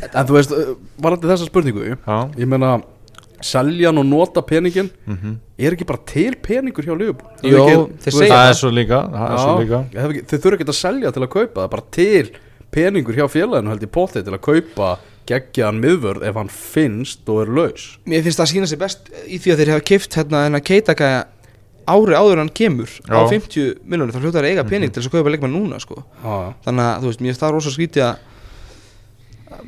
en 0.06 0.28
þú 0.30 0.36
veist, 0.38 0.54
varandi 1.02 1.32
þessa 1.32 1.48
spurningu 1.50 1.88
Já, 1.96 2.20
ég 2.38 2.46
meina, 2.50 2.76
selja 3.46 3.90
hann 3.90 4.02
og 4.04 4.08
nota 4.10 4.42
peningin 4.46 4.92
mm 5.10 5.34
er 5.56 5.72
ekki 5.72 5.86
bara 5.88 6.02
til 6.04 6.34
peningur 6.44 6.84
hjá 6.84 6.92
Liverpool? 7.00 7.30
Það 7.40 7.54
ekki, 7.62 7.76
það 8.04 8.16
veist- 8.20 8.34
er 8.36 8.58
svo 8.60 8.70
líka, 8.76 8.98
það 9.14 9.30
er 9.32 9.38
svo 9.40 9.54
líka. 9.62 9.78
Ekki- 10.04 10.24
þeir 10.28 10.42
þurfa 10.44 10.58
ekki 10.60 10.66
að 10.68 10.78
selja 10.82 11.12
til 11.16 11.22
að 11.24 11.30
kaupa 11.32 11.56
það 11.56 11.64
er 11.64 11.72
bara 11.76 11.86
til 11.96 12.32
peningur 12.76 13.16
hjá 13.18 13.26
félaginu 13.32 13.72
held 13.74 13.86
í 13.88 13.92
potið 13.98 14.26
til 14.28 14.36
að 14.36 14.44
kaupa 14.50 14.90
geggjaðan 15.26 15.80
miðvörð 15.82 16.26
ef 16.30 16.36
hann 16.38 16.52
finnst 16.54 17.30
og 17.34 17.40
er 17.46 17.54
laus 17.58 17.86
mér 18.06 18.22
finnst 18.26 18.38
það 18.42 18.46
að 18.46 18.52
sína 18.54 18.68
sig 18.70 18.82
best 18.84 19.08
í 19.26 19.40
því 19.42 19.54
að 19.56 19.62
þeir 19.64 19.72
hafa 19.74 19.86
kift 19.90 20.18
hérna 20.20 20.44
þennan 20.46 20.66
keitaka 20.68 21.10
ári 21.90 22.14
áður 22.18 22.36
en 22.40 22.44
hann 22.46 22.54
kemur 22.58 22.90
á 23.10 23.26
Já. 23.26 23.30
50 23.34 23.74
miljonir, 23.86 24.14
þá 24.14 24.22
hljóta 24.22 24.42
að 24.42 24.48
eiga 24.52 24.64
pening 24.70 24.90
til 24.94 25.02
þess 25.02 25.10
að 25.12 25.18
kaupa 25.20 25.34
leikmann 25.34 25.54
núna 25.54 25.78
sko. 25.82 26.00
Já, 26.24 26.54
þannig 26.66 26.86
að 26.86 27.04
þú 27.04 27.10
veist, 27.12 27.20
mér 27.22 27.30
finnst 27.34 27.44
það 27.46 27.54
rosa 27.54 27.74
skrítið 27.76 28.06
að 28.08 28.16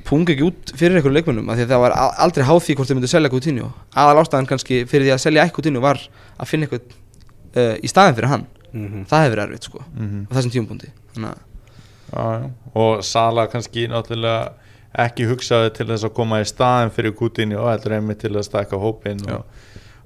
punga 0.07 0.33
ekki 0.33 0.45
út 0.47 0.71
fyrir 0.77 0.97
einhverju 0.97 1.13
leikmennum 1.19 1.49
af 1.53 1.57
því 1.59 1.65
að 1.67 1.71
það 1.75 1.81
var 1.83 1.95
aldrei 2.25 2.45
háð 2.47 2.61
því 2.65 2.75
hvort 2.79 2.89
þau 2.89 2.95
myndu 2.97 3.09
selja 3.11 3.29
Coutinho 3.31 3.67
aðal 4.01 4.21
ástæðan 4.23 4.49
kannski 4.49 4.79
fyrir 4.89 5.05
því 5.07 5.13
að 5.13 5.21
selja 5.23 5.43
ekki 5.45 5.55
Coutinho 5.59 5.83
var 5.83 6.01
að 6.41 6.49
finna 6.49 6.67
eitthvað 6.67 6.97
uh, 7.61 7.75
í 7.85 7.91
staðin 7.91 8.17
fyrir 8.19 8.33
hann 8.33 8.47
Mhm. 8.77 9.05
það 9.07 9.21
hefur 9.23 9.31
verið 9.37 9.45
erfitt 9.47 9.63
sko 9.69 9.79
Mhm. 9.95 10.25
á 10.27 10.31
þessum 10.35 10.51
tímapunkti 10.53 10.89
þannig 11.15 11.29
að 11.29 11.37
Já, 12.13 12.23
já. 12.41 12.49
og 12.75 13.03
Sala 13.03 13.47
kannski 13.51 13.87
náttúrulega 13.91 14.51
ekki 14.97 15.25
hugsaði 15.29 15.73
til 15.75 15.87
þess 15.89 16.05
að 16.07 16.13
koma 16.17 16.39
í 16.41 16.45
staðin 16.47 16.93
fyrir 16.95 17.13
Kútinni 17.19 17.57
og 17.59 17.67
heldur 17.69 17.97
einmitt 17.97 18.21
til 18.23 18.31
að 18.35 18.45
stækka 18.47 18.79
hópin 18.81 19.19
og 19.33 19.43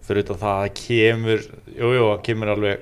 fyrir 0.08 0.24
þetta 0.26 0.40
það 0.42 0.64
að 0.66 0.74
kemur 0.82 1.46
jújú, 1.78 1.94
jú, 2.00 2.08
það 2.10 2.24
kemur 2.26 2.52
alveg 2.56 2.80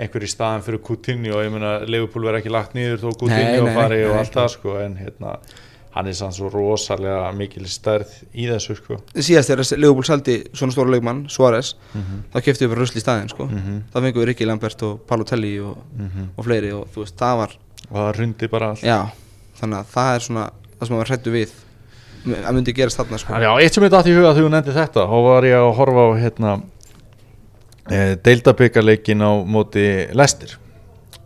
einhver 0.00 0.22
í 0.22 0.30
staðin 0.30 0.62
fyrir 0.66 0.82
Kútinni 0.86 1.32
og 1.34 1.42
ég 1.44 1.50
meina 1.54 1.72
Leifupúl 1.88 2.22
verður 2.28 2.38
ekki 2.42 2.52
lagt 2.54 2.76
nýður 2.76 3.00
þó 3.02 3.26
Nei, 3.32 3.58
og 3.64 3.72
fari 3.74 4.04
og 4.06 4.20
allt 4.20 4.36
það 4.36 4.48
sko 4.58 4.76
en 4.84 4.94
hérna 5.00 5.34
hann 5.90 6.06
er 6.06 6.14
sann 6.14 6.30
svo 6.30 6.46
rosalega 6.52 7.32
mikil 7.34 7.64
stærð 7.66 8.12
í 8.38 8.44
þessu 8.46 8.76
sko 8.78 9.00
síðast 9.16 9.50
þegar 9.50 9.80
Leopold 9.82 10.06
saldi 10.06 10.36
svona 10.54 10.70
stóra 10.76 10.92
leikmann 10.94 11.24
Suárez, 11.28 11.72
Mhm. 11.94 12.20
þá 12.30 12.38
kefti 12.46 12.62
við 12.64 12.68
bara 12.76 12.80
rusli 12.84 13.00
í 13.00 13.02
staðin 13.02 13.28
sko 13.32 13.48
Mhm. 13.50 13.80
þá 13.90 13.96
fengum 14.04 14.22
við 14.22 14.26
Ricky 14.30 14.46
Lambert 14.46 14.82
og 14.86 15.00
Palotelli 15.08 15.58
og, 15.64 15.78
Mhm. 15.98 16.28
og 16.38 16.44
fleiri 16.44 16.70
og 16.72 16.86
þú 16.94 17.02
veist, 17.02 17.16
það 17.16 17.36
var 17.42 17.56
og 17.90 17.98
það 17.98 18.12
hrundi 18.16 18.48
bara 18.50 18.70
allt. 18.72 18.84
Já, 18.86 18.98
þannig 19.60 19.82
að 19.82 19.92
það 19.94 20.14
er 20.14 20.26
svona 20.26 20.46
það 20.80 20.88
sem 20.88 20.96
maður 20.96 21.12
hrættu 21.12 21.34
við 21.34 21.54
að 22.40 22.56
myndi 22.56 22.74
gerast 22.76 23.00
þarna 23.00 23.20
sko. 23.20 23.38
Já, 23.40 23.50
eitt 23.60 23.76
sem 23.76 23.86
ég 23.86 23.92
dætt 23.94 24.10
í 24.10 24.16
huga 24.16 24.32
þegar 24.34 24.46
þú 24.46 24.52
nefndi 24.54 24.76
þetta 24.76 25.06
þá 25.10 25.16
var 25.26 25.46
ég 25.48 25.56
að 25.60 25.70
horfa 25.78 26.04
á 26.04 26.10
hérna 26.20 26.50
e, 27.88 28.00
deildabyggarleikin 28.28 29.24
á 29.24 29.32
móti 29.48 29.86
Lestir 30.16 30.56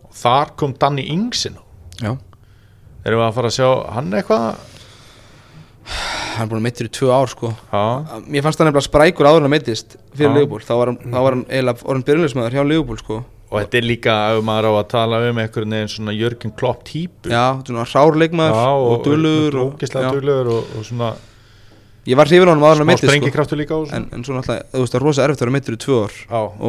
og 0.05 0.15
þar 0.15 0.55
kom 0.59 0.75
Danny 0.79 1.07
Ingsin 1.11 1.59
já. 1.99 2.15
erum 3.03 3.21
við 3.21 3.27
að 3.27 3.35
fara 3.39 3.51
að 3.51 3.57
sjá 3.57 3.69
hann 3.97 4.15
eitthvað? 4.15 4.71
Hann 6.35 6.47
er 6.47 6.49
búin 6.51 6.59
að 6.63 6.65
meittir 6.65 6.87
í 6.89 6.91
tvö 6.91 7.11
ár 7.13 7.29
sko. 7.31 7.51
Já, 7.69 7.83
Mér 8.25 8.43
fannst 8.43 8.59
það 8.59 8.71
nefnilega 8.71 8.87
sprækur 8.87 9.27
áður 9.29 9.43
en 9.43 9.47
að 9.47 9.53
meittist 9.53 9.93
fyrir. 10.17 10.33
Leopold, 10.39 10.65
þá 10.65 10.73
var 10.79 10.91
hann, 10.91 10.97
var 11.13 11.35
hann 11.35 11.43
eiginlega 11.45 11.85
orðin 11.85 12.05
byrjulegismæður 12.09 12.55
hjá 12.57 12.63
Leopold 12.65 13.03
sko 13.03 13.19
og 13.51 13.59
þetta 13.61 13.77
er 13.79 13.85
líka 13.85 14.13
ef 14.35 14.43
maður 14.47 14.67
á 14.67 14.71
að 14.81 14.87
tala 14.91 15.19
um 15.29 15.37
einhvern 15.43 15.75
veginn 15.77 15.91
svona 15.93 16.13
Jörgen 16.15 16.51
Klopp 16.57 16.83
típu. 16.87 17.29
Já, 17.29 17.61
svona 17.67 17.85
rárleikmaður 17.85 18.57
og, 18.73 18.87
og 18.91 19.03
dulur 19.05 19.59
og, 19.61 19.77
og, 20.55 20.73
og 20.79 20.85
svona 20.87 21.13
Ég 22.05 22.13
var 22.19 22.29
hrifin 22.29 22.45
á 22.45 22.53
hann 22.53 22.61
en 22.61 22.81
að 22.83 22.85
meittist 22.85 23.09
sko. 23.09 23.77
og 23.79 23.93
en, 23.97 24.03
en 24.13 24.23
svona 24.27 24.41
alltaf, 24.43 24.59
þú 24.73 24.81
veist, 24.83 24.91
það 24.93 24.99
er 24.99 25.05
rosa 25.07 25.23
erfitt 25.25 25.39
að 25.41 25.45
vera 25.47 25.53
meittur 25.55 25.73
í 25.73 25.79
tvö 25.81 25.95
ár 26.05 26.17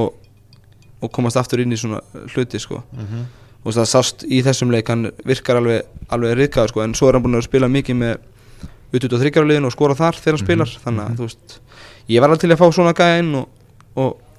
og, 0.01 0.15
og 1.05 1.11
komast 1.13 1.37
aftur 1.37 1.61
inn 1.61 1.73
í 1.73 1.77
svona 1.81 1.99
hluti 2.33 2.61
sko. 2.63 2.83
Mhm, 2.97 3.27
Þú 3.67 3.69
veist, 3.73 3.79
það 3.83 3.91
sást 3.91 4.23
í 4.31 4.39
þessum 4.47 4.71
leik, 4.73 4.89
hann 4.89 5.09
virkar 5.27 5.59
alveg, 5.59 5.83
alveg 6.15 6.37
riðgæður 6.39 6.71
sko. 6.71 6.83
En 6.87 6.93
svo 6.95 7.09
er 7.11 7.17
hann 7.19 7.25
búin 7.27 7.35
að 7.37 7.45
spila 7.49 7.67
mikið 7.69 7.97
með 7.99 8.15
út 8.97 9.07
á 9.13 9.19
þryggjarliðinu 9.21 9.67
og 9.69 9.75
skora 9.75 9.97
þar 9.99 10.17
þegar 10.23 10.37
hann 10.39 10.41
Mhm, 10.41 10.47
spilar. 10.47 10.75
Þannig 10.85 11.03
að, 11.05 11.17
þú 11.19 11.27
veist, 11.27 11.57
ég 12.15 12.21
var 12.23 12.31
alveg 12.31 12.41
til 12.45 12.53
að 12.55 12.61
fá 12.63 12.67
svona 12.73 12.95
gæja 12.97 13.19
inn 13.21 13.33
og, 13.35 13.49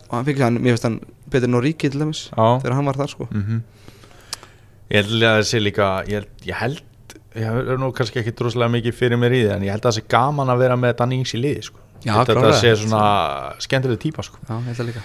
og, 0.07 0.13
hann 0.17 0.27
fikk 0.27 0.43
hann, 0.43 0.59
mér 0.61 0.75
finnst 0.75 0.87
hann 0.87 0.99
betur 1.31 1.51
en 1.51 1.61
Ríki 1.63 1.91
til 1.91 2.01
dæmis 2.01 2.27
já 2.31 2.45
þegar 2.63 2.77
hann 2.79 2.91
var 2.91 3.01
þar 3.03 3.13
sko 3.15 3.29
mhm. 3.31 3.65
Ég 4.87 5.03
held 5.03 5.19
að 5.19 5.33
það 5.35 5.47
sé 5.49 5.59
líka 5.59 5.87
ég 6.07 6.21
held, 6.21 6.45
ég 6.47 6.59
held 6.61 6.83
ég 7.37 7.57
er 7.73 7.79
nú 7.79 7.91
kannski 7.95 8.21
ekki 8.21 8.33
droslega 8.37 8.71
mikið 8.71 8.95
fyrir 8.95 9.19
mér 9.19 9.35
í 9.35 9.41
því 9.43 9.53
en 9.57 9.65
ég 9.67 9.75
held 9.75 9.83
að 9.83 9.91
það 9.91 9.97
sé 9.99 10.05
gaman 10.13 10.51
að 10.53 10.63
vera 10.63 10.77
með 10.79 10.95
Danny 11.01 11.19
Ings 11.21 11.35
í 11.35 11.41
liði 11.41 11.65
sko. 11.67 11.81
Já, 12.05 12.11
Ég 12.11 12.13
held 12.15 12.31
að 12.31 12.45
það 12.45 12.59
sé 12.61 12.71
svona 12.81 13.03
skemmtileg 13.65 13.99
típa 14.01 14.23
sko. 14.25 14.39
Já, 14.47 14.53
ég 14.55 14.69
held 14.69 14.79
það 14.79 14.89
líka 14.91 15.03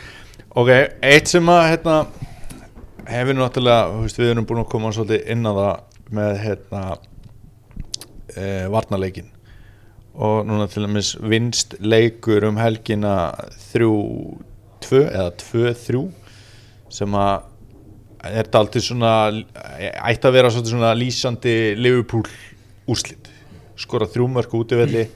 Ok, 0.63 0.71
eitt 1.09 1.31
sem 1.33 1.49
að 1.49 1.63
hérna, 1.71 1.97
hefur 3.09 3.39
náttúrulega, 3.39 3.93
veist, 4.03 4.19
við 4.21 4.35
erum 4.35 4.49
búin 4.49 4.61
að 4.63 4.71
koma 4.75 4.91
svolítið 4.93 5.31
inn 5.33 5.49
á 5.49 5.53
það 5.57 5.71
með 6.13 6.33
hérna, 6.43 6.83
e, 8.37 8.45
varnarleikin 8.75 9.31
og 10.13 10.43
núna 10.45 10.67
til 10.69 10.85
dæmis 10.85 11.15
vinst 11.25 11.79
leikur 11.81 12.45
um 12.45 12.61
helgina 12.61 13.15
3-2 14.83 15.03
eða 15.07 15.31
2-3 15.43 16.03
sem 16.93 17.17
að 17.19 17.49
er 18.23 18.49
daldið 18.53 18.85
svona 18.87 19.13
ætti 19.33 20.29
að 20.29 20.37
vera 20.37 20.51
svona 20.55 20.93
lýsandi 20.95 21.75
Liverpool 21.79 22.27
úrslit. 22.91 23.31
Skora 23.79 24.07
þrjú 24.07 24.29
mörg 24.31 24.55
útivelli 24.55 25.09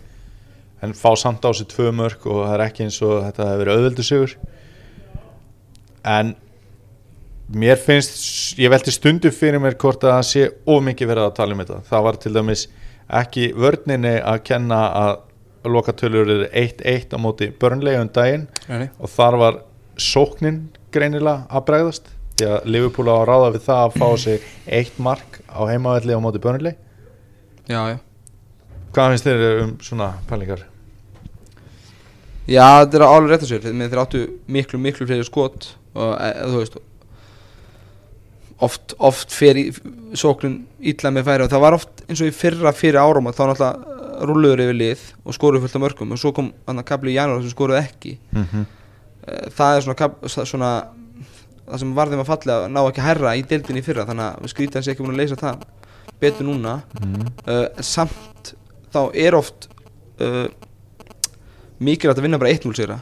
en 0.82 0.94
fá 0.96 1.12
samt 1.18 1.44
á 1.46 1.50
sig 1.54 1.68
tvö 1.70 1.92
mörg 1.94 2.26
og 2.26 2.42
það 2.46 2.54
er 2.56 2.64
ekki 2.66 2.86
eins 2.86 2.98
og 3.04 3.20
þetta 3.28 3.46
hefur 3.50 3.62
verið 3.62 3.78
auðveldu 3.78 4.06
sigur. 4.06 4.34
En 6.06 6.34
mér 7.54 7.78
finnst 7.78 8.58
ég 8.58 8.72
velti 8.72 8.94
stundu 8.94 9.30
fyrir 9.34 9.62
mér 9.62 9.78
hvort 9.78 10.02
að 10.04 10.16
það 10.16 10.26
sé 10.30 10.48
of 10.66 10.82
mikið 10.82 11.12
verið 11.12 11.28
að 11.28 11.36
tala 11.38 11.54
um 11.54 11.62
þetta. 11.62 11.80
Það 11.90 12.06
var 12.08 12.20
til 12.22 12.34
dæmis 12.34 12.66
ekki 13.22 13.48
vörninni 13.54 14.16
að 14.18 14.42
kenna 14.50 14.82
að 14.98 15.14
lokatölur 15.72 16.28
eru 16.36 16.48
1-1 16.50 17.14
á 17.14 17.18
móti 17.20 17.50
börnlega 17.60 18.02
um 18.04 18.10
daginn. 18.12 18.46
Nei, 18.68 18.88
og 18.98 19.10
þar 19.12 19.38
var 19.42 19.58
sóknin 20.00 20.66
greinilega 20.94 21.46
að 21.48 21.66
bregðast 21.70 22.10
því 22.36 22.48
að 22.52 22.66
Liverpool 22.68 23.08
á 23.08 23.16
að 23.16 23.28
ráða 23.30 23.52
við 23.54 23.62
það 23.66 23.82
að 23.84 23.96
fá 24.00 24.08
sig 24.24 24.50
eitt 24.78 24.98
mark 25.02 25.40
á 25.48 25.60
heimavelli 25.68 26.16
á 26.16 26.20
móti 26.20 26.42
börnlega 26.42 26.76
Já, 27.66 27.80
já. 27.90 27.96
Hvað 28.94 29.12
finnst 29.12 29.26
þér 29.26 29.62
um 29.64 29.70
svona 29.82 30.12
pælingar? 30.28 30.60
Já, 32.46 32.84
þetta 32.84 32.98
er 33.00 33.04
alveg 33.08 33.32
rétt 33.32 33.42
að 33.42 33.50
sér. 33.50 33.64
Þeir 33.66 34.00
áttu 34.00 34.20
miklu, 34.54 34.78
miklu 34.78 35.06
fleiri 35.08 35.26
skot 35.26 35.72
og 35.96 36.12
e, 36.14 36.28
þú 36.46 36.60
veist 36.60 36.76
oft, 38.62 38.94
oft 39.02 39.34
fer 39.34 39.58
í 39.58 39.64
sóknin 40.16 40.60
illa 40.78 41.12
með 41.12 41.26
færi 41.28 41.46
og 41.46 41.52
það 41.52 41.64
var 41.66 41.76
oft 41.80 42.04
eins 42.06 42.22
og 42.22 42.30
í 42.30 42.36
fyrra 42.36 42.72
fyrir 42.76 43.00
árum 43.02 43.28
þá 43.32 43.42
náttúrulega 43.50 43.95
rulluður 44.28 44.64
yfir 44.66 44.78
lið 44.78 45.06
og 45.24 45.36
skoruðu 45.36 45.64
fullt 45.64 45.78
af 45.78 45.82
mörgum 45.84 46.14
og 46.14 46.20
svo 46.20 46.32
kom 46.36 46.52
hann 46.66 46.82
að 46.82 46.88
kapli 46.90 47.12
í 47.12 47.16
janúar 47.16 47.42
sem 47.44 47.54
skoruðu 47.54 47.80
ekki. 47.80 48.18
Mm 48.32 48.46
-hmm. 48.52 48.66
Það 49.56 49.76
er 49.76 49.80
svona, 49.82 49.98
kap, 49.98 50.18
svona 50.28 50.70
það 51.66 51.82
sem 51.82 51.94
var 51.96 52.12
þeim 52.12 52.22
að 52.22 52.30
falla 52.30 52.58
að 52.60 52.68
ná 52.70 52.80
ekki 52.84 53.02
að 53.02 53.08
herra 53.08 53.34
í 53.36 53.42
deildinni 53.42 53.82
fyrra 53.82 54.06
þannig 54.06 54.26
að 54.26 54.52
skrítið 54.52 54.78
hans 54.78 54.88
ekki 54.92 55.02
búin 55.02 55.14
að 55.16 55.22
leysa 55.22 55.40
það 55.40 55.64
betur 56.20 56.46
núna. 56.46 56.80
Mm 57.00 57.26
uh, 57.46 57.66
samt 57.80 58.54
þá 58.94 59.00
er 59.14 59.34
oft 59.34 59.68
uh, 60.22 60.46
mikilvægt 61.78 62.18
að 62.18 62.22
vinna 62.22 62.38
bara 62.38 62.54
1-0 62.54 62.76
sigra 62.76 63.00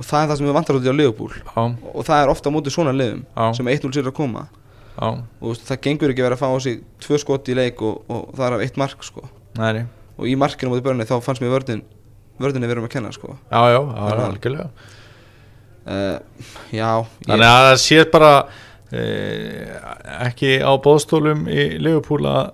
og 0.00 0.06
það 0.08 0.22
er 0.22 0.30
það 0.30 0.38
sem 0.38 0.48
við 0.48 0.56
vantar 0.56 0.78
út 0.78 0.86
í 0.88 0.96
Liverpool. 0.96 1.34
Já, 1.44 1.60
og 1.92 2.06
það 2.08 2.22
er 2.22 2.32
ofta 2.32 2.48
á 2.48 2.54
móti 2.54 2.72
svona 2.72 2.94
liðum 2.96 3.20
Já. 3.36 3.52
sem 3.58 3.68
1-0 3.68 3.92
sigra 3.92 4.12
koma. 4.16 4.46
Já. 4.96 5.08
Og 5.44 5.60
það 5.60 5.80
gengur 5.84 6.12
ekki 6.12 6.22
að 6.22 6.28
vera 6.30 6.38
að 6.38 6.40
fá 6.40 6.48
á 6.48 6.58
sig 6.64 6.80
tvö 7.04 7.18
skot 7.20 7.50
í 7.52 7.56
leik 7.58 7.82
og, 7.84 8.00
og 8.08 8.30
það 8.36 8.46
er 8.46 8.56
af 8.56 8.64
eitt 8.64 8.80
mark 8.80 9.04
sko. 9.04 9.26
Nei. 9.60 9.84
Og 10.20 10.28
í 10.28 10.36
markinu 10.38 10.70
móti 10.74 10.84
börni 10.84 11.06
þá 11.08 11.16
fannst 11.24 11.42
mér 11.44 11.54
vördin 11.56 11.82
vördinni 12.40 12.68
verðum 12.70 12.86
að 12.88 12.94
kenna 12.94 13.10
sko. 13.12 13.34
já, 13.50 13.60
já, 13.72 13.80
já, 13.80 14.24
algjörlega 14.28 14.70
uh, 15.86 16.18
já 16.72 16.88
ég, 17.00 17.26
Þannig 17.26 17.46
að 17.50 17.66
það 17.66 17.76
sé 17.84 18.00
bara 18.12 18.32
e, 18.90 19.04
ekki 20.26 20.52
á 20.64 20.72
bóðstólum 20.82 21.46
í 21.50 21.66
Liverpool 21.82 22.24
að 22.30 22.50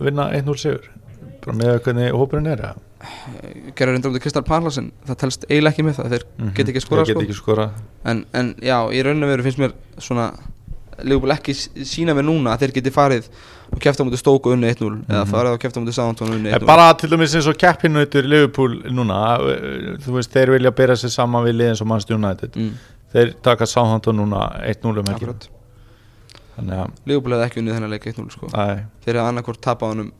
vinna 0.00 0.28
1-0 0.36 0.56
sigur 0.60 0.86
bara 1.44 1.56
með 1.56 1.78
hvernig 1.86 2.14
hópurinn 2.16 2.50
er 2.52 2.62
ja. 2.66 2.72
gerður 3.76 3.94
reynda 3.96 4.10
um 4.10 4.14
þetta 4.14 4.22
Kristal 4.26 4.44
Parlasin 4.44 4.90
það 5.08 5.18
telst 5.22 5.46
eiginlega 5.48 5.72
ekki 5.74 5.86
með 5.86 5.98
það, 6.00 6.10
þeir 6.14 6.24
Mhm. 6.40 6.52
get 6.56 6.68
ekki 6.72 6.82
skorað 6.84 7.06
Þeir 7.08 7.16
sko. 7.16 7.24
ekki 7.26 7.38
skora 7.38 7.66
en, 8.12 8.24
en 8.36 8.54
já, 8.60 8.76
í 8.92 9.02
raun 9.06 9.24
og 9.24 9.32
veru 9.32 9.46
finnst 9.46 9.60
mér 9.62 9.72
svona 9.98 10.26
Liverpool 11.04 11.34
ekki 11.34 11.54
sína 11.54 12.14
mér 12.16 12.26
núna 12.26 12.54
að 12.54 12.64
þeir 12.64 12.74
geti 12.78 12.92
farið 12.94 13.28
og 13.70 13.82
kæfta 13.82 14.02
á 14.02 14.06
mútið 14.08 14.22
stóku 14.22 14.52
unni 14.54 14.70
1-0 14.72 14.90
eða 15.06 15.22
farið 15.30 15.56
og 15.56 15.62
kæfta 15.62 15.78
á 15.78 15.82
mútið 15.84 15.96
Southampton 15.98 16.34
unni 16.36 16.52
1-0 16.52 16.60
En 16.60 16.68
bara 16.68 16.88
til 16.98 17.10
dæmis 17.12 17.36
eins 17.38 17.48
og 17.50 17.58
keppinautur 17.60 18.28
Liverpool 18.28 18.76
núna, 18.90 19.20
eh, 19.40 19.96
þú 20.04 20.16
veist, 20.18 20.32
þeir 20.34 20.54
vilja 20.56 20.74
bera 20.82 20.98
sér 20.98 21.14
saman 21.14 21.46
við 21.46 21.58
liðin 21.60 21.80
sem 21.80 21.88
Manchester 21.88 22.18
United. 22.18 22.56
Mm, 22.56 22.72
þeir 23.14 23.34
taka 23.42 23.66
Southampton 23.66 24.20
núna 24.20 24.44
1-0 24.66 24.98
um 24.98 25.10
þannig 26.60 26.76
að, 26.76 26.96
Liverpool 27.06 27.36
hefði 27.36 27.46
ekki 27.48 27.60
unnið 27.62 27.76
þennan 27.78 27.92
leik 27.94 28.08
1-0 28.10 28.30
sko. 28.34 28.48
þeir 28.50 29.16
hefði 29.16 29.26
annarkvort 29.26 29.60
tapað 29.64 29.94
honum 29.94 30.12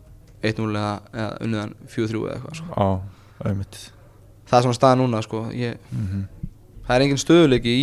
1-0 0.42 0.68
eða, 0.80 0.92
unnið 1.44 1.60
hann 1.60 1.74
4-3 1.86 2.20
eða 2.20 2.36
eitthvað 2.36 2.60
sko. 2.60 2.68
á, 2.72 2.86
auðvitað 3.44 3.88
það 4.50 4.58
er 4.58 4.66
svona 4.66 4.78
staða 4.78 5.00
núna 5.02 5.22
sko. 5.26 5.46
ég, 5.54 5.76
mm 5.92 6.28
það 6.90 6.96
er 6.96 7.04
engin 7.04 7.20
stöðuleiki 7.22 7.70
í 7.70 7.82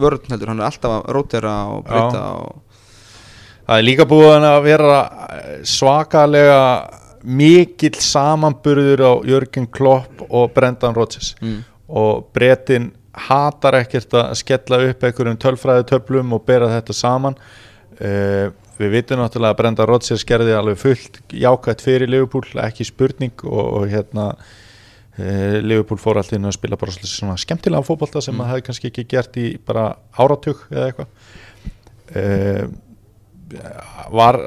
vörn 0.00 0.30
heldur, 0.30 0.52
hann 0.52 0.62
er 0.62 0.68
alltaf 0.68 0.98
að 0.98 1.10
rótera 1.16 1.56
og 1.72 1.84
breyta 1.88 2.22
og, 2.42 2.62
Það 3.66 3.80
er 3.80 3.82
líka 3.82 4.04
búið 4.06 4.44
að 4.46 4.60
vera 4.62 4.98
eh, 5.34 5.46
svakalega 5.66 6.60
mikill 7.26 7.96
samanburður 7.98 9.02
á 9.02 9.12
Jörgen 9.26 9.66
Klopp 9.66 10.22
og 10.28 10.52
Brendan 10.54 10.94
Rodgers. 10.94 11.32
Mm, 11.42 11.64
og 11.90 12.28
brettin 12.34 12.92
hatar 13.26 13.80
ekkert 13.80 14.14
að 14.14 14.36
skella 14.38 14.78
upp 14.90 15.02
einhverjum 15.02 15.40
tölfræði 15.42 15.88
töflum 15.90 16.36
og 16.36 16.44
bera 16.46 16.70
þetta 16.76 16.94
saman. 16.94 17.38
Uh, 17.96 18.52
við 18.76 18.92
vitum 18.92 19.22
náttúrulega 19.22 19.54
að 19.54 19.60
Brendan 19.62 19.88
Rodgers 19.88 20.24
gerði 20.28 20.52
alveg 20.52 20.78
fullt 20.82 21.20
jákvæmt 21.32 21.82
fyrir 21.82 22.10
Liverpool, 22.12 22.44
ekki 22.60 22.84
spurning 22.84 23.32
og, 23.48 23.62
og 23.80 23.86
hérna 23.88 24.34
Liverpool 25.16 26.00
fór 26.00 26.20
alltaf 26.20 26.36
inn 26.36 26.48
að 26.48 26.58
spila 26.58 26.76
bara 26.80 26.92
svona 26.96 27.36
skemmtilega 27.40 27.86
fótbolta 27.86 28.20
sem 28.20 28.34
mm. 28.34 28.42
það 28.42 28.50
hefði 28.52 28.66
kannski 28.66 28.90
ekki 28.90 29.06
gert 29.14 29.38
í 29.40 29.46
bara 29.64 29.86
áratug 30.20 30.66
eða 30.68 30.90
eitthvað 30.90 31.08
uh, 32.20 32.66
var 34.12 34.40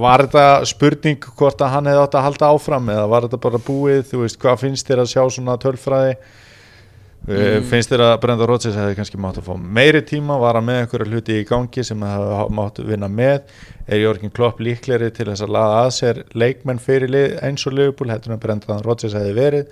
var 0.00 0.24
þetta 0.26 0.44
spurning 0.70 1.24
hvort 1.36 1.60
að 1.60 1.72
hann 1.74 1.90
hefði 1.90 2.04
átt 2.04 2.16
að 2.18 2.26
halda 2.28 2.50
áfram 2.54 2.92
eða 2.94 3.08
var 3.10 3.26
þetta 3.26 3.40
bara 3.42 3.62
búið, 3.66 4.04
þú 4.12 4.22
veist, 4.22 4.38
hvað 4.40 4.62
finnst 4.62 4.90
þér 4.90 5.02
að 5.02 5.10
sjá 5.12 5.22
svona 5.34 5.58
tölfræði 5.60 6.14
mm. 7.28 7.66
finnst 7.70 7.92
þér 7.92 8.04
að 8.06 8.14
Brenda 8.22 8.48
Rodgers 8.48 8.78
hefði 8.78 8.96
kannski 8.98 9.20
mátt 9.20 9.40
að 9.40 9.50
fá 9.50 9.54
meiri 9.78 10.02
tíma, 10.06 10.38
var 10.40 10.58
hann 10.58 10.68
með 10.68 10.82
einhverja 10.82 11.10
hluti 11.10 11.38
í 11.40 11.46
gangi 11.48 11.84
sem 11.86 12.02
hefði 12.06 12.48
mátt 12.56 12.82
vinna 12.86 13.08
með 13.12 13.40
er 13.86 14.02
Jörgen 14.04 14.34
Klopp 14.34 14.60
líkleri 14.62 15.10
til 15.14 15.28
þess 15.30 15.44
að 15.46 15.54
laða 15.56 15.78
að 15.84 15.90
sér 15.98 16.22
leikmenn 16.34 16.82
fyrir 16.82 17.12
lið, 17.12 17.38
eins 17.44 17.66
og 17.66 17.76
Liverpool 17.76 18.12
heldur 18.12 18.36
en 18.36 18.42
Brenda 18.42 18.80
Rodgers 18.84 19.16
hefði 19.18 19.34
verið 19.36 19.64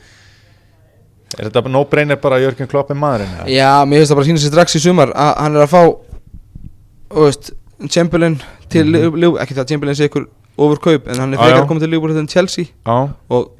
er 1.36 1.48
þetta 1.50 1.72
no 1.72 1.84
brainer 1.88 2.20
bara 2.20 2.38
að 2.38 2.46
Jörgen 2.46 2.70
Klopp 2.70 2.92
er 2.92 2.98
maðurinn 2.98 3.34
eða? 3.36 3.48
já, 3.52 3.72
mér 3.84 4.00
finnst 4.00 4.12
það 4.12 4.20
bara 4.20 4.26
að 4.26 4.30
sína 4.30 4.42
sér 4.44 4.54
strax 4.54 4.78
í 4.78 4.82
sumar 4.84 5.12
að 5.12 5.32
hann 5.42 5.58
er 5.58 5.66
að 5.66 5.72
fá 5.74 5.82
Chamberlain 7.88 8.40
til 8.68 8.86
mm 8.86 8.94
-hmm. 8.94 9.40
ekki 9.42 9.54
það 9.54 9.64
að 9.64 9.68
Chamberlain 9.68 9.96
sé 9.96 10.08
ykkur 10.08 10.28
overkaup 10.58 11.08
en 11.08 11.20
hann 11.20 11.34
er 11.34 11.38
frekar 11.38 11.62
að 11.62 11.68
koma 11.68 11.80
til 11.80 11.90
Liverpool 11.90 12.18
en 12.18 12.28
Chelsea 12.28 12.64
Já, 12.64 13.08
og 13.28 13.52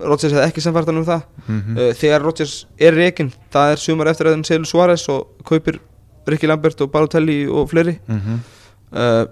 Rodgers 0.00 0.32
hefði 0.34 0.48
ekki 0.48 0.62
samfært 0.64 0.90
hann 0.90 1.00
um 1.00 1.06
það. 1.06 1.22
Mm 1.46 1.78
uh, 1.78 1.90
þegar 1.98 2.24
Rodgers 2.24 2.54
er 2.78 2.96
reikin 2.98 3.32
það 3.54 3.74
er 3.74 3.82
sumar 3.82 4.10
eftir 4.10 4.28
að 4.30 4.36
hann 4.36 4.46
selur 4.48 4.70
Suárez 4.70 5.06
og 5.12 5.44
kaupir 5.46 5.80
Ricky 6.26 6.48
Lambert 6.48 6.80
og 6.80 6.90
Balotelli 6.92 7.44
og 7.46 7.70
fleiri. 7.70 7.98
Mm 8.08 8.40
uh, 8.92 9.24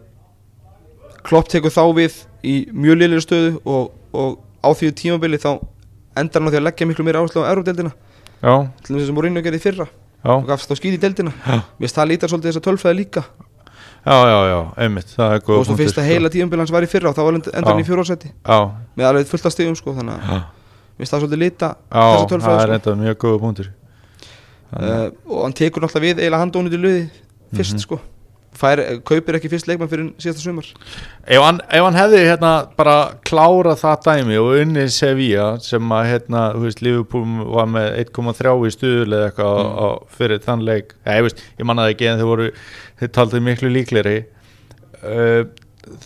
Klopp 1.23 1.51
tekur 1.51 1.71
þá 1.71 1.85
við 1.95 2.17
í 2.43 2.55
mjög 2.75 2.97
liðlega 2.99 3.23
stöðu 3.23 3.51
og, 3.63 3.93
og 4.11 4.41
á 4.59 4.75
því 4.75 4.89
tímabili 4.99 5.39
þá 5.39 5.53
endar 6.19 6.43
hann 6.43 6.51
á 6.51 6.53
því 6.53 6.59
að 6.59 6.67
leggja 6.67 6.89
miklu 6.91 7.07
meira 7.07 7.23
áherslu 7.23 7.45
á 7.47 7.51
Eurodeldina 7.53 7.93
já, 8.43 8.55
til 8.83 8.97
þess 8.97 9.13
að 9.13 9.15
Mourinho 9.15 9.43
gerði 9.45 9.61
fyrra. 9.63 9.87
Já. 10.23 10.33
Og 10.35 10.49
gafst 10.51 10.71
þá 10.71 10.75
skýt 10.79 10.97
í 10.97 11.01
deildina. 11.03 11.33
Já. 11.47 11.63
finnst 11.79 11.99
það 11.99 12.11
lítar 12.11 12.33
svolítið 12.33 12.51
þess 12.51 12.61
að 12.61 12.67
tölfræði 12.69 12.99
líka 12.99 13.23
Já, 14.03 14.17
já, 14.27 14.39
já, 14.51 14.59
einmitt, 14.83 15.13
það 15.15 15.33
er 15.33 15.37
og 15.39 15.45
góð 15.47 15.61
þú 15.63 15.75
veist, 15.77 15.81
fyrsta 15.83 16.03
heila 16.03 16.29
tímabili 16.35 16.59
hans 16.65 16.73
var 16.75 16.83
í 16.83 16.89
fyrra 16.91 17.11
og 17.13 17.15
þá 17.15 17.23
var 17.23 17.37
Já. 17.39 17.75
í 17.79 17.87
fjórósæti 17.87 18.31
með 18.99 19.07
alveg 19.07 19.29
fullt 19.31 19.47
af 19.47 19.53
stegum 19.55 19.77
sko 19.79 19.95
þannig 19.95 20.17
að 20.17 20.25
já, 20.27 20.39
mér 20.43 20.99
finnst 20.99 21.13
það 21.15 21.23
svolítið 21.23 21.43
líta 21.45 21.69
já 21.87 22.03
þessa 22.33 22.41
það 22.43 22.63
er 22.63 22.67
sko. 22.67 22.79
enda 22.81 22.95
mjög 23.05 23.17
góða 23.23 23.39
punktur 23.45 23.69
uh, 24.73 25.07
og 25.29 25.43
hann 25.47 25.55
tekur 25.55 25.85
náttúrulega 25.85 26.07
við 26.09 26.23
eiginlega 26.25 26.43
handónið 26.43 26.75
í 26.79 26.83
löði 26.83 27.05
fyrst 27.55 27.77
Mhm. 27.79 27.85
sko 27.87 28.01
Fær, 28.53 28.79
kaupir 29.09 29.39
ekki 29.39 29.49
fyrst 29.49 29.67
leikmann 29.67 29.89
fyrir 29.89 30.11
síðasta 30.21 30.43
sumar 30.45 30.67
ef 31.25 31.41
hann, 31.41 31.61
ef 31.73 31.83
hann 31.87 31.97
hefði 31.97 32.19
hérna 32.29 32.51
bara 32.77 32.97
klárað 33.25 33.79
það 33.81 34.03
dæmi 34.07 34.37
og 34.43 34.51
unni 34.61 34.85
Sevilla 34.93 35.47
sem 35.65 35.95
að 35.97 36.11
hérna, 36.11 36.43
þú 36.53 36.67
veist, 36.67 36.83
Liverpool 36.85 37.25
var 37.55 37.71
með 37.73 37.89
1,3 38.05 38.53
í 38.69 38.75
stuðul 38.77 39.09
eða 39.17 39.31
eitthvað 39.31 39.63
Mm. 39.63 40.05
fyrir 40.19 40.43
þann 40.45 40.65
leik, 40.69 40.93
ja, 41.07 41.17
ég 41.17 41.23
veist, 41.27 41.41
ég 41.59 41.65
manna 41.67 41.87
það 41.89 41.95
ekki 41.95 42.11
en 42.13 42.21
þeir 42.21 42.31
voru, 42.35 42.51
þeir 43.01 43.13
taldið 43.17 43.45
miklu 43.49 43.73
líkleri 43.73 44.17
uh, 45.03 45.43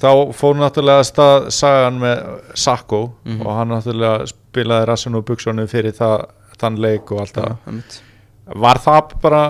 þá 0.00 0.10
fór 0.38 0.56
náttúrulega 0.62 1.02
að 1.02 1.08
stað 1.10 1.50
sagan 1.52 1.98
með 2.00 2.22
Sakko 2.54 3.02
Mhm. 3.26 3.42
og 3.46 3.52
hann 3.58 3.68
náttúrulega 3.74 4.26
spilaði 4.30 4.86
rassin 4.88 5.14
og 5.18 5.26
buksonu 5.28 5.66
fyrir 5.68 5.92
það, 5.98 6.28
þann 6.62 6.78
leik 6.80 7.10
og 7.12 7.20
allt 7.26 7.34
það 7.36 7.56
einmitt. 7.66 7.98
Var 8.46 8.78
það 8.78 9.14
bara 9.22 9.40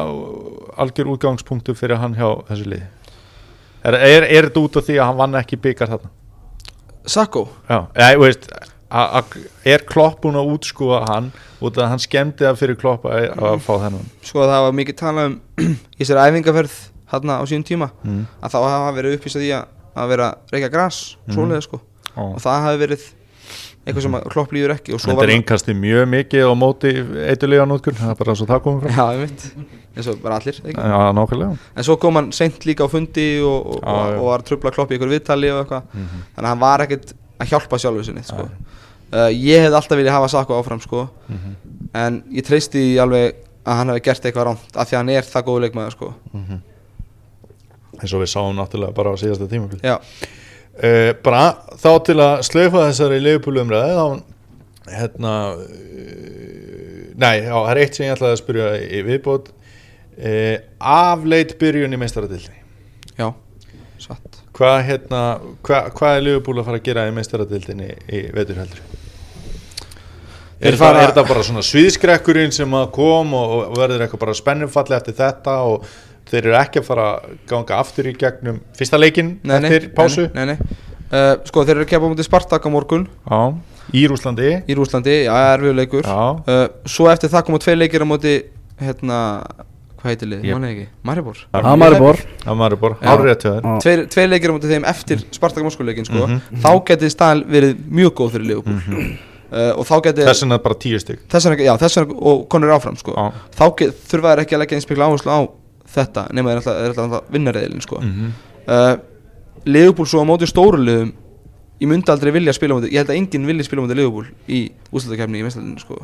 algjör 0.81 1.11
útgangspunktur 1.17 1.77
fyrir 1.77 2.01
hann 2.01 2.15
hjá 2.17 2.31
þessu 2.49 2.65
liði? 2.71 2.87
Er, 3.87 3.95
er, 3.95 4.25
er 4.25 4.49
þetta 4.49 4.63
út 4.65 4.79
af 4.81 4.87
því 4.87 4.97
að 4.97 5.11
hann 5.11 5.19
vann 5.21 5.37
ekki 5.43 5.59
byggar 5.63 5.91
þarna? 5.93 6.09
Sakko 7.07 7.45
Já, 7.69 7.85
ég 8.01 8.19
veist 8.19 8.49
er 9.67 9.83
Klopp 9.87 10.21
búin 10.23 10.39
að 10.39 10.51
útskúa 10.55 11.03
hann 11.11 11.33
út 11.61 11.77
af 11.77 11.85
að 11.85 11.91
hann 11.93 12.03
skemmti 12.03 12.47
það 12.47 12.59
fyrir 12.61 12.79
Klopp 12.79 13.07
að, 13.11 13.29
að 13.35 13.57
fá 13.65 13.73
þennan 13.83 14.07
sko 14.25 14.45
það 14.47 14.65
var 14.67 14.77
mikið 14.79 14.99
talað 15.01 15.29
um 15.31 15.37
í 15.99 16.01
þessari 16.05 16.31
æfingaferð 16.31 16.77
hérna 17.13 17.39
á 17.39 17.45
síðan 17.47 17.67
tíma 17.67 17.89
mm. 18.07 18.23
að 18.43 18.55
þá 18.55 18.59
hafa 18.63 18.93
verið 18.97 19.17
uppvísað 19.19 19.47
í 19.47 19.51
að, 19.59 19.69
að 19.97 20.13
vera 20.15 20.29
reykja 20.55 20.71
gras, 20.73 21.01
Mhm. 21.27 21.35
svoleiði 21.37 21.67
sko 21.67 21.81
Ó. 22.17 22.23
og 22.33 22.41
það 22.43 22.65
hafi 22.67 22.83
verið 22.85 23.07
eitthvað 23.87 24.03
sem 24.03 24.15
klopp 24.33 24.53
líður 24.53 24.73
ekki 24.75 24.95
og 24.97 25.01
svo 25.01 25.13
Þetta 25.15 25.25
er 25.29 25.33
einkasti 25.37 25.75
mjög 25.79 26.07
mikið 26.11 26.43
á 26.47 26.53
móti 26.59 26.91
eitthulega 27.31 27.67
nótkun, 27.71 27.95
það 28.01 28.11
er 28.11 28.19
bara 28.21 28.35
svo 28.35 28.47
það 28.51 28.63
komum 28.65 28.81
frá 28.83 28.91
Já, 28.97 29.05
ég 29.15 29.21
veit, 29.23 29.45
eins 29.97 30.09
og 30.11 30.19
bara 30.25 30.39
allir? 30.41 30.59
Já, 30.75 30.99
nákvæmlega 31.17 31.59
En 31.77 31.87
svo 31.87 31.97
kom 32.03 32.19
hann 32.19 32.33
seint 32.35 32.67
líka 32.67 32.85
á 32.85 32.89
fundi 32.91 33.27
og, 33.47 33.77
og, 33.77 33.81
Já, 33.87 33.95
já. 34.11 34.19
og 34.19 34.27
var 34.31 34.43
að 34.43 34.49
trubla 34.51 34.73
klopp 34.75 34.91
í 34.91 34.99
ykkur 34.99 35.13
viðtali 35.15 35.53
og 35.55 35.63
eitthvað 35.63 35.83
Mhm. 35.95 36.25
Þannig 36.35 36.45
að 36.45 36.51
hann 36.51 36.65
var 36.67 36.85
ekkert 36.87 37.15
að 37.39 37.51
hjálpa 37.53 37.79
sjálfur 37.79 38.05
sinni 38.11 38.23
sko. 38.27 38.49
uh, 39.13 39.31
Ég 39.31 39.63
hef 39.67 39.73
alltaf 39.79 39.99
viljað 40.01 40.17
hafa 40.19 40.29
Sakko 40.35 40.59
áfram 40.61 40.81
sko. 40.83 41.09
Mhm. 41.29 41.57
En 41.95 42.23
ég 42.33 42.45
treysti 42.45 42.83
alveg 43.01 43.35
að 43.67 43.77
hann 43.81 43.89
hefði 43.95 44.03
gert 44.03 44.23
eitthvað 44.27 44.47
rámt 44.51 44.77
Af 44.77 44.89
því 44.91 44.95
að 44.95 44.99
hann 45.03 45.09
er 45.11 45.23
það 45.23 45.47
góð 45.47 45.61
leikmaður 45.67 45.93
sko. 45.95 46.15
eins 47.97 48.13
og 48.13 48.21
við 48.21 48.29
sáum 48.35 48.57
náttúrulega 48.59 48.93
bara 48.95 49.13
á 49.13 49.17
síðasta 49.17 49.49
Já, 49.83 49.97
uh, 50.83 51.13
bara 51.25 51.45
þá 51.81 51.91
til 52.09 52.19
að 52.23 52.35
slaufa 52.49 52.87
þessari 52.91 53.21
leifupúlumræði 53.25 53.97
þá 53.97 54.97
hérna 54.97 55.33
uh, 55.55 57.07
nei, 57.19 57.35
já, 57.47 57.53
það 57.55 57.71
er 57.75 57.81
eitt 57.85 57.97
sem 57.99 58.07
ég 58.07 58.15
ætlaði 58.17 58.37
að 58.37 58.43
spyrja 58.43 58.69
í 58.85 59.03
viðbót. 59.07 59.51
Uh, 60.17 60.55
afleit 60.81 61.57
byrjun 61.61 61.93
í 61.93 61.99
meistaradildinni 62.01 62.63
já, 63.21 63.27
satt. 64.01 64.39
Hvað 64.57 64.79
hérna, 64.89 65.23
hva, 65.67 65.83
hvað 65.93 66.15
er 66.17 66.23
leifupúl 66.25 66.55
að 66.63 66.69
fara 66.71 66.79
að 66.81 66.87
gera 66.87 67.03
í 67.11 67.17
meistaradildinni 67.19 67.91
í 68.17 68.23
vetur 68.33 68.63
heldur? 68.63 68.81
Þeir 70.57 70.71
Er, 70.73 70.79
fara- 70.81 71.03
er 71.05 71.13
það 71.13 71.27
bara 71.29 71.43
svona 71.45 71.63
sviðskrekkurinn 71.69 72.55
sem 72.57 72.73
að 72.79 72.87
kom 72.97 73.35
og, 73.37 73.51
og 73.67 73.75
verður 73.77 74.07
eitthvað 74.07 74.23
bara 74.23 74.37
spennumfalli 74.39 74.97
eftir 74.97 75.17
þetta 75.19 75.57
og 75.69 75.85
þeir 76.31 76.43
eru 76.51 76.57
ekki 76.59 76.81
að 76.83 76.87
fara 76.89 77.07
að 77.21 77.37
ganga 77.51 77.79
aftur 77.79 78.09
í 78.11 78.13
gegnum 78.19 78.61
fyrsta 78.77 78.99
leikinn 78.99 79.39
Nei, 79.45 79.61
nei, 79.61 79.71
eftir 79.71 79.91
pásu 79.95 80.27
Nei, 80.35 80.45
nei, 80.45 80.57
nei. 80.57 80.59
Uh, 81.07 81.37
Sko, 81.47 81.63
þeir 81.63 81.77
eru 81.79 81.85
að 81.87 81.91
kepa 81.93 82.03
á 82.03 82.11
mútið 82.11 82.27
Spartak 82.27 82.65
á 82.67 82.71
morgun 82.75 83.05
Já, 83.31 83.39
í 83.95 84.07
Rúslandi 84.11 84.49
Í 84.67 84.75
Rúslandi, 84.75 85.15
já, 85.29 85.35
erfiður 85.55 85.77
leikur 85.79 86.03
Já, 86.09 86.19
uh, 86.43 86.67
Svo 86.91 87.07
eftir 87.13 87.31
það 87.31 87.45
koma 87.47 87.59
tvei 87.63 87.77
leikir 87.79 88.03
á 88.03 88.07
móti 88.11 88.33
Hérna, 88.83 89.19
hvað 90.01 90.11
heitir 90.11 90.29
lið? 90.33 90.41
Ég- 90.43 90.51
Ég 90.51 90.59
manna 90.59 90.73
ekki, 90.75 90.89
Maribor 91.07 91.39
Það 91.55 91.79
maður 91.81 91.95
er 91.97 92.03
bor 92.03 92.19
það 92.43 92.59
maður 92.59 92.75
er 92.77 92.81
bara 92.83 92.97
Já. 92.99 93.13
árið 93.15 93.39
til 93.45 93.53
þær 93.55 93.79
Tveir, 93.87 94.03
tveir 94.17 94.29
leikir 94.35 94.51
á 94.51 94.55
móti 94.59 94.73
þeim 94.75 94.85
eftir 94.91 95.23
Spartak 95.39 95.65
Moskvuleikin 95.65 96.05
sko. 96.11 96.27
Mhm. 96.27 96.61
Þá 96.67 96.71
geti 96.91 97.11
staðan 97.15 97.45
verið 97.55 97.79
mjög 98.01 98.13
góð 98.19 98.35
fyrir 98.35 98.47
Leopold 98.51 98.83
Mhm. 98.83 99.15
uh, 99.53 99.73
og 99.79 99.87
þá 99.87 99.95
geti 100.09 100.27
þess 100.27 100.43
vegna 100.43 100.59
bara 100.67 100.75
tíu 100.75 100.99
stygg 101.01 101.23
og 102.19 102.49
konur 102.51 102.75
áfram 102.77 102.99
sko. 102.99 103.15
Já. 103.15 103.33
þá 103.57 103.77
get, 103.79 103.95
þurfa 104.11 104.35
þær 104.35 104.43
ekki 104.45 104.55
að 104.59 104.61
leggja 104.65 104.77
eins 104.81 104.91
mikla 104.91 105.07
áherslu 105.09 105.31
á 105.31 105.41
þetta 105.93 106.27
nema 106.37 106.53
þeir 106.53 106.63
alltaf, 106.63 106.81
alltaf, 106.89 107.05
alltaf 107.05 107.31
vinnarreðilin 107.37 107.85
sko. 107.85 108.01
Mhm. 108.03 108.35
uh, 108.67 108.97
Leopold 109.67 110.11
svo 110.11 110.23
á 110.23 110.27
móti 110.29 110.47
stóru 110.47 110.79
liðum 110.79 111.15
ég 111.81 111.91
myndi 111.91 112.13
aldrei 112.13 112.33
vilja 112.33 112.55
spila 112.57 112.77
móti 112.77 112.93
ég 112.93 113.03
held 113.03 113.11
að 113.13 113.19
enginn 113.21 113.49
vilja 113.49 113.67
spila 113.67 113.85
móti 113.85 113.99
Leopold 113.99 114.31
í 114.49 114.63
úslutakefni 114.93 115.43
í 115.43 115.45
Vestlandinu 115.47 115.83
sko. 115.83 115.99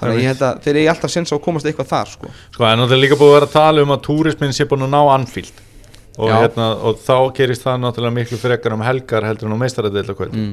þannig 0.00 0.16
að 0.16 0.22
ég 0.22 0.30
held 0.32 0.42
að 0.48 0.58
þeir 0.64 0.80
eigi 0.80 0.90
alltaf 0.92 1.12
sens 1.12 1.32
á 1.32 1.36
að 1.36 1.44
komast 1.46 1.68
eitthvað 1.68 1.92
þar 1.92 2.10
sko. 2.12 2.32
Sko, 2.52 2.66
en 2.68 2.82
það 2.84 2.96
er 2.96 3.02
líka 3.04 3.18
búið 3.20 3.30
að 3.30 3.36
vera 3.36 3.48
að 3.48 3.54
tala 3.54 3.84
um 3.86 3.94
að 3.94 4.02
túrismin 4.08 4.52
sé 4.56 4.66
búin 4.68 4.86
að 4.86 4.92
ná 4.92 5.00
Anfield 5.14 5.62
og, 6.16 6.30
hérna, 6.32 6.68
og 6.80 7.00
þá 7.04 7.16
gerist 7.36 7.64
það 7.64 7.80
náttúrulega 7.84 8.16
miklu 8.18 8.40
frekar 8.40 8.76
um 8.76 8.84
helgar 8.84 9.26
heldur 9.28 9.48
en 9.48 9.56
á 9.56 9.62
meistaradeild 9.62 10.12
mm. 10.26 10.52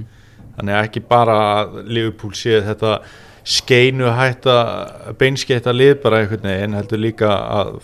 þannig 0.58 0.78
að 0.78 0.88
ekki 0.88 1.04
bara 1.10 1.38
að 1.58 1.78
Liverpool 1.88 2.34
sé 2.38 2.62
þetta 2.68 2.98
skeinu 3.44 4.12
hætta 4.16 4.58
beinskeitta 5.20 5.74
lið 5.76 5.98
bara 6.04 6.22
einhvern 6.22 6.48
veginn 6.48 6.78
heldur 6.78 7.02
líka 7.02 7.32
að 7.32 7.80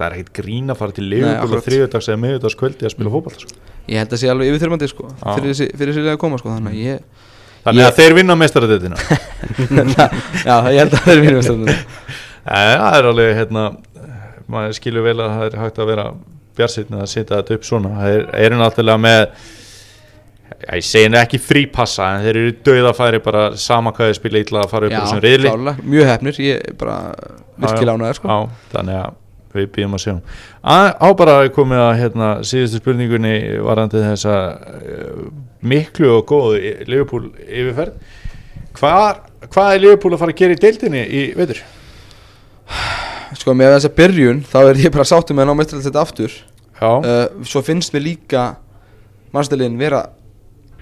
það 0.00 0.06
er 0.08 0.16
ekkert 0.18 0.32
grín 0.40 0.72
að 0.72 0.78
fara 0.80 0.96
til 0.96 1.08
og 1.30 1.64
þriðudags 1.66 2.08
eða 2.10 2.20
miðudagskvöldi 2.24 2.88
að 2.88 2.94
spila 2.94 3.12
fótbolta 3.14 3.44
sko. 3.44 3.58
ég 3.90 4.00
held 4.02 4.14
að 4.16 4.22
sé 4.22 4.30
alveg 4.32 4.50
yfirþyrmandi 4.54 4.88
sko, 4.90 5.10
Já. 5.10 5.34
fyrir 5.36 5.76
fyrir 5.80 6.00
liða 6.00 6.14
að 6.16 6.22
koma 6.24 6.40
sko, 6.40 6.54
þannig 6.56 6.72
að 6.72 6.80
ég 6.80 7.28
þannig 7.60 7.82
Ég- 7.84 7.90
að 7.90 7.98
þeir 8.00 8.14
vinna 8.16 8.36
meistaradeildina. 8.40 8.96
Já, 10.48 10.56
ég 10.72 10.80
held 10.80 10.94
að 10.96 11.00
það 11.04 11.12
er 11.14 11.22
mínum 11.24 11.40
Vestlandinu 11.42 11.78
Eh, 12.40 12.74
það 12.80 12.94
er 12.96 13.06
alveg 13.10 13.34
hérna 13.36 13.62
maður 14.50 14.76
skilur 14.78 15.04
vel 15.04 15.18
að 15.20 15.32
það 15.36 15.42
er 15.50 15.56
hægt 15.60 15.80
að 15.84 15.90
vera 15.90 16.04
bjarsitna 16.56 17.02
að 17.04 17.10
setja 17.12 17.36
þetta 17.36 17.56
upp 17.58 17.66
svona. 17.68 17.90
Það 18.00 18.14
er, 18.16 18.22
eru 18.46 18.56
náttúrulega 18.58 19.02
með 19.04 19.20
já, 20.64 20.72
ég 20.80 20.86
segi 20.88 21.10
nú 21.12 21.18
ekki 21.20 21.40
frípassa 21.44 22.08
en 22.16 22.24
þeir 22.24 22.38
eru 22.40 22.54
döðafæri 22.66 23.20
bara 23.24 23.44
sama 23.60 23.92
hvað 23.92 24.08
þeir 24.10 24.18
spila 24.18 24.42
illa 24.42 24.64
að 24.64 24.72
fara 24.72 24.88
upp 24.88 24.96
úr 24.96 25.04
þessum 25.04 25.22
riðli. 25.26 25.52
klárlega, 25.52 25.86
mjög 25.94 26.08
hefnir, 26.14 26.40
ég 26.48 26.64
er 26.64 26.78
bara 26.80 26.96
virkilega 27.60 27.96
ánæður 28.00 28.18
sko. 28.22 28.32
Já, 28.32 28.64
þannig 28.74 28.98
að 29.04 29.18
við 29.54 29.66
býðum 29.74 29.96
að 29.98 30.02
sjá. 30.04 30.14
Á- 30.62 31.16
bara 31.18 31.36
komið 31.54 31.82
að 31.84 31.98
hérna, 32.00 32.28
síðustu 32.46 32.80
spurningunni 32.80 33.34
varandi 33.66 34.02
þessa 34.04 34.36
uh, 34.54 35.26
miklu 35.62 36.12
og 36.18 36.24
góðu 36.30 36.74
Liverpool 36.88 37.28
yfirferð. 37.46 37.98
Hvað, 38.78 39.20
hvað 39.50 39.74
er 39.74 39.82
Liverpool 39.84 40.14
að 40.14 40.22
fara 40.22 40.34
að 40.36 40.40
gera 40.42 40.56
í 40.56 40.62
deildinni 40.62 41.04
í 41.10 41.24
veitur? 41.38 41.62
sko, 43.38 43.54
með 43.54 43.76
þessa 43.76 43.90
byrjun 43.96 44.40
þá 44.46 44.58
er 44.62 44.80
ég 44.84 44.92
bara 44.94 45.06
sáttum 45.08 45.38
með 45.38 45.46
að 45.46 45.50
ná 45.50 45.58
mestralegt 45.60 45.88
þetta 45.90 46.04
aftur. 46.04 46.36
Já, 46.80 46.90
uh, 46.96 47.44
svo 47.46 47.62
finnst 47.64 47.92
mér 47.94 48.04
líka 48.06 48.44
mannstæliðin 49.34 49.78
vera 49.80 50.04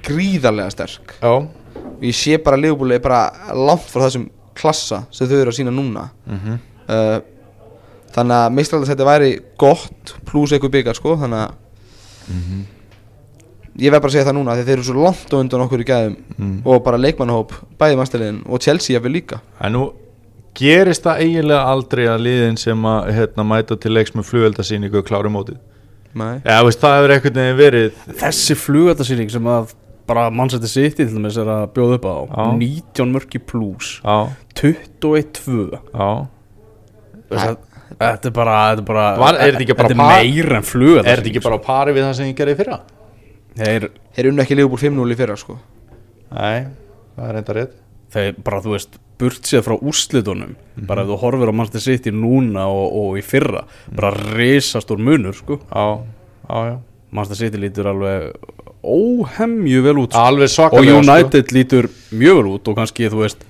gríðarlega 0.06 0.72
sterk. 0.72 1.16
Já, 1.20 1.32
og 1.38 2.04
ég 2.04 2.16
sé 2.16 2.38
bara 2.42 2.56
að 2.58 2.68
Leopold 2.68 2.94
er 2.94 3.02
bara 3.04 3.54
langt 3.56 3.88
frá 3.90 4.04
þessum 4.06 4.28
klassa 4.58 5.02
sem 5.14 5.28
þau 5.30 5.36
eru 5.40 5.52
að 5.52 5.58
sína 5.58 5.74
núna. 5.74 6.08
Mhm. 6.28 6.60
Uh, 6.88 7.18
þannig 8.18 8.66
að 8.66 8.90
þetta 8.90 9.08
væri 9.08 9.30
gott 9.60 10.14
pluss 10.28 10.52
eitthvað 10.52 10.76
byggar 10.78 10.98
sko 10.98 11.16
þannig 11.22 11.46
að 11.46 11.56
Mhm. 12.28 12.64
ég 13.78 13.92
verð 13.92 14.02
bara 14.02 14.10
að 14.10 14.16
segja 14.16 14.26
það 14.28 14.36
núna 14.36 14.56
því 14.58 14.64
þeir 14.66 14.74
eru 14.76 14.86
svo 14.88 15.04
langt 15.04 15.32
á 15.32 15.36
undan 15.38 15.64
okkur 15.64 15.80
í 15.80 15.86
gæðum 15.88 16.16
mm. 16.36 16.58
og 16.66 16.82
bara 16.84 17.00
leikmannahóp, 17.00 17.54
bæði 17.78 17.96
mannstæliðin 18.00 18.42
og 18.46 18.60
Chelsea 18.60 18.96
jafnvel 18.96 19.14
líka 19.14 19.40
En 19.60 19.72
nú 19.72 19.84
gerist 20.58 21.06
það 21.06 21.22
eiginlega 21.24 21.72
aldrei 21.72 22.04
að 22.10 22.24
liðin 22.26 22.58
sem 22.60 22.88
að 22.90 23.12
hérna, 23.16 23.46
mæta 23.46 23.78
til 23.78 23.94
leiks 23.94 24.14
með 24.16 24.28
flugveldasýningu 24.32 25.04
klári 25.06 25.32
mótið 25.32 25.60
Nei. 26.18 26.40
Já, 26.42 26.58
veist, 26.64 26.80
það 26.82 26.96
hefur 26.96 27.14
einhvern 27.14 27.38
veginn 27.38 27.60
verið 27.60 28.02
Þessi 28.18 28.56
flugatasýning 28.58 29.30
sem 29.30 29.48
að 29.52 29.74
bara 30.08 30.30
mannsætti 30.32 30.70
sitt 30.72 30.96
til 30.96 31.06
dæmis 31.12 31.36
er 31.38 31.50
að 31.52 31.66
bjóða 31.76 31.98
upp 32.00 32.08
á 32.08 32.16
Já. 32.26 32.44
19 32.58 33.12
mörki 33.14 33.40
plus 33.44 34.00
Já, 34.02 34.32
21-2 34.58 35.78
já 35.92 36.10
Þetta 37.98 38.30
er 38.30 38.34
bara, 38.36 38.56
þetta 38.70 38.82
er 38.84 38.86
bara 38.92 39.06
Var- 39.18 39.38
er 39.38 39.52
þetta 39.52 39.64
ekki 39.64 39.76
bara 39.78 39.88
Þetta 39.88 39.96
er 39.96 40.02
par- 40.04 40.22
meira 40.22 40.56
en 40.56 40.66
flugatasýning 40.68 41.10
Er 41.12 41.18
þetta 41.22 41.32
ekki 41.32 41.44
bara 41.48 41.58
á 41.58 41.62
pari 41.66 41.92
við 41.96 42.06
það 42.06 42.14
sem 42.14 42.26
ég 42.30 42.36
gerði 42.38 42.54
í 42.54 42.58
fyrra? 42.60 42.78
Þeir, 43.58 43.88
þeir 44.14 44.28
unnu 44.30 44.42
ekki 44.44 44.56
Leopold 44.58 44.82
5-0 44.84 45.12
í 45.12 45.18
fyrra 45.18 45.36
sko. 45.36 45.58
Nei, 46.30 46.66
það 47.16 47.28
er 47.32 47.38
enda 47.40 47.56
rétt. 47.56 47.72
Þeir 48.14 48.36
bara, 48.44 48.60
þú 48.62 48.74
veist, 48.76 48.98
burt 49.18 49.48
séð 49.50 49.64
frá 49.66 49.74
úrslitunum 49.82 50.52
bara 50.86 51.02
ef 51.02 51.08
þú 51.10 51.16
horfir 51.24 51.50
á 51.50 51.80
sitt 51.82 52.06
í 52.06 52.12
núna 52.14 52.68
og, 52.70 52.92
og 53.00 53.18
í 53.18 53.24
fyrra 53.26 53.64
bara 53.90 54.12
risastór 54.14 54.98
munur, 55.02 55.34
sko. 55.34 55.58
Já, 55.74 56.04
já, 56.46 56.58
já. 56.70 56.76
Mannsætti 57.10 57.40
sitt 57.40 57.58
lítur 57.58 57.88
alveg 57.90 58.32
óhemju 58.84 59.82
vel 59.82 59.98
út 60.04 60.12
sko. 60.12 60.22
Alveg 60.22 60.46
og 60.46 60.54
svakalega 60.54 61.00
United 61.02 61.52
lítur 61.56 61.88
mjög 62.12 62.36
vel 62.42 62.52
út 62.54 62.68
og 62.70 62.78
kannski 62.78 63.08
þú 63.10 63.24
veist 63.24 63.42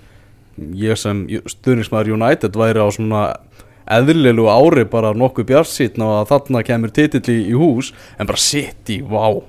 ég 0.79 0.97
sem 0.99 1.27
stuðningsmaður 1.29 2.15
United 2.17 2.57
væri 2.59 2.81
á 2.81 2.89
svona 2.95 3.23
eðlilegu 3.97 4.49
ári 4.53 4.87
bara 4.89 5.15
nokkuð 5.17 5.49
bjarsýtn 5.53 6.05
og 6.05 6.17
að 6.21 6.33
þarna 6.33 6.65
kemur 6.67 6.93
titill 6.95 7.25
í, 7.33 7.39
í 7.53 7.55
hús 7.59 7.93
en 8.19 8.29
bara 8.29 8.43
City, 8.43 9.01
vá 9.03 9.41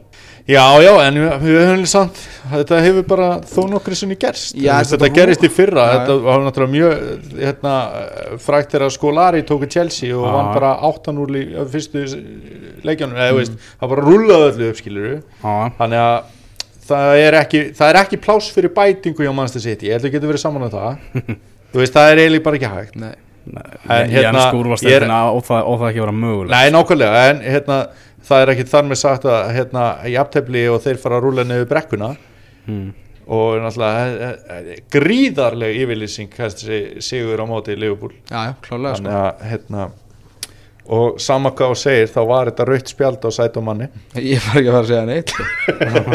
Já, 0.49 0.63
já, 0.82 0.89
en 1.06 1.17
við, 1.19 1.34
við 1.43 1.60
höfum 1.62 1.84
samt 1.89 2.19
Þetta 2.49 2.78
hefur 2.82 3.04
bara 3.12 3.28
þó 3.45 3.60
nokkri 3.69 3.97
sinni 3.97 4.15
gerst 4.17 4.56
Já, 4.58 4.80
Þú 4.80 4.95
þetta 4.95 4.95
Þetta 4.95 5.10
gerist 5.19 5.45
í 5.45 5.52
fyrra 5.54 5.84
Já. 5.86 5.91
Þetta 5.93 6.15
var 6.23 6.41
náttúrulega 6.45 6.73
mjög 6.73 7.36
hérna, 7.38 7.73
frækt 8.41 8.73
þegar 8.73 8.95
Skolari 8.95 9.43
tóku 9.45 9.69
Chelsea 9.69 10.15
og 10.17 10.25
vann 10.25 10.49
bara 10.56 10.71
8-0 10.89 11.28
í 11.38 11.43
á 11.54 11.62
fyrstu 11.69 12.06
leikjanum 12.82 13.19
eða, 13.19 13.30
mm. 13.30 13.38
veist, 13.38 13.69
það 13.78 13.93
bara 13.93 14.08
rúlaði 14.08 14.49
öllu 14.49 14.71
upp 14.71 14.82
skilur 14.82 15.08
Já, 15.13 15.54
þannig 15.78 16.04
að 16.08 16.17
það 16.89 17.23
er 17.28 17.39
ekki, 17.43 17.63
það 17.78 17.93
er 17.93 18.02
ekki 18.02 18.21
pláss 18.25 18.52
fyrir 18.56 18.73
bætingu 18.73 19.25
hjá 19.25 19.34
Manchester 19.36 19.67
City, 19.67 19.91
ég 19.91 19.99
held 19.99 20.10
að 20.10 20.15
getur 20.17 20.34
verið 20.34 20.45
saman 20.47 20.65
um 20.65 20.73
það 20.73 21.34
þú 21.75 21.84
veist, 21.84 21.93
það 21.93 22.13
er 22.15 22.23
eiginlega 22.23 22.47
bara 22.47 22.60
ekki 22.60 22.73
hægt 22.73 22.97
Nei. 22.97 23.17
En 23.89 24.10
ég 24.12 24.13
hérna, 24.19 24.45
skúrvasteltina 24.49 25.19
og, 25.34 25.43
það- 25.47 25.65
og 25.65 25.80
það 25.82 25.89
ekki 25.89 26.04
vera 26.04 26.15
mögulega 26.15 26.56
Nei, 26.56 26.71
nákvæmlega, 26.75 27.21
en 27.32 27.39
hérna, 27.45 27.78
það 28.30 28.41
er 28.43 28.52
ekki 28.54 28.65
þar 28.69 28.89
með 28.89 28.99
sagt 29.02 29.28
að 29.30 29.54
hérna, 29.58 29.86
í 30.06 30.17
aftefli 30.21 30.65
og 30.69 30.82
þeir 30.86 30.99
fara 31.02 31.17
að 31.19 31.23
rúla 31.28 31.45
niður 31.47 31.69
brekkuna. 31.71 32.12
Hmm. 32.69 32.89
og 33.30 33.60
náttúrulega 33.62 34.06
eh, 34.25 34.36
eh, 34.58 34.78
gríðarleg 34.93 35.75
yfirlýsing 35.84 36.32
sigur 37.02 37.41
á 37.41 37.45
móti 37.49 37.73
í 37.75 37.80
Liverpool. 37.80 38.13
Já, 38.30 38.39
já, 38.49 38.54
klálega 38.65 38.95
sko. 38.97 39.06
þannig 39.06 39.17
að 39.19 39.49
hérna 39.52 39.89
og 40.89 41.19
sama 41.21 41.52
hvað 41.54 41.73
þú 41.73 41.78
segir 41.78 42.10
þá 42.10 42.19
var 42.32 42.49
þetta 42.49 42.65
rautt 42.65 42.89
spjald 42.89 43.25
á 43.25 43.30
sæt 43.30 43.58
og 43.62 43.65
manni 43.67 43.88
ég 44.17 44.41
var 44.47 44.58
ekki 44.58 44.71
að 44.71 44.75
fara 44.75 44.82
að 44.82 44.89
segja 44.89 45.06
neitt. 45.06 45.30
Sko. 45.30 45.43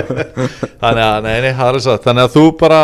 þannig 0.82 1.04
að, 1.06 1.18
nei, 1.28 1.36
nei, 1.44 1.52
það 1.54 1.68
er 1.70 1.78
satt 1.86 2.08
þannig 2.08 2.26
að 2.26 2.34
þú 2.34 2.44
bara 2.64 2.80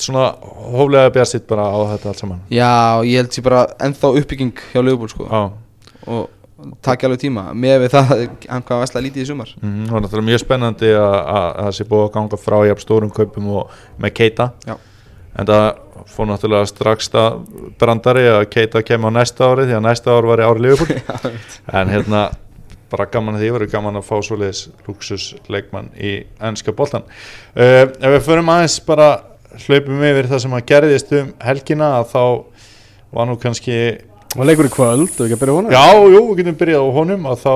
svona 0.00 0.34
hóflega 0.72 1.10
bjarsitt 1.12 1.46
bara 1.46 1.66
á 1.68 1.78
þetta 1.92 2.08
allt 2.08 2.18
saman. 2.22 2.40
Já, 2.50 3.02
ég 3.04 3.16
held 3.20 3.32
sér 3.36 3.42
bara 3.44 3.66
ennþá 3.78 4.12
uppbygging 4.20 4.52
hjá 4.72 4.80
Leopold 4.84 5.10
sko. 5.10 5.26
Já, 5.28 5.42
og 6.06 6.30
takk 6.80 7.04
alveg 7.04 7.20
tíma 7.24 7.48
með 7.52 7.80
við 7.84 7.90
það, 7.96 8.12
hann 8.48 8.62
hvað 8.62 8.80
vesla 8.84 9.00
lítið 9.02 9.22
í 9.22 9.26
sumar. 9.26 9.50
Mm, 9.62 9.88
og 9.92 10.02
náttúrulega 10.04 10.28
mjög 10.30 10.40
spennandi 10.44 10.92
að 10.94 11.14
að- 11.18 11.52
að 11.58 11.64
það 11.66 11.72
sé 11.78 11.84
búið 11.90 12.04
að 12.08 12.12
ganga 12.16 12.36
frá 12.38 12.58
jafn 12.68 12.80
stórum 12.86 13.10
kaupum 13.10 13.48
og 13.56 13.70
með 14.00 14.14
Keita. 14.14 14.52
Já. 14.66 14.76
en 15.38 15.46
það 15.46 15.76
fór 16.12 16.26
náttúrulega 16.28 16.66
strax 16.68 17.08
það 17.08 17.36
brandari 17.78 18.24
að 18.28 18.46
Keita 18.50 18.82
kemur 18.82 19.10
á 19.10 19.16
næsta 19.18 19.44
ári 19.48 19.64
því 19.66 19.76
að 19.78 19.82
næsta 19.86 20.10
ár 20.12 20.26
var 20.28 20.38
í 20.38 20.46
ári 20.46 20.60
Liverpool. 20.60 21.00
En 21.72 21.88
hérna 21.88 22.30
bara 22.92 23.06
gaman 23.06 23.34
að 23.34 23.40
því 23.40 23.50
verður 23.54 23.70
gaman 23.72 23.96
að 23.96 24.04
fá 24.04 24.16
svoleiðis 24.20 24.68
luxusleikmann 24.86 25.86
í 25.96 26.10
ennska 26.44 26.72
boltan 26.76 27.02
uh, 27.56 27.88
ef 27.88 28.10
við 28.12 28.20
förum 28.26 28.50
aðeins 28.52 28.78
bara 28.84 29.06
hlaupum 29.66 30.02
yfir 30.08 30.28
það 30.30 30.42
sem 30.44 30.56
að 30.56 30.66
gerðist 30.72 31.14
um 31.18 31.30
helgina 31.42 31.92
að 32.00 32.10
þá 32.12 32.22
var 33.12 33.28
nú 33.28 33.38
kannski 33.40 33.78
og 34.32 34.46
leikur 34.48 34.68
í 34.68 34.72
kvöld, 34.72 35.12
og 35.12 35.24
ekki 35.26 35.36
að 35.36 35.40
byrja 35.42 35.56
honum? 35.58 35.72
Já, 35.74 35.86
jú, 36.14 36.20
við 36.30 36.38
getum 36.40 36.60
byrjað 36.62 36.84
á 36.84 36.96
honum 36.96 37.26
að 37.28 37.42
þá 37.42 37.54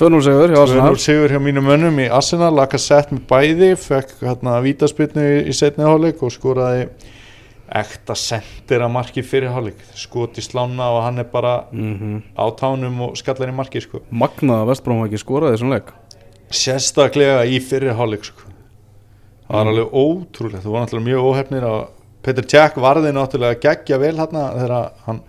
2-0 0.00 0.20
sigur 0.24 0.52
hjá 0.54 0.60
Arsenal. 0.62 0.92
2-0 0.94 1.02
sigur 1.02 1.32
hjá 1.34 1.40
mínum 1.42 1.66
mönnum 1.66 1.98
í 2.00 2.06
Arsenal. 2.08 2.52
Laka 2.56 2.78
sett 2.80 3.10
með 3.12 3.24
bæði, 3.28 3.70
fekk 3.76 4.22
hérna 4.22 4.60
vítaspilnu 4.64 5.24
í, 5.26 5.40
í 5.50 5.56
setni 5.56 5.84
hálfleik 5.84 6.22
og 6.24 6.32
skoraði 6.32 6.86
ekta 7.80 8.16
sendir 8.18 8.82
að 8.82 8.94
marki 8.94 9.22
fyrir 9.26 9.52
hálfleik, 9.54 9.82
skoti 9.98 10.42
slána 10.42 10.88
og 10.94 11.04
hann 11.04 11.22
er 11.22 11.28
bara 11.30 11.66
mm 11.70 12.22
á 12.34 12.46
tánum 12.58 13.04
og 13.08 13.18
skallar 13.18 13.52
í 13.52 13.56
marki 13.56 13.82
sko. 13.82 14.00
Magna 14.10 14.62
að 14.62 14.72
Vestbróm 14.72 15.04
ekki 15.04 15.20
skoraði 15.20 15.58
þessum 15.58 15.74
leik. 15.74 15.92
Sérstaklega 16.50 17.44
í 17.46 17.60
fyrir 17.62 17.98
hálfleik 17.98 18.26
sko. 18.30 18.46
Það 19.50 19.56
var 19.58 19.70
alveg 19.72 19.94
ótrúlegt. 20.00 20.62
Það 20.64 20.74
var 20.74 20.84
náttúrulega 20.84 21.08
mjög 21.08 21.28
óhefnir 21.30 21.66
að 21.66 21.80
Peter 22.22 22.46
Jack 22.52 22.76
varði 22.80 23.14
náttúrulega 23.16 23.58
geggja 23.64 23.98
vel 23.98 24.14
hérna 24.18 24.44
þegar 24.54 24.92
hann 25.06 25.20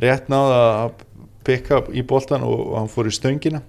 rétt 0.00 0.30
náði 0.32 0.58
að 0.64 1.04
pikka 1.46 1.80
í 1.96 2.02
boltan 2.06 2.44
og, 2.46 2.74
hann 2.78 2.90
fór 2.92 3.10
í 3.10 3.14
stöngina. 3.14 3.62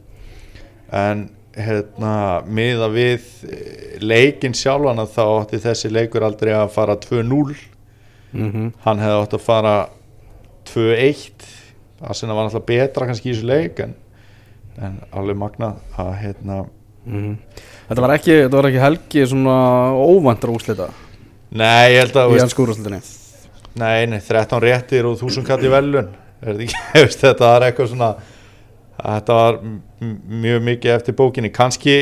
En 0.91 1.29
hérna 1.55 2.41
miða 2.47 2.87
við 2.91 3.25
eh, 3.47 3.95
leikinn 3.99 4.55
sjálfan 4.55 5.01
að 5.03 5.15
þá 5.17 5.23
átti 5.27 5.61
þessi 5.65 5.91
leikur 5.91 6.23
aldrei 6.23 6.53
að 6.55 6.69
fara 6.71 6.95
2-0 6.95 7.57
mm 8.31 8.69
hann 8.85 9.01
hefði 9.03 9.17
átt 9.19 9.35
að 9.35 9.43
fara 9.43 9.73
2-1 10.71 11.49
það 11.99 12.15
sem 12.15 12.31
var 12.31 12.47
náttúrulega 12.47 12.69
betra 12.69 13.09
kannski 13.09 13.27
í 13.27 13.33
þessu 13.33 13.49
leik 13.49 13.81
en, 13.83 13.97
en 14.79 15.01
alveg 15.11 15.41
magna 15.41 15.73
að 15.99 16.13
hérna 16.21 16.61
Mhm. 17.05 17.37
Þetta 17.91 18.03
var 18.05 18.15
ekki, 18.15 18.35
þetta 18.45 18.55
var 18.55 18.69
ekki 18.69 18.83
helgi 18.85 19.23
svona 19.27 19.55
óvæntra 19.99 20.53
úslita 20.55 20.85
Nei, 21.51 21.91
ég 21.91 22.05
held 22.05 22.15
að 22.15 22.29
í 22.29 22.35
veist, 22.37 22.45
ennsku 22.45 22.63
úrvarsleitinni 22.63 23.01
Nei, 23.81 24.05
nei, 24.07 24.21
13 24.23 24.61
réttir 24.63 25.07
og 25.09 25.17
1000 25.19 25.47
kall 25.47 25.65
í 25.67 25.71
velun 25.73 26.13
Er 26.39 26.53
þetta 26.53 26.63
ekki, 26.69 26.85
veist, 27.03 27.25
þetta 27.25 27.49
var 27.49 27.65
eitthvað 27.67 27.91
svona 27.91 28.13
Þetta 29.01 29.37
var 29.37 29.59
mjög 30.45 30.65
mikið 30.65 30.93
eftir 30.93 31.15
bókinni. 31.17 31.51
Kanski 31.53 31.95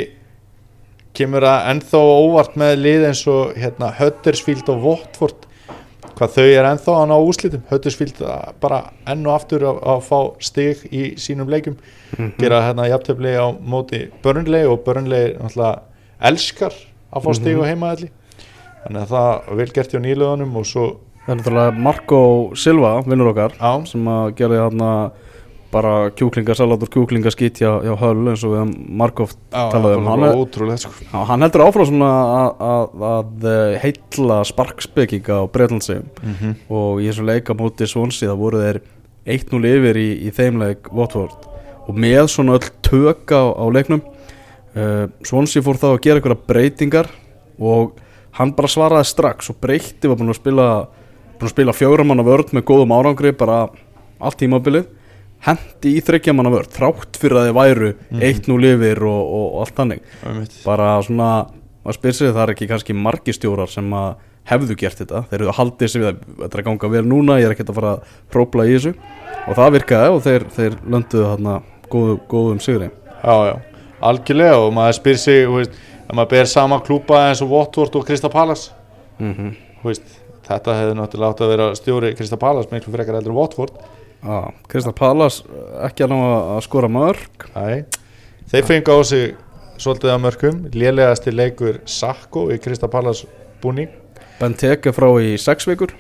kemur 1.16 1.46
það 1.48 1.68
ennþá 1.74 2.02
óvart 2.06 2.58
með 2.60 2.74
lið 2.84 3.06
eins 3.10 3.22
og 3.32 3.54
hérna, 3.60 3.92
Huddersfield 3.98 4.70
og 4.74 4.84
Watford 4.86 5.48
hvað 6.20 6.36
þau 6.36 6.46
er 6.46 6.68
ennþá 6.68 6.96
að 7.00 7.10
ná 7.10 7.16
úslitum 7.18 7.66
Huddersfield 7.70 8.22
að 8.28 8.54
bara 8.64 8.80
enn 9.08 9.26
og 9.28 9.36
aftur 9.38 9.66
að, 9.72 9.82
að 9.94 10.02
fá 10.10 10.20
stig 10.44 10.86
í 10.92 11.04
sínum 11.22 11.52
leikum 11.52 11.78
gera 12.40 12.64
hérna 12.68 12.90
jafntefli 12.90 13.36
á 13.40 13.48
móti 13.56 14.06
Burnley 14.24 14.68
og 14.68 14.82
Burnley 14.84 15.36
náttúrulega 15.38 15.76
elskar 16.30 16.76
að 17.10 17.28
fá 17.28 17.30
stig 17.40 17.60
á 17.60 17.70
heimaðalli 17.70 18.10
þannig 18.84 19.02
að 19.06 19.14
það 19.14 19.54
vel 19.62 19.70
gert 19.78 19.96
hjá 19.96 20.04
nýluðunum 20.04 20.60
og 20.60 20.68
svo 20.68 20.90
Það 21.30 21.36
er 21.36 21.38
náttúrulega 21.44 21.82
Marco 21.86 22.20
Silva, 22.58 22.92
vinnur 23.06 23.28
okkar 23.30 23.52
á, 23.62 23.72
sem 23.86 24.08
að 24.10 24.32
gerði 24.40 24.62
hérna 24.64 24.88
bara 25.70 26.10
kjúklingasalat 26.18 26.84
og 26.86 26.92
kjúklingaskýt 26.94 27.62
hjá, 27.62 27.70
hjá 27.86 27.94
Höll 28.00 28.32
eins 28.32 28.44
og 28.46 28.54
við 28.54 28.62
hann 28.64 28.72
Markov 29.02 29.34
talaði 29.54 30.00
um. 30.00 30.10
hann, 30.10 30.26
ótrúlega 30.34 30.82
sko. 30.82 30.94
Hann 31.30 31.46
heldur 31.46 31.66
áfram 31.68 31.88
svona 31.90 32.10
að, 32.66 32.96
að, 33.10 33.48
eh, 33.52 33.76
heilla 33.84 34.40
sparkspekinga 34.50 35.42
á 35.42 35.44
Breitlandsegjum 35.54 36.10
mm 36.24 36.58
og 36.80 37.02
í 37.04 37.08
þessu 37.10 37.26
leika 37.28 37.56
móti 37.58 37.88
Svonsi 37.90 38.28
það 38.28 38.42
voru 38.42 38.64
þeir 38.64 38.82
1-0 39.30 39.70
yfir 39.70 40.00
í, 40.02 40.10
í 40.26 40.34
þeim 40.34 40.60
leik 40.62 40.90
Watford. 40.96 41.48
Og 41.90 41.98
með 41.98 42.28
svona 42.34 42.58
öll 42.58 42.70
tök 42.86 43.34
á, 43.34 43.44
á 43.54 43.66
leiknum 43.74 44.02
uh, 44.02 45.06
Svonsi 45.26 45.62
fór 45.66 45.78
þá 45.82 45.90
að 45.94 46.02
gera 46.06 46.22
eitthvað 46.22 46.46
breytingar 46.50 47.10
og 47.60 47.98
hann 48.40 48.54
bara 48.58 48.72
svaraði 48.72 49.10
strax 49.10 49.52
og 49.52 49.60
breytti 49.62 50.10
var 50.10 50.18
búin 50.18 50.34
að 50.34 50.42
spila 50.42 50.70
spila 51.48 51.76
fjóramanna 51.76 52.26
vörð 52.26 52.54
með 52.56 52.66
góðum 52.68 52.94
árangri 52.98 53.32
bara 53.38 53.68
allt 54.20 54.40
tímabilið 54.42 54.90
hendi 55.46 55.94
í 55.96 56.02
þryggjamanna 56.04 56.52
vörð 56.52 56.74
þrátt 56.76 57.20
fyrir 57.20 57.40
að 57.40 57.48
þið 57.48 57.58
væru 57.58 57.92
1-0 58.20 58.58
yfir 58.74 59.04
og, 59.08 59.22
og, 59.22 59.46
og 59.46 59.62
allt 59.64 59.78
þannig. 59.78 60.02
Bara 60.66 60.90
svona 61.06 61.30
maður 61.84 62.00
spyr 62.00 62.18
sig 62.18 62.34
það 62.34 62.44
er 62.44 62.54
ekki 62.56 62.70
kannski 62.70 62.96
margistjórar 62.98 63.72
sem 63.72 63.94
að 63.96 64.10
hefðu 64.50 64.78
gert 64.80 65.00
þetta. 65.00 65.24
Þeir 65.30 65.40
eru 65.40 65.52
að 65.52 65.58
haldið 65.60 65.92
sig 65.92 66.04
við 66.04 66.10
að 66.10 66.22
þetta 66.28 66.50
er 66.50 66.62
að 66.62 66.68
ganga 66.70 66.92
vel 66.96 67.04
núna 67.08 67.40
ég 67.40 67.48
er 67.48 67.56
ekkert 67.56 67.72
að 67.72 67.80
fara 67.80 67.92
að 67.96 68.16
próbla 68.34 68.66
í 68.66 68.76
þessu. 68.76 68.94
Og 69.46 69.58
það 69.58 69.76
virkaði 69.78 70.16
og 70.16 70.24
þeir, 70.26 70.48
þeir 70.56 70.78
lönduðu 70.86 71.28
þarna 71.30 71.56
góðu, 71.90 72.16
góðum 72.32 72.64
sigri. 72.64 72.90
Já, 73.20 73.36
já, 73.50 73.54
algjörlega 74.10 74.58
og 74.64 74.74
maður 74.76 74.98
spyr 75.00 75.22
sig, 75.22 75.44
þú 75.46 75.60
veist, 75.60 75.78
að 76.06 76.18
maður 76.20 76.32
ber 76.34 76.50
sama 76.50 76.82
klúpa 76.86 77.22
eins 77.30 77.44
og 77.46 77.54
Watford 77.54 78.00
og 78.00 78.08
Krista 78.08 78.32
Palace. 78.34 78.74
Mm 79.20 79.34
-hmm. 79.34 79.56
þú 79.82 79.92
veist, 79.92 80.20
þetta 80.48 80.76
hefði 80.80 80.98
náttúrulega 80.98 81.30
átt 81.30 81.42
að 81.42 81.52
vera 81.54 81.76
stjóri 81.76 82.16
Krista 82.16 82.38
Palace 82.38 82.70
miklu 82.72 82.94
frekar 82.94 83.16
eldur 83.16 83.32
en 83.32 83.40
Kristal 84.70 84.94
Palas 84.98 85.42
ekki 85.88 86.04
að 86.06 86.12
ná 86.12 86.18
að 86.58 86.64
skora 86.66 86.90
mörg 86.92 87.46
Æ. 87.56 87.86
þeir 88.52 88.66
fengu 88.68 88.92
á 88.92 89.00
sig 89.08 89.36
svolítið 89.80 90.12
að 90.12 90.22
mörgum, 90.26 90.58
lélegasti 90.76 91.32
leikur 91.32 91.80
Sakko 91.88 92.50
í 92.52 92.58
Krista 92.60 92.90
Palace 92.92 93.28
búning. 93.64 93.88
Benteke 94.40 94.92
frá 94.96 95.08
í 95.24 95.38
sex 95.40 95.68
vikur. 95.68 95.94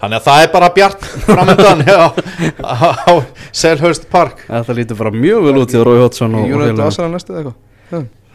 Þannig 0.00 0.16
að 0.16 0.24
það 0.24 0.42
er 0.46 0.50
bara 0.54 0.70
bjart 0.72 1.04
framöndan 1.26 1.82
á, 1.92 2.08
á 2.64 3.12
Selhurst 3.52 4.08
Park. 4.12 4.46
Þetta 4.48 4.76
lítur 4.78 4.96
bara 4.96 5.12
mjög 5.12 5.44
vel 5.44 5.58
út 5.60 5.74
í 5.76 5.82
Rói 5.84 6.00
Hotsson 6.00 6.38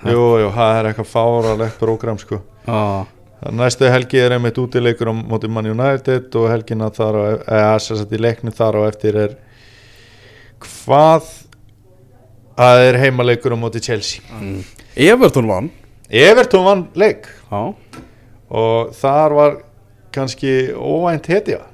jú, 0.05 0.25
jú, 0.43 0.49
það 0.53 0.77
er 0.77 0.91
eitthvað 0.91 1.09
fáralegt 1.09 1.79
prógram 1.81 2.21
sko. 2.21 2.37
Ah, 2.69 3.07
Næstu 3.43 3.89
helgi 3.91 4.19
er 4.23 4.37
einmitt 4.37 4.57
útileikur 4.57 5.11
á 5.11 5.13
móti 5.13 5.49
Man 5.51 5.67
United 5.67 6.35
og 6.39 6.47
helgina 6.49 6.87
þar 6.93 7.17
á, 7.19 7.23
eða 7.43 7.73
sem 7.83 7.99
sagt 7.99 8.13
í 8.15 8.21
leikni 8.21 8.53
þar 8.55 8.79
á 8.79 8.81
eftir 8.87 9.17
er 9.19 9.35
hvað 10.63 11.27
að 12.55 12.83
er 12.87 12.99
heimaleikur 13.03 13.53
á 13.53 13.57
móti 13.59 13.83
Chelsea 13.83 14.23
mm. 14.39 14.61
Everton 14.95 15.49
vann 15.51 15.71
Everton 16.07 16.63
vann 16.63 16.85
leik 16.95 17.27
ah. 17.51 17.73
og 18.47 18.93
þar 18.95 19.35
var 19.35 19.57
kannski 20.15 20.71
óvænt 20.71 21.27
hetja 21.27 21.65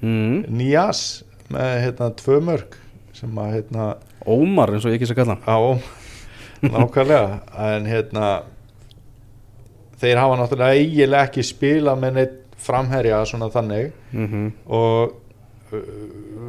mm. 0.00 0.48
Nías 0.48 1.22
með 1.52 1.74
hérna 1.84 2.08
tvö 2.16 2.40
mörg 2.48 2.78
sem 3.16 3.38
að 3.38 3.58
hérna 3.58 3.90
Ómar 4.24 4.72
eins 4.72 4.86
og 4.86 4.94
ég 4.94 5.00
ekki 5.00 5.10
sé 5.10 5.18
kalla 5.18 5.36
hann. 5.36 5.44
á 5.44 5.60
nákvæmlega 6.62 7.42
en 7.68 7.86
hérna 7.90 8.32
þeir 10.02 10.20
hafa 10.20 10.38
náttúrulega 10.40 10.78
eiginlega 10.78 11.28
ekki 11.28 11.44
spila 11.46 11.96
með 11.98 12.16
neitt 12.18 12.38
framherja 12.62 13.24
svona 13.26 13.50
þannig. 13.50 13.92
Mm 14.12 14.28
-hmm. 14.28 14.50
og 14.66 15.18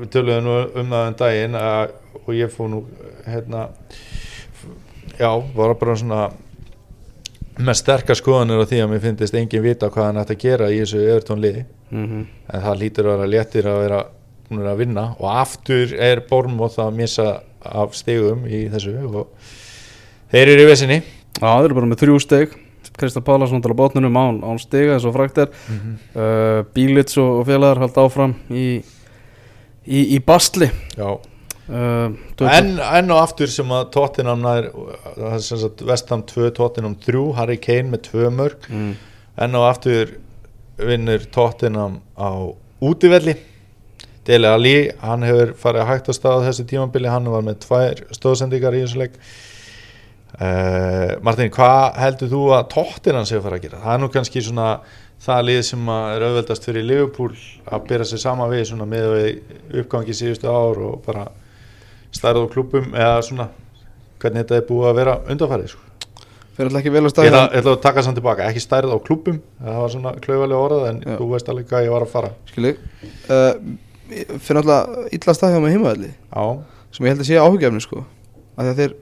við 0.01 0.09
töluðum 0.13 0.43
nú 0.43 0.55
um 0.81 0.89
það 0.89 1.07
um 1.07 1.17
daginn 1.19 1.55
að, 1.55 1.91
og 2.25 2.33
ég 2.35 2.51
fór 2.51 2.69
nú 2.69 2.83
hérna 3.25 3.69
já, 5.19 5.29
var 5.55 5.75
bara 5.75 5.95
svona 5.95 6.31
með 7.57 7.73
sterkar 7.73 8.17
skoðanir 8.17 8.65
á 8.65 8.65
því 8.65 8.81
að 8.81 8.89
mér 8.89 8.99
finnist 8.99 9.35
engin 9.37 9.63
vita 9.63 9.89
hvað 9.89 10.05
hann 10.05 10.17
ætti 10.17 10.33
að 10.33 10.43
gera 10.43 10.71
í 10.71 10.79
þessu 10.81 10.99
Evertón 11.05 11.41
liði. 11.41 11.65
Mm 11.91 12.05
-hmm. 12.07 12.25
en 12.53 12.61
það 12.61 12.79
lítur 12.79 13.05
að 13.05 13.17
vera 13.17 13.31
léttir 13.31 13.65
að 13.65 13.81
vera 13.81 14.05
búin 14.49 14.67
að 14.67 14.77
vinna. 14.77 15.15
Og 15.19 15.29
aftur 15.29 15.93
er 15.93 16.19
Bormóð 16.29 16.79
að 16.79 16.93
missa 16.93 17.41
af 17.63 17.95
stegum 17.95 18.45
í 18.45 18.67
þessu 18.71 18.95
og 19.07 19.27
þeir 20.31 20.47
eru 20.47 20.65
í 20.65 20.69
vesinni 20.69 21.03
Já, 21.39 21.47
þeir 21.47 21.65
eru 21.65 21.77
bara 21.79 21.89
með 21.89 22.01
þrjú 22.03 22.19
steg 22.19 22.57
Kristal 22.97 23.23
Palas 23.25 23.51
náttúrulega 23.51 23.77
á 23.77 23.81
botnunum 23.81 24.17
án, 24.17 24.39
án 24.45 24.59
stega 24.61 24.95
eins 24.95 25.05
og 25.05 25.15
frækt 25.15 25.37
er. 25.37 25.49
Mm 25.67 25.77
-hmm. 25.79 25.95
uh, 26.21 26.65
Bílits 26.73 27.17
og, 27.17 27.39
og 27.39 27.47
félagar 27.47 27.79
halda 27.79 28.01
áfram 28.05 28.35
í, 28.49 28.83
í, 29.85 29.99
í 30.15 30.19
bastli 30.19 30.69
Já, 30.97 31.17
uh, 31.69 32.09
en, 32.39 32.79
enn 32.79 33.11
og 33.11 33.21
aftur 33.21 33.47
sem 33.47 33.71
að 33.71 33.91
það 33.93 34.57
er 34.57 35.85
Vestham 35.85 36.23
2, 36.23 36.49
Tottenham 36.49 36.95
3, 36.95 37.33
Harry 37.33 37.57
Kane 37.57 37.89
með 37.89 38.01
2 38.11 38.29
mörg, 38.29 38.69
mm. 38.69 38.93
enn 39.37 39.55
og 39.55 39.69
aftur 39.69 40.17
vinnur 40.77 41.25
Tottenham 41.31 42.01
á 42.17 42.53
útivelli. 42.81 43.35
Dele 44.25 44.47
Ali, 44.47 44.91
hann 45.01 45.23
hefur 45.23 45.53
farið 45.59 45.87
hægt 45.89 46.07
á 46.07 46.13
stað 46.15 46.39
á 46.39 46.45
þessu 46.47 46.63
tímabili, 46.67 47.09
hann 47.11 47.27
var 47.27 47.43
með 47.43 47.57
tvær 47.65 48.03
stóðsendingar 48.15 48.77
í 48.77 48.85
þessu 48.85 49.01
leik 49.01 49.17
uh, 50.39 51.13
Martin, 51.25 51.51
hvað 51.53 52.01
heldur 52.01 52.33
þú 52.33 52.43
að 52.57 52.67
Tottenham 52.73 53.27
sé 53.29 53.37
að 53.39 53.47
fara 53.47 53.59
að 53.59 53.65
gera? 53.67 53.81
Það 53.83 53.95
er 53.95 54.03
nú 54.03 54.11
kannski 54.13 54.43
svona 54.45 54.67
það 55.23 55.45
lið 55.47 55.61
sem 55.69 55.89
er 55.93 56.25
auðveldast 56.27 56.67
fyrir 56.67 56.87
Liverpool 56.87 57.31
að 57.63 57.87
byrja 57.89 58.09
sig 58.09 58.21
sama 58.23 58.49
við 58.51 58.65
svona 58.71 58.87
með 58.89 59.09
við 59.13 59.79
uppgangi 59.83 60.15
síðustu 60.17 60.49
ár 60.51 60.81
og 60.83 60.99
bara 61.05 61.29
stærð 62.13 62.43
á 62.43 62.53
klubum 62.53 62.91
eða 62.91 63.21
svona 63.25 63.47
hvernig 64.19 64.43
þetta 64.43 64.59
er 64.59 64.67
búið 64.67 64.89
að 64.89 64.99
vera 64.99 65.15
undanfærið 65.33 65.71
sko. 65.73 65.89
Fyrir 66.53 66.69
alltaf 66.69 66.83
ekki 66.83 66.91
vel 66.93 67.01
að 67.01 67.09
ætla, 67.09 67.39
ég 67.41 67.55
ætla 67.59 67.71
að 67.73 67.79
taka 67.81 68.03
samt 68.05 68.19
tilbaka, 68.19 68.49
ekki 68.51 68.61
stærð 68.61 68.93
á 68.93 68.97
klubum 69.03 69.39
það 69.57 69.79
var 69.79 69.93
svona 69.95 70.11
klaufalega 70.21 70.65
orðað 70.67 70.83
en 70.91 70.99
Já. 71.01 71.15
þú 71.17 71.29
veist 71.31 71.49
alveg 71.49 71.71
hvað 71.71 71.87
ég 71.87 71.95
var 71.95 72.05
að 72.05 72.11
fara 72.11 72.29
Skilji 72.51 72.75
uh, 73.33 73.55
Fyrir 74.43 74.59
alltaf 74.61 75.15
illa 75.17 75.35
staði 75.39 75.57
á 75.57 75.61
með 75.63 75.73
heimaðalli 75.73 76.11
Já, 76.13 76.43
sem 76.93 77.07
ég 77.07 77.15
held 77.15 77.23
að 77.23 77.29
sé 77.31 77.39
áhugjefni 77.41 77.83
sko 77.87 78.03
að 78.53 78.69
þeir 78.77 78.93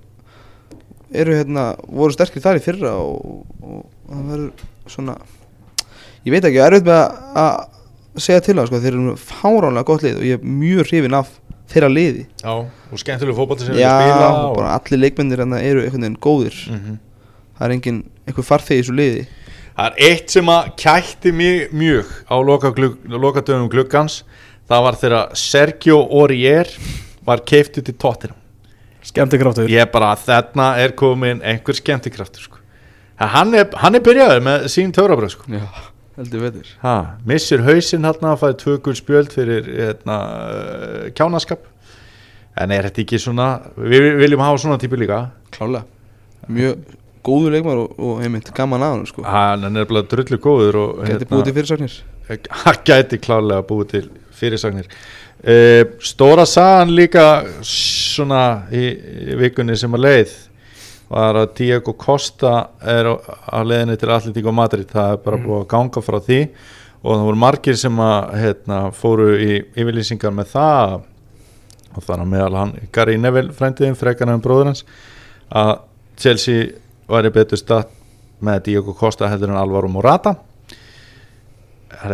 eru 1.12 1.36
hérna 1.36 1.68
voru 1.88 2.16
sterkir 2.16 2.44
þar 2.44 2.60
í 2.60 2.64
fyrra 2.64 2.96
og, 3.02 3.44
og 3.62 3.84
það 4.08 4.26
verður 4.32 4.92
svona 4.92 5.18
ég 6.26 6.34
veit 6.34 6.48
ekki, 6.48 6.62
erfitt 6.62 6.88
með 6.88 7.04
að, 7.42 7.62
segja 8.22 8.44
til 8.46 8.58
það 8.58 8.70
sko, 8.70 8.82
þeir 8.84 8.98
eru 8.98 9.14
fáránlega 9.20 9.88
gott 9.88 10.06
lið 10.06 10.20
og 10.20 10.26
ég 10.28 10.40
er 10.40 10.56
mjög 10.62 10.90
hrifin 10.90 11.16
af 11.16 11.30
þeirra 11.72 11.88
liði. 11.92 12.26
Já, 12.42 12.52
og 12.92 13.00
skemmtilegu 13.00 13.38
fótbolti 13.38 13.68
sem 13.68 13.78
já, 13.80 13.88
við 13.88 14.10
spila 14.10 14.32
og 14.42 14.58
bara 14.58 14.74
allir 14.76 15.00
leikmennir 15.00 15.44
hérna 15.44 15.62
eru 15.64 15.86
einhvern 15.86 16.04
veginn 16.08 16.20
góðir. 16.24 16.58
Mhm. 16.72 16.98
það 17.62 17.68
er 17.68 17.76
engin, 17.76 18.02
einhver 18.28 18.48
farþegi 18.48 18.82
í 18.82 18.84
þessu 18.84 18.98
liði. 18.98 19.24
Það 19.78 19.86
er 19.88 20.10
eitt 20.10 20.34
sem 20.34 20.52
að 20.52 20.70
kætti 20.82 21.32
mig 21.32 21.72
mjög 21.72 22.10
á 22.28 22.36
lokadöfum 22.42 23.22
loka 23.22 23.44
gluggans. 23.72 24.24
Það 24.68 24.84
var 24.84 24.98
þegar 25.00 25.36
Sergio 25.38 26.02
Aurier 26.10 26.68
var 27.24 27.44
keiftu 27.48 27.84
til 27.84 27.96
Tottenham 27.96 28.41
Skemmtikraftur. 29.12 29.70
Ég 29.72 29.84
er 29.84 29.90
bara, 29.92 30.14
þarna 30.20 30.72
er 30.82 30.96
komin 30.98 31.42
einhver 31.44 31.78
skemmtikraftur 31.78 32.48
sko. 32.48 32.60
hann, 33.22 33.54
er, 33.54 33.68
hann 33.78 33.96
er 33.96 34.04
byrjaður 34.06 34.46
með 34.46 34.68
sín 34.74 34.94
törabröð 34.96 35.36
sko. 35.36 35.50
já, 35.52 35.66
heldur 36.18 36.46
vetur 36.46 36.70
ha, 36.82 36.96
missir 37.28 37.62
hausinn 37.68 38.08
hann 38.08 38.30
að 38.32 38.40
fæði 38.42 38.58
tvö 38.64 38.78
gul 38.88 38.96
spjöld 38.98 39.36
fyrir 39.36 39.68
hérna, 39.68 40.18
uh, 40.48 41.12
kjánaskap. 41.18 41.68
En 42.62 42.72
er 42.72 42.90
þetta 42.90 43.06
ekki 43.06 43.20
svona 43.22 43.52
við 43.78 44.10
viljum 44.20 44.42
hafa 44.44 44.64
svona 44.64 44.80
típu 44.82 45.00
líka. 45.00 45.26
Klálega, 45.54 45.86
mjög 46.48 46.98
góður 47.22 47.54
leikmar 47.56 47.84
og, 47.84 48.00
og 48.02 48.24
einmitt 48.26 48.50
gaman 48.56 48.84
að 48.84 48.96
hann 48.96 49.06
sko. 49.12 49.28
Hann 49.28 49.68
er 49.68 49.76
nefnilega 49.76 50.10
drullu 50.16 50.42
góður 50.42 50.80
og 50.82 51.06
geti 51.06 51.30
búið 51.30 51.48
til 51.48 51.58
fyrirsagnir 51.60 52.02
hann 52.38 52.82
gæti 52.88 53.20
klálega 53.22 53.66
búið 53.68 53.90
til 53.96 54.06
fyrirsagnir 54.36 54.90
uh, 55.42 55.84
stóra 56.00 56.46
sagan 56.46 56.94
líka 56.96 57.26
svona 57.66 58.68
í, 58.74 58.86
í 59.34 59.38
vikunni 59.40 59.78
sem 59.80 59.94
að 59.98 60.06
leið 60.06 60.34
var 61.12 61.36
að 61.42 61.56
Diego 61.58 61.94
Costa 62.00 62.54
er 62.88 63.10
á 63.12 63.60
leiðinni 63.68 63.98
til 64.00 64.12
Atletico 64.14 64.54
Madrid. 64.56 64.88
Það 64.88 65.16
er 65.16 65.24
bara 65.26 65.40
búið 65.42 65.58
að 65.60 65.72
ganga 65.74 66.04
frá 66.06 66.18
því 66.24 66.42
og 67.02 67.10
það 67.10 67.26
voru 67.28 67.42
margir 67.42 67.80
sem 67.80 67.98
að 68.06 68.36
hérna, 68.40 68.78
fóru 68.96 69.32
í 69.36 69.58
yfirlýsingar 69.76 70.32
með 70.36 70.54
það 70.54 70.94
og 71.92 72.06
þannig 72.06 72.24
að 72.24 72.32
meðal 72.36 72.60
hann 72.62 72.72
Gary 72.96 73.18
Neville 73.20 73.56
frændiðin, 73.58 73.98
frekar 74.00 74.32
en 74.32 74.44
bróður 74.44 74.72
hans 74.72 74.86
að 75.52 75.74
Chelsea 76.22 76.70
væri 77.12 77.34
betur 77.36 77.60
stað 77.60 77.92
með 78.42 78.64
Diego 78.70 78.96
Costa 78.96 79.28
heldur 79.28 79.52
en 79.52 79.60
Alvaro 79.60 79.90
Morata. 79.92 80.38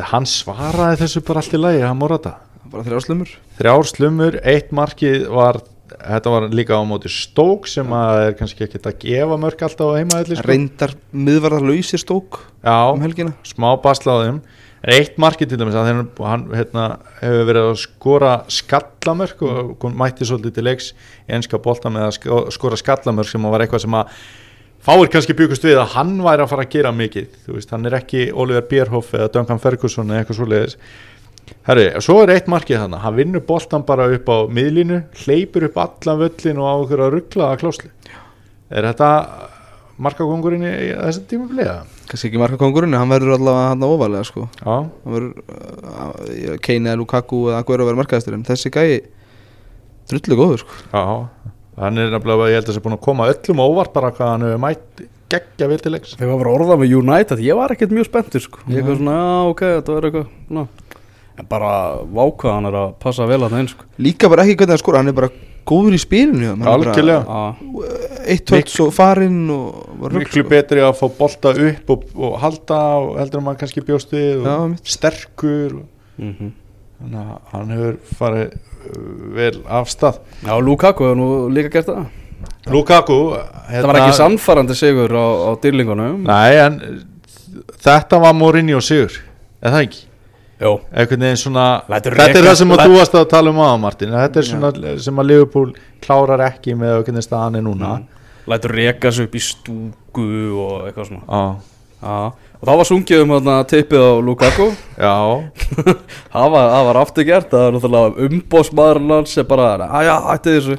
Hann 0.09 0.25
svaraði 0.27 1.03
þessu 1.03 1.21
bara 1.27 1.43
allt 1.43 1.53
í 1.53 1.61
lagi, 1.61 1.85
hann 1.85 1.99
Morata 1.99 2.46
bara 2.71 2.83
þrjá 2.87 3.01
slumur 3.07 3.33
þrjár 3.59 3.87
slumur, 3.89 4.39
eitt 4.43 4.71
markið 4.75 5.27
var 5.33 5.61
þetta 5.87 6.31
var 6.33 6.45
líka 6.51 6.77
á 6.77 6.83
móti 6.87 7.09
stók 7.11 7.67
sem 7.71 7.87
að 7.95 8.21
er 8.25 8.37
kannski 8.37 8.65
ekki 8.65 8.81
að 8.83 8.97
gefa 9.03 9.37
mörg 9.39 9.61
alltaf 9.63 9.91
á 9.93 9.97
heimaðalli 9.97 10.37
sko. 10.37 10.47
reyndar 10.49 10.93
miðvarðar 11.15 11.67
lausir 11.69 12.01
stók 12.01 12.39
um 12.41 12.67
Já, 12.67 12.77
helgina. 13.05 13.33
smá 13.47 13.69
basla 13.81 14.17
á 14.19 14.23
þeim. 14.25 14.41
En 14.87 14.93
eitt 14.93 15.15
markið 15.17 15.49
til 15.49 15.57
dæmis 15.57 15.75
að 15.75 15.87
þeir, 15.89 16.01
hann 16.27 16.43
hérna, 16.53 16.83
hefur 17.21 17.47
verið 17.49 17.69
að 17.71 17.79
skora 17.81 18.33
skallamörk 18.53 19.41
og 19.47 19.71
kom, 19.81 19.95
mætti 19.97 20.27
svolítið 20.27 20.53
til 20.59 20.65
leiks 20.67 20.91
í 21.25 21.33
enska 21.39 21.57
bolta 21.57 21.89
með 21.89 22.05
að 22.07 22.13
sko- 22.19 22.43
skora 22.53 22.77
skallamörk 22.77 23.31
sem 23.31 23.47
var 23.49 23.65
eitthvað 23.65 23.83
sem 23.87 23.97
að 23.97 24.13
fáir 24.87 25.09
kannski 25.11 25.35
byggust 25.35 25.65
við 25.65 25.81
að 25.81 25.95
hann 25.97 26.13
væri 26.21 26.45
að 26.45 26.51
fara 26.53 26.67
að 26.67 26.71
gera 26.75 26.93
mikið. 26.93 27.27
Þú 27.47 27.57
veist, 27.57 27.73
hann 27.73 27.89
er 27.89 27.97
ekki 27.97 28.27
Oliver 28.31 28.67
Bierhoff 28.69 29.15
eða 29.17 29.31
Duncan 29.33 29.59
Ferguson 29.59 30.13
eða 30.13 30.21
eitthvað 30.23 30.39
svoleiðis 30.43 30.77
Herri, 31.67 31.89
svo 32.03 32.21
er 32.23 32.33
eitt 32.35 32.47
markið 32.51 32.83
þannig 32.83 33.03
hann 33.03 33.17
vinnur 33.17 33.43
boltan 33.47 33.85
bara 33.87 34.07
upp 34.15 34.31
á 34.31 34.37
miðlínu 34.51 35.01
hleypur 35.23 35.67
upp 35.67 35.77
allan 35.83 36.23
völlin 36.23 36.63
og 36.63 36.67
á 36.67 36.73
okkur 36.83 37.05
að 37.05 37.13
ruggla 37.17 37.51
að 37.51 37.61
klásli 37.63 37.93
er 38.71 38.87
þetta 38.89 39.11
markagongurinn 40.03 40.65
í 40.67 40.71
í 40.71 40.89
þessu 40.95 41.23
tíma 41.29 41.47
bliða? 41.51 41.77
kannski 42.07 42.29
ekki 42.29 42.39
marka 42.39 42.59
kongurinn, 42.61 42.95
hann 42.95 43.11
verður 43.11 43.35
allavega 43.35 43.71
hann 43.73 43.85
ofalega 43.87 44.27
sko. 44.27 44.45
Já, 44.61 44.73
hann 44.77 45.15
verður 45.15 45.33
uh, 45.43 46.55
Kane 46.63 46.91
eða 46.91 46.99
Lukaku 47.01 47.41
eða 47.49 47.61
Aguero 47.63 47.87
verður 47.87 48.01
markaðistur 48.01 48.37
en 48.37 48.47
þessi 48.47 48.71
gæi 48.73 49.01
drullu 50.11 50.39
góður 50.39 50.63
sko. 50.63 50.79
Já, 50.93 51.03
hann 51.81 52.01
er 52.03 52.15
nefnilega, 52.15 52.49
ég 52.53 52.61
held 52.61 52.69
að 52.69 52.73
það 52.73 52.81
er 52.81 52.87
búin 52.87 52.97
að 52.97 53.05
koma 53.09 53.29
öllum 53.33 53.63
á 53.63 53.65
óvart 53.67 53.95
bara 53.95 54.13
hvað 54.15 54.33
hann 54.33 54.47
hefur 54.47 54.63
mætt 54.63 55.05
geggja 55.27 55.67
vel 55.67 55.79
til 55.83 55.91
leiks. 55.91 56.15
Þegar 56.15 56.39
var 56.39 56.49
orðað 56.53 56.83
með 56.83 56.93
United, 57.01 57.43
ég 57.43 57.59
var 57.59 57.73
ekkert 57.75 57.95
mjög 57.95 58.07
spenntur 58.07 58.45
sko. 58.45 58.63
Ég 58.71 58.79
eitthvað 58.79 59.01
svona, 59.01 59.17
já 59.19 59.51
ok, 59.51 59.63
þetta 59.73 59.97
var 59.97 60.07
eitthvað 60.07 60.29
bara 61.49 61.71
vákvað 62.01 62.53
hann 62.57 62.65
er 62.71 62.77
að 62.81 62.93
passa 63.03 63.27
vel 63.29 63.41
að 63.43 63.51
það 63.53 63.59
einn 63.61 63.69
sko. 63.71 63.85
líka 64.01 64.29
bara 64.31 64.43
ekki 64.47 64.57
hvernig 64.57 64.73
hann 64.75 64.81
skora, 64.83 65.01
hann 65.03 65.11
er 65.11 65.17
bara 65.19 65.29
góður 65.67 65.93
í 65.97 65.99
spilinu 66.01 66.47
hann 66.53 66.61
er 66.61 66.65
bara 66.65 66.77
Algjörlega. 66.77 67.41
Eitt 68.27 68.45
töts 68.49 68.77
og 68.83 68.93
farinn 68.95 69.49
og 69.53 70.07
Miklu 70.15 70.43
betri 70.49 70.81
að 70.83 70.95
fá 70.99 71.05
bolta 71.19 71.51
upp 71.53 71.91
og, 71.93 72.05
og 72.15 72.37
halda 72.41 72.79
og 73.03 73.11
heldur 73.21 73.41
að 73.41 73.45
maður 73.49 73.59
kannski 73.63 73.83
bjóst 73.87 74.15
við 74.15 74.41
og 74.41 74.47
Já, 74.47 74.57
sterkur 74.97 75.77
og, 75.81 75.85
mm 76.17 76.55
þannig 76.97 77.19
að 77.21 77.51
hann 77.51 77.71
hefur 77.75 77.97
farið 78.17 78.53
uh, 78.57 79.01
vel 79.37 79.57
af 79.69 79.89
stað. 79.93 80.15
já 80.41 80.53
Lukaku 80.65 81.05
hefur 81.05 81.19
nú 81.19 81.27
líka 81.53 81.69
gert 81.75 81.91
það 81.91 82.07
Lukaku, 82.73 83.17
Það 83.69 83.85
var 83.87 83.99
ekki 84.01 84.15
sannfarandi 84.17 84.75
sigur 84.77 85.13
á, 85.13 85.25
á 85.45 85.51
dýrlingunum 85.61 86.25
Nei, 86.25 86.57
en 86.57 86.79
þetta 87.85 88.19
var 88.21 88.33
Mourinho 88.37 88.81
sigur, 88.81 89.13
er 89.61 89.73
það 89.75 89.85
ekki? 89.85 90.01
Svona 90.57 91.65
þetta 91.85 92.13
reka- 92.15 92.39
er 92.39 92.47
það 92.47 92.55
sem 92.57 92.71
að 92.73 92.83
þú 92.83 92.97
varst 92.97 93.15
að 93.15 93.29
tala 93.29 93.49
um 93.53 93.59
aða 93.61 93.79
Martin. 93.79 94.09
Þetta 94.09 94.41
er 94.41 94.47
svona 94.47 94.99
sem 95.05 95.15
að 95.21 95.27
Liverpool 95.31 95.73
klárar 96.01 96.43
ekki 96.49 96.73
með 96.77 97.03
hvernig 97.03 97.25
staðan 97.25 97.59
er 97.59 97.65
núna. 97.67 97.95
Lætur 98.47 98.71
reka 98.73 99.11
sig 99.11 99.27
upp 99.27 99.35
í 99.35 99.41
stúku 99.43 100.27
og 100.57 100.87
eitthvað 100.87 101.09
svona. 101.11 101.25
Já, 101.27 101.75
Já, 101.97 102.29
og 102.61 102.61
þá 102.61 102.71
var 102.77 102.85
sungið 102.85 103.23
um 103.25 103.33
tippið 103.65 104.03
á 104.05 104.11
Lukaku. 104.21 104.67
Já, 105.07 105.17
það, 106.33 106.49
var, 106.53 106.69
það 106.73 106.85
var 106.89 106.99
aftur 107.01 107.27
gert, 107.27 107.49
það 107.51 107.63
var 107.65 107.75
náttúrulega 107.75 108.27
umbósmaðurinn 108.27 109.13
hans 109.15 109.33
sem 109.33 109.47
bara, 109.49 109.69
að 109.87 110.05
já, 110.05 110.15
hætti 110.29 110.55
þessu. 110.57 110.77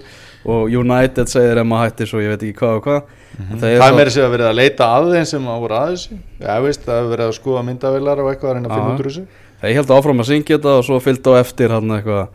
Og 0.49 0.71
United 0.71 1.29
segir 1.29 1.59
maður 1.67 1.89
hætti 1.91 2.07
og 2.15 2.23
ég 2.23 2.31
veit 2.33 2.45
ekki 2.47 2.59
hvað 2.63 2.77
og 2.79 2.85
hvað. 2.87 3.15
Mm 3.39 3.59
það 3.61 3.75
er 3.87 3.97
meira 3.99 4.11
sér 4.11 4.25
að 4.25 4.33
verið 4.33 4.47
að 4.49 4.57
leita 4.59 4.87
að 4.95 5.11
þeim 5.13 5.27
sem 5.31 5.45
að 5.51 5.59
voru 5.65 5.77
að 5.79 5.91
þessu. 5.93 6.17
Já, 6.41 6.53
veist, 6.65 6.87
það 6.87 6.97
hefur 6.99 7.11
verið 7.13 7.27
að 7.27 7.37
skoða 7.37 7.65
myndavilar 7.67 8.23
og 8.23 8.31
eitthvað 8.31 8.51
að 8.51 8.57
reyna 8.57 8.69
að 8.71 8.75
finna 8.79 8.89
Já. 8.89 8.95
út 8.95 9.03
úr 9.03 9.11
þessu 9.11 9.27
Þeir 9.63 9.81
held 9.81 9.95
áfram 9.97 10.23
að 10.23 10.31
syngja 10.33 10.59
þetta 10.59 10.77
og 10.79 10.85
svo 10.87 11.01
fylgdi 11.03 11.35
á 11.35 11.41
eftir 11.43 11.75
hann 11.75 11.97
eitthvað 11.97 12.29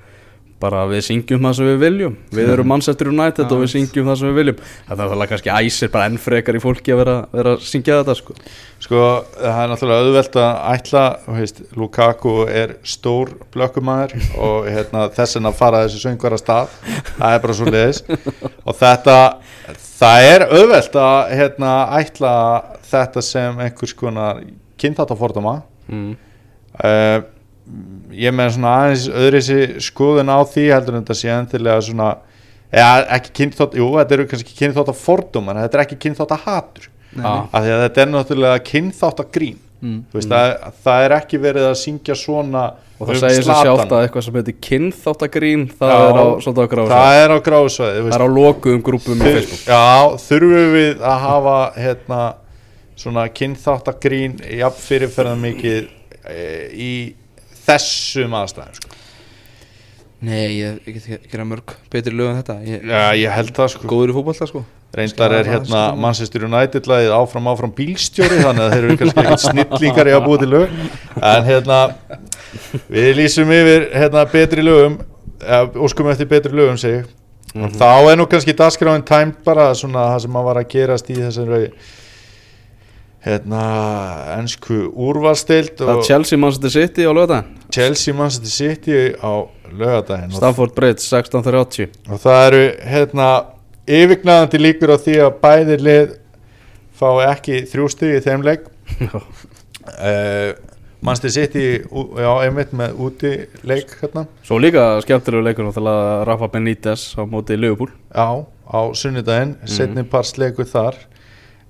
bara 0.64 0.84
við 0.88 1.02
syngjum 1.08 1.44
það 1.44 1.56
sem 1.58 1.68
við 1.68 1.80
viljum. 1.82 2.14
Við 2.34 2.52
erum 2.54 2.70
Manchester 2.72 3.10
United 3.12 3.52
og 3.52 3.64
við 3.64 3.72
syngjum 3.74 4.10
það 4.10 4.20
sem 4.20 4.30
við 4.30 4.38
viljum. 4.40 4.62
Þetta 4.88 5.06
er 5.06 5.12
það 5.14 5.30
kannski 5.32 5.52
æsir 5.58 5.92
bara 5.94 6.08
enn 6.08 6.20
frekar 6.24 6.58
í 6.58 6.62
fólki 6.64 6.94
að 6.94 7.02
vera, 7.02 7.16
vera 7.34 7.56
að 7.58 7.66
syngja 7.68 8.00
þetta 8.00 8.16
sko. 8.20 8.36
Sko, 8.84 9.02
það 9.40 9.60
er 9.64 9.72
náttúrulega 9.72 10.06
auðvelt 10.08 10.38
að 10.44 10.62
ætla, 10.72 11.04
þú 11.26 11.38
veist, 11.38 11.62
Lukaku 11.80 12.36
er 12.62 12.76
stór 12.88 13.34
blökkumæður 13.56 14.16
og 14.48 14.70
hérna, 14.72 15.06
þess 15.16 15.40
vegna 15.40 15.54
fara 15.60 15.84
þessi 15.86 16.04
söngvara 16.04 16.40
stað. 16.40 16.76
Það 17.14 17.38
er 17.38 17.46
bara 17.46 17.58
svo 17.60 17.72
leiðis 17.72 18.04
og 18.64 18.78
þetta, 18.80 19.18
það 20.00 20.30
er 20.32 20.48
auðvelt 20.50 21.00
að 21.04 21.34
hérna, 21.42 21.74
ætla 22.00 22.36
þetta 22.94 23.26
sem 23.26 23.64
einhvers 23.64 23.96
konar 23.98 24.44
kynþáttafordama 24.80 25.62
mm. 25.88 26.14
Uh, 26.82 27.20
ég 28.14 28.30
er 28.30 28.36
með 28.36 28.56
svona 28.58 28.74
aðeins 28.82 29.08
öðrisi 29.10 29.60
skoðun 29.84 30.32
á 30.34 30.40
því 30.46 30.66
heldur 30.74 30.98
en 30.98 31.04
þetta 31.06 31.20
sé 31.20 31.34
endilega 31.34 31.84
svona 31.86 32.10
eða 32.74 33.04
ekki 33.18 33.36
kynþátt, 33.40 33.78
jú 33.78 33.92
þetta 34.00 34.18
eru 34.18 34.26
kannski 34.32 34.58
kynþáttafordum 34.58 35.52
en 35.54 35.62
þetta 35.64 35.80
er 35.80 35.86
ekki 35.86 36.02
kynþáttahatur 36.08 36.90
Nei, 37.14 37.26
Ah. 37.30 37.46
af 37.54 37.62
því 37.62 37.70
að 37.76 37.82
þetta 37.84 38.02
er 38.02 38.10
náttúrulega 38.10 38.64
kynþáttagrín 38.72 39.60
Mm. 39.84 40.06
Þú 40.08 40.16
veist, 40.16 40.30
það, 40.32 40.52
það 40.86 41.06
er 41.06 41.14
ekki 41.18 41.38
verið 41.44 41.66
að 41.68 41.74
syngja 41.82 42.16
svona 42.16 42.62
og 42.96 43.10
það 43.10 43.18
segir 43.20 43.44
sér 43.44 43.58
sjálft 43.66 43.90
að 43.92 44.04
eitthvað 44.06 44.24
sem 44.24 44.38
heitir 44.38 44.56
kynþáttagrín 44.64 45.66
það 45.76 45.90
Já, 45.92 45.98
er 46.06 46.16
á 46.16 46.24
á 46.24 46.86
það 46.94 47.18
er 47.20 47.34
á 47.36 47.38
gráðsvæði 47.48 48.04
það 48.06 48.16
er 48.16 48.24
á 48.24 48.30
lokuðum 48.38 48.84
grúpum 48.88 49.20
á 49.20 49.26
Facebook. 49.28 49.66
Já, 49.68 49.84
þurfum 50.24 50.72
við 50.78 51.04
að 51.04 51.18
hafa 51.26 51.58
hérna 51.76 52.22
svona 53.04 53.26
kynþáttagrín 53.42 54.38
jafn 54.62 54.82
fyrirferðan 54.86 55.44
mikið 55.50 55.92
í 56.30 56.92
þessum 57.66 58.36
aðstæðum 58.40 58.78
sko. 58.80 59.00
Nei, 60.24 60.62
ég, 60.62 60.78
ég 60.88 60.96
get 60.96 61.10
ekki 61.18 61.34
gera 61.34 61.44
mörg 61.48 61.74
betri 61.92 62.14
lög 62.16 62.32
en 62.32 62.40
þetta 62.40 62.56
ég, 62.64 62.86
Já, 62.88 63.02
ég 63.20 63.34
held 63.36 63.52
það 63.58 63.74
sko 63.74 63.90
góður 63.92 64.14
í 64.14 64.16
fótbolta 64.16 64.48
sko 64.48 64.64
Reyndar 64.94 65.34
er 65.34 65.48
hérna. 65.50 65.88
Manchester 65.98 66.46
United 66.46 66.86
lagið 66.86 67.16
áfram 67.16 67.48
áfram 67.50 67.72
bílstjóri 67.74 68.44
þannig 68.44 68.64
að 68.68 68.76
þeir 68.76 68.86
eru 68.86 68.98
kannski 69.02 69.24
ekkert 69.24 69.44
snillíkar 69.48 70.10
í 70.12 70.14
að 70.14 70.28
búa 70.28 70.42
til 70.44 70.50
lög 70.52 70.76
en 71.18 71.48
hérna 71.48 71.80
við 72.94 73.10
lýsum 73.18 73.52
yfir 73.58 73.88
hérna 73.98 74.24
betri 74.30 74.66
lögum 74.66 75.00
eða, 75.42 75.66
óskum 75.82 76.12
eftir 76.14 76.30
betri 76.30 76.54
lögum 76.54 76.78
segi 76.78 77.02
ég. 77.02 77.10
og 77.58 77.74
þá 77.80 78.14
er 78.14 78.22
nú 78.22 78.30
kannski 78.30 78.56
dagskráin 78.60 79.04
tæmt 79.08 79.42
bara 79.44 79.72
svona 79.76 80.12
það 80.14 80.24
sem 80.28 80.40
að 80.40 80.48
var 80.52 80.62
að 80.62 80.70
gerast 80.76 81.10
í 81.10 81.18
þessari 81.20 81.64
hérna 83.24 83.64
ennsku 84.38 84.80
úrvalstild 84.92 85.78
það 85.80 85.94
er 85.96 86.08
Chelsea 86.08 86.40
Manchester 86.40 86.74
City 86.74 87.08
á 87.08 87.12
lögðan 87.16 87.52
Chelsea 87.74 88.16
Manchester 88.16 88.52
City 88.52 88.98
á 89.18 89.34
lögadaginn 89.74 90.34
og, 90.34 90.40
Stamford 90.42 90.76
Bridge 90.76 91.06
1630 91.08 92.12
og 92.12 92.22
það 92.24 92.44
eru 92.50 92.64
hérna 92.94 93.30
yfirgnæðandi 93.88 94.62
líkur 94.62 94.94
á 94.96 94.98
því 95.00 95.16
að 95.26 95.40
bæði 95.44 95.80
lið 95.84 96.14
fái 97.00 97.26
ekki 97.28 97.64
þrjú 97.72 97.90
stig 97.92 98.20
í 98.20 98.22
þeim 98.24 98.46
leik. 98.46 98.70
Uh, 99.84 100.54
Manchester 101.04 101.34
City 101.36 101.64
já, 101.84 102.30
einmitt 102.46 102.72
með 102.72 103.00
úti 103.04 103.32
leik 103.68 103.92
hérna. 104.00 104.24
Svo 104.48 104.56
líka 104.62 105.02
skemmtilegu 105.04 105.44
leikur 105.44 105.68
Rafa 106.30 106.48
Benítez 106.54 107.10
á 107.20 107.28
móti 107.28 107.58
Liverpool. 107.60 107.92
Já, 108.08 108.48
á 108.48 108.80
sunnudaginn, 108.96 109.58
mm. 109.60 109.68
setni 109.68 110.06
parsleikur 110.08 110.70
þar 110.70 111.02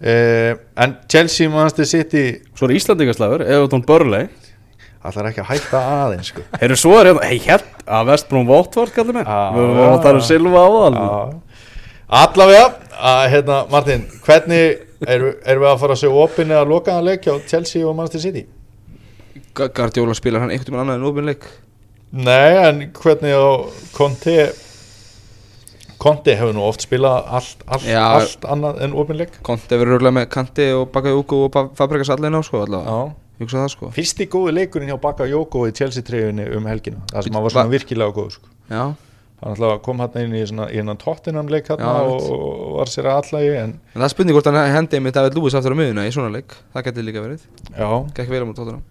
uh, 0.03 0.53
En 0.83 0.95
Chelsea 1.11 1.49
Manchester 1.49 1.85
City 1.89 2.23
svo 2.55 2.67
er 2.69 2.75
Íslandingaslagur 2.79 3.43
Everton 3.45 3.83
Burnley 3.87 4.27
ætlar 5.03 5.27
ekki 5.33 5.41
að 5.43 5.49
hætta 5.51 5.79
aðeins 6.05 6.29
sko. 6.31 6.43
Heyrðu 6.61 6.77
svo 6.79 6.93
er 6.99 7.09
hérna, 7.09 7.25
hei 7.27 7.39
hérna 7.43 7.81
að 7.99 8.05
Vestbrún 8.13 8.45
Votvort 8.47 8.93
kallar 8.95 9.17
mér 9.17 9.27
Já, 9.27 9.39
Við 9.57 9.65
vorum 9.75 9.95
að 9.97 10.03
tala 10.05 10.21
um. 10.21 10.27
Silva 10.29 10.61
á 10.63 10.69
það 10.71 10.95
Já. 10.95 11.39
Allavega, 12.13 12.65
að, 13.09 13.21
hérna, 13.33 13.57
Martin, 13.73 14.03
hvernig 14.23 15.09
erum 15.09 15.33
er 15.49 15.59
við 15.59 15.67
að 15.71 15.79
fara 15.81 15.95
að 15.97 16.01
sjá 16.03 16.11
opinni 16.23 16.55
að 16.55 16.69
lokaðan 16.71 17.07
leik 17.09 17.25
hjá 17.27 17.33
Chelsea 17.49 17.83
og 17.89 17.95
Manchester 17.97 18.21
City? 18.23 18.43
Ga- 19.57 19.67
Guardiola 19.75 20.15
spilar 20.15 20.43
hann 20.45 20.53
einhvern 20.53 20.75
veginn 20.77 20.83
annað 20.85 20.99
en 21.01 21.07
ofinleik 21.09 21.47
Nei, 22.13 22.53
en 22.63 22.83
hvernig 22.93 23.33
á 23.33 23.47
Conte 23.97 24.35
Conte 26.03 26.35
hefur 26.35 26.55
nú 26.55 26.65
oft 26.67 26.83
spilað 26.83 27.29
allt, 27.37 27.63
allt, 27.65 27.87
Já. 27.87 28.01
allt 28.19 28.45
annað 28.51 28.81
en 28.83 28.95
opinleik 28.99 29.37
Konti 29.45 29.79
verður 29.79 29.97
röglega 29.97 30.17
með 30.19 30.27
Kanti 30.33 30.67
og 30.75 30.89
Bakayoko 30.91 31.45
og 31.47 31.57
Fabregas 31.79 32.11
allir 32.13 32.33
ná 32.33 32.41
sko 32.43 32.65
allavega. 32.65 33.13
Það 33.43 33.65
sko. 33.73 33.89
Fyrsti 33.95 34.27
góði 34.31 34.53
leikurinn 34.59 34.91
hjá 34.91 34.99
Bakayoko 35.03 35.65
í 35.67 35.73
Chelsea 35.75 36.05
treyjunni 36.05 36.45
um 36.55 36.67
helgina. 36.69 37.01
Það 37.11 37.27
sem 37.27 37.39
var 37.39 37.55
svona 37.55 37.73
virkilega 37.73 38.15
góð 38.15 38.29
sko. 38.37 38.53
Hann 39.43 39.57
alltaf 39.57 39.81
kom 39.83 39.99
hann 39.99 40.15
inn 40.21 40.37
í 40.39 40.45
svona, 40.47 40.69
í 40.71 40.79
hennan 40.79 40.99
tóttinam 41.01 41.49
leik 41.51 41.67
hann 41.67 41.81
Já, 41.83 41.89
og, 42.07 42.29
og 42.31 42.77
var 42.77 42.91
sér 42.91 43.09
að 43.11 43.17
allagi 43.25 43.49
en 43.59 43.73
En 43.91 44.05
það 44.05 44.13
spurning 44.13 44.37
hvort 44.37 44.47
hann 44.47 44.71
hendi 44.71 45.01
með 45.03 45.17
David 45.17 45.35
Lewis 45.35 45.57
aftur 45.59 45.75
á 45.75 45.77
miðuna 45.81 46.07
í 46.07 46.15
svona 46.15 46.31
leik. 46.31 46.55
Það 46.71 46.87
getur 46.87 47.07
líka 47.09 47.25
verið. 47.25 47.47
Gekk 48.15 48.31
vel 48.31 48.43
á 48.43 48.47
mútið 48.47 48.61
tóttunum 48.61 48.83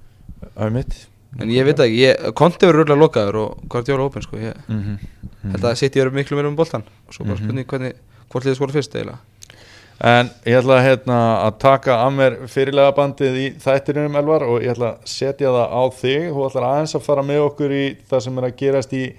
það 0.50 0.66
er 0.66 0.74
mitt 0.74 0.98
En 1.40 1.48
ég 1.50 1.64
veit 1.64 1.78
ekki, 1.80 2.32
Konti 2.36 2.66
verður 2.66 2.82
röglega 2.84 3.00
lokaður 3.00 3.36
og 3.40 3.60
Guardiola 3.72 4.04
open 4.04 4.22
sko 4.22 4.36
Ég 4.36 4.54
mm 4.68 4.80
-hmm. 4.82 5.52
held 5.52 5.64
að 5.64 5.76
City 5.76 6.00
verður 6.00 6.12
miklu 6.14 6.36
meira 6.36 6.48
um 6.48 6.56
boltan 6.56 6.82
Og 7.08 7.14
svo 7.14 7.24
bara 7.24 7.34
Mhm. 7.34 7.44
spurning 7.44 7.66
hvernig, 7.66 7.92
hvort 8.30 8.44
liðið 8.44 8.54
skora 8.56 8.72
fyrst 8.72 8.94
eiginlega 8.94 9.18
En 10.04 10.30
ég 10.46 10.58
ætla 10.58 10.82
hérna, 10.82 11.18
að 11.46 11.58
taka 11.58 11.92
að 11.94 12.12
mér 12.16 12.36
fyrirlega 12.48 12.92
bandið 12.96 13.36
í 13.36 13.54
þættinum 13.56 14.16
Elvar 14.18 14.42
og 14.42 14.62
ég 14.62 14.70
ætla 14.74 14.88
að 14.92 14.98
setja 15.04 15.48
það 15.48 15.68
á 15.70 15.82
þig 15.94 16.32
þú 16.32 16.46
ætlar 16.48 16.64
aðeins 16.64 16.94
að 16.94 17.02
fara 17.02 17.22
með 17.22 17.40
okkur 17.46 17.70
í 17.70 17.96
það 18.10 18.20
sem 18.20 18.38
er 18.38 18.44
að 18.44 18.56
gerast 18.56 18.92
í 18.92 19.12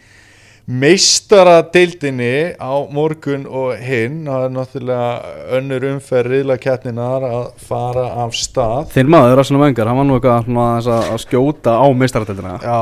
meistaradeildinni 0.63 2.55
á 2.55 2.73
morgun 2.93 3.43
og 3.49 3.73
hinn. 3.83 4.23
Það 4.27 4.45
er 4.45 4.53
náttúrulega 4.55 5.33
önnur 5.59 5.87
umferð 5.91 6.37
riðlakettninar 6.37 7.25
að 7.27 7.47
fara 7.67 8.05
af 8.23 8.37
stað. 8.37 8.93
Þinn 8.95 9.11
maður, 9.11 9.35
Rassinu 9.41 9.59
Vengar, 9.63 9.89
hann 9.91 9.99
var 9.99 10.07
nú 10.07 10.19
eitthvað 10.19 10.61
að, 10.63 11.17
skjóta 11.23 11.75
á 11.79 11.85
meistarateldina 11.97 12.55
Já, 12.63 12.79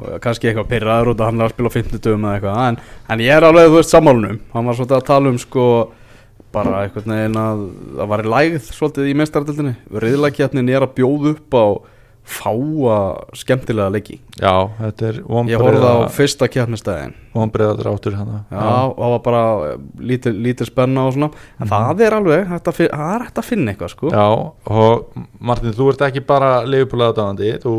og 0.00 0.18
kannski 0.24 0.50
eitthvað 0.50 0.68
pyrraður 0.72 1.12
út 1.12 1.22
að 1.22 1.30
hann 1.30 1.40
er 1.40 1.46
að 1.46 1.54
spila 1.54 1.70
á 1.70 1.76
50 1.76 2.02
dögum 2.04 2.26
eða 2.26 2.34
eitthvað 2.38 2.60
en, 2.66 2.78
en 3.12 3.22
ég 3.24 3.36
er 3.36 3.46
alveg, 3.46 3.70
þú 3.70 3.78
veist, 3.78 3.94
sammálunum 3.94 4.42
hann 4.54 4.68
var 4.68 4.78
svolítið 4.78 4.98
að 4.98 5.08
tala 5.10 5.32
um 5.32 5.40
sko 5.40 5.66
bara 6.50 6.82
einhvern 6.84 7.14
veginn 7.14 7.38
að 7.38 7.64
það 8.00 8.12
var 8.12 8.26
lægð 8.34 8.70
svolítið 8.74 9.10
í 9.10 9.16
meistarateldinni 9.20 9.74
riðlakjarnin 10.04 10.72
er 10.72 10.86
að 10.86 10.94
bjóða 10.98 11.34
upp 11.36 11.58
á 11.58 11.66
fáa 12.30 12.98
skemmtilega 13.36 13.90
leiki. 13.92 14.18
Já 14.40 14.70
þetta 14.78 15.08
er 15.08 15.18
ég 15.50 15.62
horfði 15.62 15.90
á 15.90 15.98
fyrsta 16.14 16.48
kjarnistæðin 16.50 17.14
vonbreiða 17.34 17.76
dráttur 17.78 18.16
hann 18.18 18.32
Já, 18.50 18.60
það 18.96 19.12
var 19.14 19.22
bara 19.24 19.42
lítið, 20.10 20.38
lítið 20.46 20.70
spenna 20.70 21.06
og 21.08 21.16
svona. 21.16 21.30
En 21.60 21.70
það 21.70 22.04
er 22.06 22.16
alveg, 22.16 22.46
það 22.50 22.82
er 22.98 23.24
hægt 23.26 23.40
að 23.42 23.48
finna 23.48 23.74
eitthvað 23.74 23.92
sko. 23.94 24.12
Já, 24.14 24.26
og 24.76 25.22
Martin, 25.38 25.76
þú 25.76 25.88
ert 25.92 26.04
ekki 26.08 26.24
bara 26.26 26.50
leifupúlaðadáðandi, 26.66 27.52
þú 27.64 27.76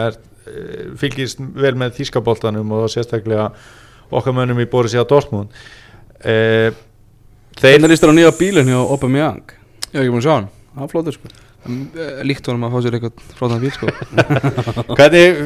er, 0.00 0.18
eh, 0.48 0.82
fylgist 1.00 1.40
vel 1.40 1.74
með 1.80 1.96
þýskaboltanum 2.00 2.76
og 2.78 2.88
sérstaklega 2.92 3.50
okkar 4.10 4.36
mönnum 4.36 4.60
í 4.60 4.68
Borussia 4.70 5.04
Dortmund. 5.08 5.52
E, 6.20 6.72
Þeir 7.54 7.78
Hvernig 7.78 7.92
líst 7.92 8.02
þér 8.02 8.10
á 8.10 8.18
nýja 8.18 8.34
bílinn 8.34 8.70
hjá 8.72 8.80
Aubameyang? 8.82 9.56
Já, 9.92 10.00
ég 10.02 10.10
að 10.10 10.24
sjá 10.26 10.34
hann. 10.34 10.52
Það 10.74 10.84
er 10.84 10.90
flótur 10.90 11.14
sko 11.14 11.43
Líkt 12.28 12.48
honum 12.50 12.66
að 12.68 12.74
fá 12.74 12.82
sér 12.84 12.96
eitthvað 12.98 13.22
flótan 13.38 13.62
bíl 13.62 13.72
sko. 13.74 13.92
Hvernig, 14.98 15.40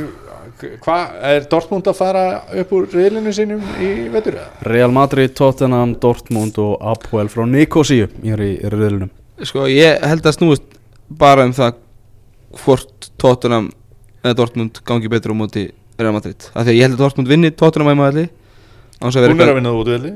hvað, 0.85 1.17
er 1.31 1.49
Dortmund 1.53 1.91
að 1.91 1.99
fara 1.99 2.25
upp 2.63 2.73
úr 2.79 2.89
riðlinu 2.93 3.35
sínum 3.37 3.63
í 3.83 3.91
vetur? 4.13 4.39
Real 4.67 4.95
Madrid, 4.95 5.35
Tottenham, 5.39 5.95
Dortmund 6.03 6.59
og 6.63 6.79
Apoel 6.95 7.31
frá 7.33 7.45
Nikosíu 7.49 8.09
er 8.27 8.45
í 8.45 8.53
riðlunum 8.65 9.13
Sko, 9.47 9.69
ég 9.71 10.03
held 10.03 10.27
að 10.27 10.35
snúist 10.41 10.65
bara 11.21 11.45
um 11.47 11.55
það 11.55 11.77
hvort 12.65 13.13
Tottenham 13.23 13.71
eða 14.25 14.41
Dortmund 14.41 14.81
gangi 14.89 15.11
betur 15.13 15.31
á 15.31 15.37
móti 15.39 15.69
Real 15.99 16.15
Madrid. 16.15 16.51
Af 16.55 16.67
því 16.67 16.73
að 16.73 16.77
ég 16.79 16.85
held 16.87 16.97
að 16.99 17.05
Dortmund 17.05 17.31
vinni 17.31 17.51
Tottenham 17.55 17.95
að 17.95 18.03
vera 18.19 18.29
Hún 18.99 19.15
er 19.15 19.53
að 19.53 19.59
vinna 19.61 19.73
út 19.79 19.87
velli? 19.93 20.11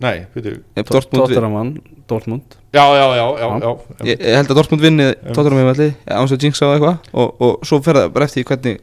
Nei, 0.00 0.26
veitu 0.34 0.56
Dortmund 0.74 1.28
vi- 1.28 1.34
Tottenham 1.36 1.52
vann, 1.54 1.70
Dortmund. 2.10 2.56
Já, 2.74 2.84
já, 2.94 3.06
já, 3.16 3.26
já, 3.40 3.46
já, 3.64 3.70
ég, 4.06 4.20
ég 4.20 4.36
held 4.38 4.52
að 4.52 4.58
Dortmund 4.60 4.84
vinni 4.84 5.08
Tottenham 5.30 5.60
heimaðalli 5.60 5.88
án 6.06 6.26
þess 6.26 6.36
að 6.36 6.46
jinxa 6.46 6.68
á 6.68 6.72
eitthvað 6.74 7.08
og, 7.22 7.32
og 7.46 7.66
svo 7.66 7.80
fer 7.84 7.98
það 7.98 8.12
bara 8.14 8.28
eftir 8.28 8.46
hvernig 8.50 8.78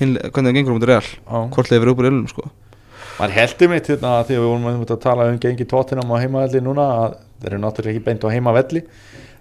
hvernig 0.00 0.32
það 0.32 0.56
gengur 0.56 0.72
á 0.72 0.76
móti 0.78 0.88
Real 0.90 1.04
já. 1.04 1.38
hvort 1.54 1.70
leiði 1.70 1.82
verið 1.84 1.92
upp 1.92 2.00
úr 2.02 2.08
reilunum 2.08 2.30
sko. 2.30 2.48
Man 3.20 3.34
heldur 3.36 3.68
mitt 3.68 3.90
hérna 3.92 4.14
því 4.24 4.36
að 4.38 4.40
við 4.40 4.48
vorum 4.48 4.84
að 4.86 4.94
tala 5.04 5.28
um 5.28 5.38
gengi 5.42 5.66
tóttinam 5.68 6.14
á 6.14 6.16
heimavelli 6.22 6.62
núna 6.64 6.86
að 7.02 7.18
þeir 7.42 7.52
eru 7.52 7.62
náttúrulega 7.66 7.94
ekki 7.94 8.06
beint 8.06 8.24
á 8.24 8.28
heimavelli. 8.32 8.82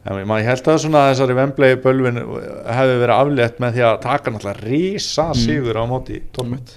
En 0.10 0.20
maður 0.28 0.48
held 0.48 0.70
að 0.72 0.78
svona 0.84 1.06
þessari 1.10 1.36
Wembley 1.38 1.80
bölvin 1.84 2.20
hefði 2.20 3.00
verið 3.02 3.16
aflétt 3.16 3.58
með 3.64 3.76
því 3.76 3.84
að 3.88 3.98
taka 4.04 4.34
náttúrulega 4.34 4.68
rísa 4.68 5.26
sigur 5.36 5.80
á 5.80 5.84
móti 5.88 6.22
Dortmund. 6.36 6.72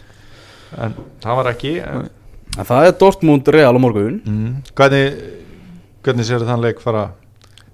En 0.79 0.97
það 1.23 1.39
var 1.39 1.51
ekki 1.53 1.75
en, 1.83 2.09
En 2.59 2.69
það 2.69 2.87
er 2.87 2.97
Dortmund 3.01 3.49
Real 3.55 3.73
á 3.73 3.81
morgun. 3.81 4.19
Mm, 4.29 4.57
hvernig, 4.77 5.21
hvernig 6.05 6.27
sér 6.29 6.45
þann 6.47 6.63
leik 6.65 6.81
fara? 6.83 7.11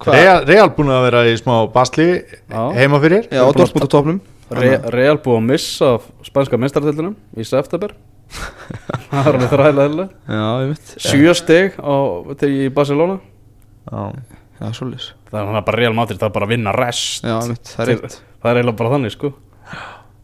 Real, 0.07 0.45
Real 0.47 0.69
búin 0.77 0.93
að 0.95 1.07
vera 1.09 1.25
í 1.27 1.33
smá 1.41 1.55
basli 1.75 2.07
Já. 2.23 2.61
heima 2.77 3.01
fyrir? 3.03 3.27
Já, 3.35 3.43
Dortmund 3.57 3.89
á 3.89 3.91
topnum 3.91 4.21
Re 4.55 4.77
Real 4.95 5.19
búið 5.21 5.41
að 5.41 5.49
missa 5.49 5.91
spænska 6.25 6.57
meistartildinum 6.61 7.17
í 7.37 7.45
september. 7.45 7.93
Það 9.11 9.19
er 9.19 9.35
alveg 9.35 9.51
þræðilega 9.53 10.07
Sjö 10.97 11.35
stig 11.37 11.77
á, 11.81 11.97
til 12.41 12.51
í 12.55 12.71
Barcelona. 12.73 13.19
Já. 13.89 14.01
Já, 14.59 14.71
svolítið 14.75 15.13
Það 15.29 15.53
er 15.59 15.67
bara 15.69 15.79
Real 15.79 15.95
Madrid, 15.97 16.19
það 16.21 16.31
er 16.31 16.35
bara 16.39 16.49
að 16.49 16.55
vinna 16.55 16.73
rest. 16.75 17.27
Já, 17.27 17.37
veit, 17.45 17.75
það 17.75 17.85
er 17.85 17.93
eitt 17.95 18.19
Það 18.39 18.51
er 18.51 18.59
eiginlega 18.61 18.79
bara 18.81 18.95
þannig 18.97 19.15
sko 19.15 19.33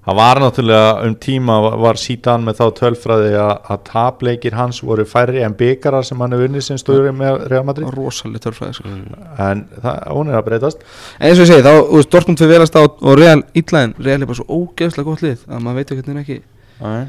Það 0.05 0.19
var 0.19 0.41
náttúrulega 0.43 0.89
um 1.07 1.15
tíma 1.17 1.55
var- 1.81 1.97
sítan 1.97 2.43
með 2.45 2.59
þá 2.59 2.65
tölfræði 2.77 3.31
að, 3.41 3.53
að 3.73 3.79
tapleikir 3.89 4.57
hans 4.59 4.83
voru 4.85 5.07
færri 5.09 5.41
en 5.43 5.55
byggarar 5.57 6.05
sem 6.05 6.21
hann 6.21 6.37
er 6.37 6.43
unnið 6.45 6.67
sem 6.67 6.81
stóður 6.81 7.15
með 7.17 7.47
Real 7.49 7.65
Madrid. 7.65 7.89
Rosalega 7.95 8.45
törfræði 8.45 8.77
sko. 8.77 8.93
En 9.41 9.65
það, 9.81 10.03
hún 10.13 10.29
er 10.29 10.37
að 10.41 10.45
breytast. 10.51 10.85
En 11.19 11.31
eins 11.31 11.41
og 11.41 11.47
ég 11.47 11.53
segi, 11.55 11.65
þá, 11.65 11.73
þú 11.89 12.03
veist, 12.03 12.11
Dortmund 12.13 12.43
fyrir 12.43 12.53
velast 12.53 12.77
á 12.77 12.83
og 12.85 13.17
Real 13.17 13.41
ítlaðin, 13.57 13.97
Real 13.99 14.21
er 14.21 14.29
bara 14.29 14.41
svo 14.43 14.61
ógeðslega 14.61 15.09
gott 15.09 15.25
lið 15.25 15.49
að 15.49 15.65
maður 15.65 15.81
veit 15.81 15.95
ekki 15.97 16.19
ekki 16.25 16.39
Nei. 16.85 17.09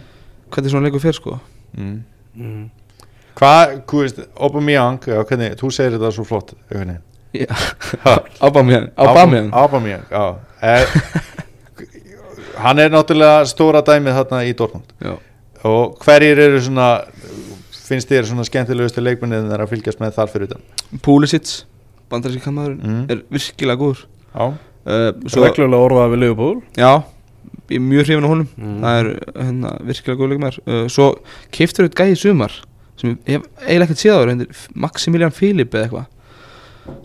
hvernig 0.56 0.72
svona 0.72 0.88
leikur 0.88 1.04
fyrir 1.04 1.20
sko. 1.20 1.40
Mm. 1.76 2.00
mm. 2.40 2.66
Hvað, 3.36 3.76
þú 3.92 4.06
veist, 4.06 4.24
Aubameyang 4.40 5.04
já, 5.04 5.20
hvernig, 5.28 5.60
þú 5.60 5.72
segir 5.76 5.98
þetta 5.98 6.16
svo 6.16 6.24
flott 6.24 6.56
hvernig? 6.72 7.02
Ha, 8.06 8.14
Ábamiðan 8.48 8.94
Ábamiðan 8.96 9.50
Aubameyang, 9.52 10.06
já. 10.08 10.38
Eh, 10.64 11.34
hann 12.62 12.82
er 12.82 12.94
náttúrulega 12.94 13.46
stóra 13.50 13.82
dæmið 13.86 14.20
þarna 14.20 14.42
í 14.48 14.54
Dortmund. 14.58 14.92
Já, 15.04 15.16
og 15.66 15.98
hverjir 16.04 16.42
eru 16.48 16.62
svona 16.64 16.90
finnst 17.86 18.12
þér 18.12 18.30
svona 18.30 18.46
skemmtilegustu 18.48 19.04
leikmennið 19.04 19.50
þeir 19.52 19.64
að 19.66 19.74
fylgjast 19.74 20.02
með 20.02 20.16
þar 20.18 20.32
fyrir 20.34 20.50
utan? 20.50 20.64
Pulisic, 21.06 21.56
bandaríski 22.12 22.46
kammaðurinn 22.46 22.86
mm. 22.86 23.02
er 23.14 23.26
virkilega 23.34 23.82
góður. 23.82 24.06
Já, 24.32 24.46
uh, 24.48 25.10
Svo 25.30 25.46
reglulega 25.46 25.90
orðað 25.90 26.16
við 26.16 26.24
Liverpool. 26.24 26.56
Já, 26.80 26.92
ég 27.70 27.78
er 27.78 27.86
mjög 27.86 28.08
hrifin 28.08 28.26
á 28.26 28.32
honum. 28.32 28.48
Mm. 28.58 28.80
Það 28.82 29.02
er 29.02 29.12
hérna, 29.42 29.76
virkilega 29.92 30.22
góð 30.22 30.34
leikmaður. 30.34 30.64
Uh, 30.66 30.88
Svo 30.96 31.12
keiftur 31.56 31.88
við 31.88 32.00
gæði 32.02 32.18
sumar 32.24 32.58
sem 33.00 33.16
ég 33.28 33.40
hef 33.40 33.48
eiginlega 33.66 33.90
ekkert 33.90 34.02
séð 34.02 34.18
áður 34.18 34.32
hendur 34.32 34.60
Maximilian 34.86 35.34
Philip 35.36 35.74
eða 35.76 35.88
eitthvað 35.88 36.12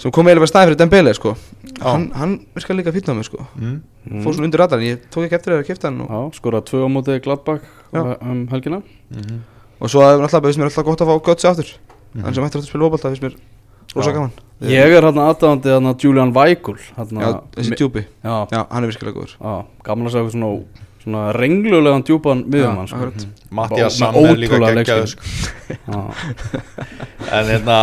sem 0.00 0.12
kom 0.14 0.28
eiginlega 0.28 0.44
bara 0.44 0.52
staði 0.52 0.68
fyrir 0.68 0.80
Dembele 0.80 1.14
sko 1.16 1.32
hann, 1.78 2.10
hann 2.16 2.34
virkilega 2.56 2.92
líka 2.92 3.12
á 3.12 3.14
mig 3.14 3.28
sko. 3.28 3.46
Mm. 3.56 3.78
mm. 4.04 4.24
fór 4.24 4.34
svona 4.34 4.50
undir 4.50 4.60
radarinn, 4.60 4.96
ég 4.96 5.06
tók 5.12 5.28
ekki 5.28 5.38
eftir 5.38 5.56
að 5.56 5.64
kefta 5.68 5.88
hann 5.88 6.02
og, 6.04 6.10
Já, 6.10 6.40
skorað 6.40 6.66
tvö 6.70 6.84
á 6.84 6.88
móti 6.90 7.16
Gladbach 7.22 7.64
Já. 7.92 8.02
um 8.20 8.46
helgina. 8.50 8.82
Mm 9.14 9.40
og 9.80 9.88
svo 9.88 10.04
er 10.04 10.20
alltaf, 10.20 10.44
alltaf 10.44 10.84
gott 10.84 11.00
að 11.00 11.10
fá 11.10 11.16
Götze 11.30 11.48
aftur. 11.50 11.72
Mhm. 12.12 12.24
hann 12.24 12.34
sem 12.34 12.44
ættir 12.44 12.60
að 12.60 12.68
spila 12.68 12.88
óbalta, 12.88 13.10
finnst 13.10 13.22
mér 13.22 13.36
rosa 13.94 14.12
gaman. 14.12 14.32
Ég 14.60 14.82
er 14.82 15.02
hérna 15.02 15.30
aðdáðandi 15.30 15.70
hérna 15.70 15.94
Julian 15.96 16.32
Weigl 16.34 16.76
þessi 17.56 17.76
djúpi, 17.78 18.04
Já, 18.22 18.46
já, 18.50 18.66
hann 18.70 18.84
er 18.84 18.90
virkilega 18.90 19.16
góður. 19.16 19.66
Gaman 19.84 20.06
að 20.06 20.12
segja 20.12 20.30
svona, 20.34 20.50
svona 21.02 21.32
renglulegan 21.32 22.04
djúpan 22.04 22.44
miðjumann 22.50 22.90
Já, 22.90 22.96
sko. 22.98 23.30
Mattias 23.50 23.94
Með 23.94 23.98
Sam 23.98 24.14
er 24.24 24.36
líka 24.36 24.58
geggjaður 24.58 25.06
sko. 25.06 25.22
En 27.30 27.46
hérna 27.46 27.78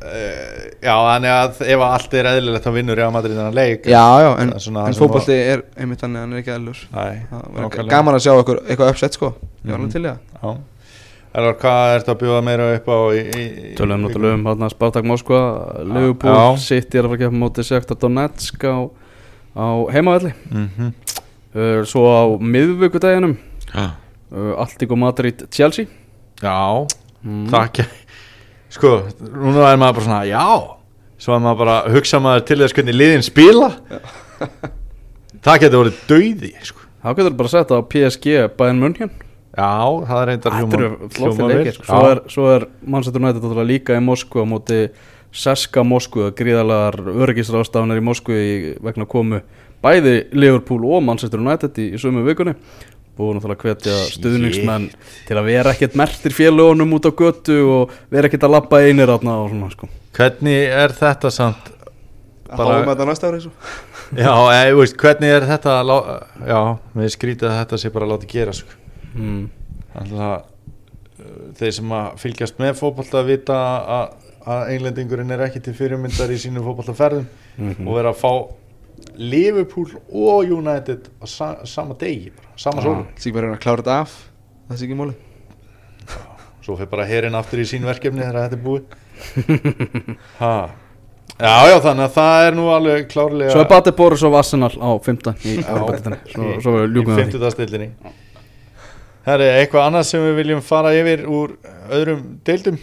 já, 0.00 0.94
þannig 0.96 1.30
að 1.34 1.60
ef 1.74 1.82
allt 1.84 2.14
er 2.16 2.28
eðlilegt 2.30 2.64
þá 2.66 2.72
vinnur 2.74 2.96
Real 2.96 3.12
Madrid 3.12 3.36
þennan 3.36 3.54
leik. 3.56 3.84
Já, 3.90 4.04
já, 4.24 4.30
en, 4.40 4.52
er 4.56 4.88
en 4.88 4.96
fótbolti 4.96 5.36
er 5.36 5.62
einmitt 5.76 6.00
þannig 6.00 6.16
að 6.16 6.24
hann 6.24 6.32
er 6.36 6.40
ekki 6.42 6.52
aðlur 6.54 6.80
Nei, 6.94 7.20
Það 7.30 7.42
nákvæmlega. 7.56 7.88
gaman 7.90 8.16
að 8.16 8.24
sjá 8.24 8.32
eitthvað, 8.34 8.60
eitthvað 8.66 8.92
uppsett 8.94 9.18
sko. 9.18 9.32
Ég 9.64 9.70
var 9.70 9.78
alveg 9.78 9.86
Mhm. 9.86 9.92
til 9.92 10.02
það. 10.02 10.18
Já. 10.42 10.56
Elvar, 11.32 11.54
hvað 11.62 11.94
ertu 11.94 12.10
að 12.10 12.18
bjóða 12.24 12.42
meira 12.42 12.64
upp 12.74 12.88
á 12.90 12.98
í, 13.14 13.20
í, 13.20 13.42
í, 13.70 13.74
Tölum 13.78 14.00
náttúrulega 14.02 14.34
um 14.34 14.44
hérna 14.48 14.70
Spartak 14.72 15.04
Moskva 15.06 15.40
Liverpool, 15.84 16.34
Já. 16.34 16.58
City 16.58 16.98
er 16.98 17.04
að 17.04 17.10
fara 17.12 17.18
að 17.18 17.22
gefa 17.22 17.38
móti 17.44 17.64
Sekta 17.68 17.94
Donetsk 17.94 18.64
á, 18.66 18.76
á 19.54 19.66
heimavelli. 19.94 20.32
Mm 20.50 20.68
-hmm. 20.78 20.92
uh, 21.54 21.84
Svo 21.84 22.02
á 22.10 22.22
miðvikudeginum 22.40 23.36
Já, 23.74 23.90
uh, 24.32 24.54
Alltíko 24.58 24.96
Madrid 24.96 25.46
Chelsea. 25.52 25.86
Já. 26.42 26.86
Mm. 27.22 27.50
takk 27.50 27.78
Sko, 28.70 28.92
núna 29.20 29.70
er 29.72 29.80
maður 29.80 29.96
bara 29.98 30.06
svona, 30.06 30.20
já 30.30 30.44
Svo 31.20 31.34
er 31.36 31.42
maður 31.44 31.58
bara 31.64 31.78
að 31.84 31.96
hugsa 31.98 32.20
maður 32.22 32.44
til 32.48 32.58
þess 32.62 32.76
hvernig 32.76 32.96
liðin 32.96 33.24
spila 33.26 33.70
Það 35.40 35.58
getur 35.64 35.82
verið 35.82 35.98
dauði 36.10 36.52
sko. 36.68 36.86
Þá 37.00 37.08
getur 37.16 37.36
bara 37.38 37.50
að 37.50 37.54
setja 37.56 37.80
á 37.80 37.88
PSG 37.94 38.36
Bayern 38.58 38.80
München 38.82 39.10
Já, 39.50 39.70
það 40.06 40.20
er 40.22 40.30
hljómar 41.18 41.40
vel. 41.50 41.56
leikir 41.58 41.74
sko. 41.74 41.86
Svo 41.88 42.02
er, 42.06 42.20
svo 42.30 42.44
er 42.54 42.66
United 43.24 43.40
náttúrulega 43.42 43.70
líka 43.72 43.96
í 43.98 44.04
Moskva 44.04 44.44
á 44.46 44.50
móti 44.52 44.78
Seska 45.34 45.82
Moskva 45.86 46.30
gríðalegar 46.38 47.00
öryggisráðstafnir 47.26 47.98
í 47.98 48.04
Moskva 48.06 48.38
vegna 48.86 49.08
komu 49.10 49.42
bæði 49.82 50.14
Liverpool 50.36 50.86
og 50.86 51.02
Manchester 51.06 51.42
United 51.42 51.78
í, 51.82 51.90
í 51.96 52.00
sömu 52.00 52.22
vikunni 52.26 52.54
búið 53.18 53.34
náttúrulega 53.36 53.58
að 53.58 53.64
hvetja 53.66 53.96
stuðningsmenn 54.14 54.86
til 55.28 55.36
að 55.40 55.48
vera 55.50 55.72
ekkert 55.74 55.96
mertir 56.00 56.32
félagunum 56.36 56.94
út 56.96 57.08
á 57.08 57.12
götu 57.12 57.56
og 57.74 57.90
vera 58.12 58.30
ekkert 58.30 58.46
að 58.48 58.54
labba 58.56 58.80
einir 58.86 59.12
átna 59.12 59.34
og 59.44 59.50
svona 59.52 59.70
sko 59.74 59.88
Hvernig 60.16 60.66
er 60.74 60.94
þetta 60.96 61.30
samt 61.30 61.70
Bara- 62.50 62.80
Háum 62.80 62.88
þetta 62.90 63.06
næsta 63.10 63.28
ári 63.30 63.40
svo 63.44 63.52
Já, 64.24 64.32
eða, 64.34 64.76
veist, 64.80 64.96
hvernig 64.98 65.30
er 65.36 65.44
þetta 65.46 65.74
að 65.80 65.84
lá- 65.86 66.06
Já, 66.50 66.60
við 66.98 67.12
skrítið 67.14 67.50
að 67.50 67.58
þetta 67.60 67.78
sé 67.78 67.90
bara 67.94 68.06
að 68.08 68.14
láta 68.16 68.26
gera 68.32 68.52
sko. 68.56 68.72
mm. 69.14 69.44
Þannig 69.94 70.24
að 70.26 70.38
þeir 71.60 71.72
sem 71.76 71.92
að 71.94 72.08
fylgjast 72.22 72.58
með 72.62 72.72
fótbolta 72.80 73.22
vita 73.26 73.58
að, 73.98 74.16
að 74.50 74.72
englendingurinn 74.74 75.30
er 75.36 75.44
ekki 75.46 75.60
til 75.62 75.74
fyrirmyndar 75.78 76.32
í 76.34 76.38
sínum 76.42 76.64
fótboltaferðum 76.66 77.26
Mhm. 77.60 77.86
og 77.86 77.94
vera 77.98 78.10
að 78.14 78.18
fá 78.22 78.30
Liverpool 79.20 79.94
og 80.10 80.50
United 80.50 81.08
á 81.20 81.26
sa 81.28 81.48
sama 81.68 81.96
degi, 82.00 82.30
bara, 82.36 82.52
sama 82.60 82.84
sólu 82.84 83.06
Sýk 83.20 83.34
bara 83.36 83.54
að 83.54 83.62
klára 83.64 83.82
þetta 83.82 83.96
af 84.04 84.18
Það 84.70 84.78
sé 84.78 84.86
ekki 84.86 84.96
máli. 85.00 85.16
Svo 86.62 86.76
fyrir 86.78 86.90
bara 86.92 87.08
herinn 87.08 87.34
aftur 87.34 87.58
í 87.58 87.66
sín 87.66 87.82
verkefni 87.88 88.22
þegar 88.22 88.44
þetta 88.44 88.58
er 88.58 88.62
búið. 88.62 88.84
Ha. 90.40 90.54
Já, 91.40 91.52
já, 91.70 91.76
þannig 91.80 92.04
að 92.04 92.14
það 92.14 92.46
er 92.46 92.56
nú 92.56 92.64
alveg 92.72 93.06
klárlega 93.08 93.52
Svo 93.54 93.62
er 93.64 93.68
Bati 93.70 93.92
Boris 93.96 94.22
og 94.28 94.34
Arsenal 94.36 94.70
á 94.76 94.90
15 95.00 95.44
í 95.48 95.54
50. 95.64 97.46
stildinni 97.54 97.88
Herri, 99.24 99.46
eitthvað 99.60 99.86
annað 99.86 100.06
sem 100.08 100.24
við 100.24 100.36
viljum 100.40 100.60
fara 100.64 100.92
yfir 100.96 101.22
úr 101.28 101.54
öðrum 101.92 102.22
deildum 102.44 102.76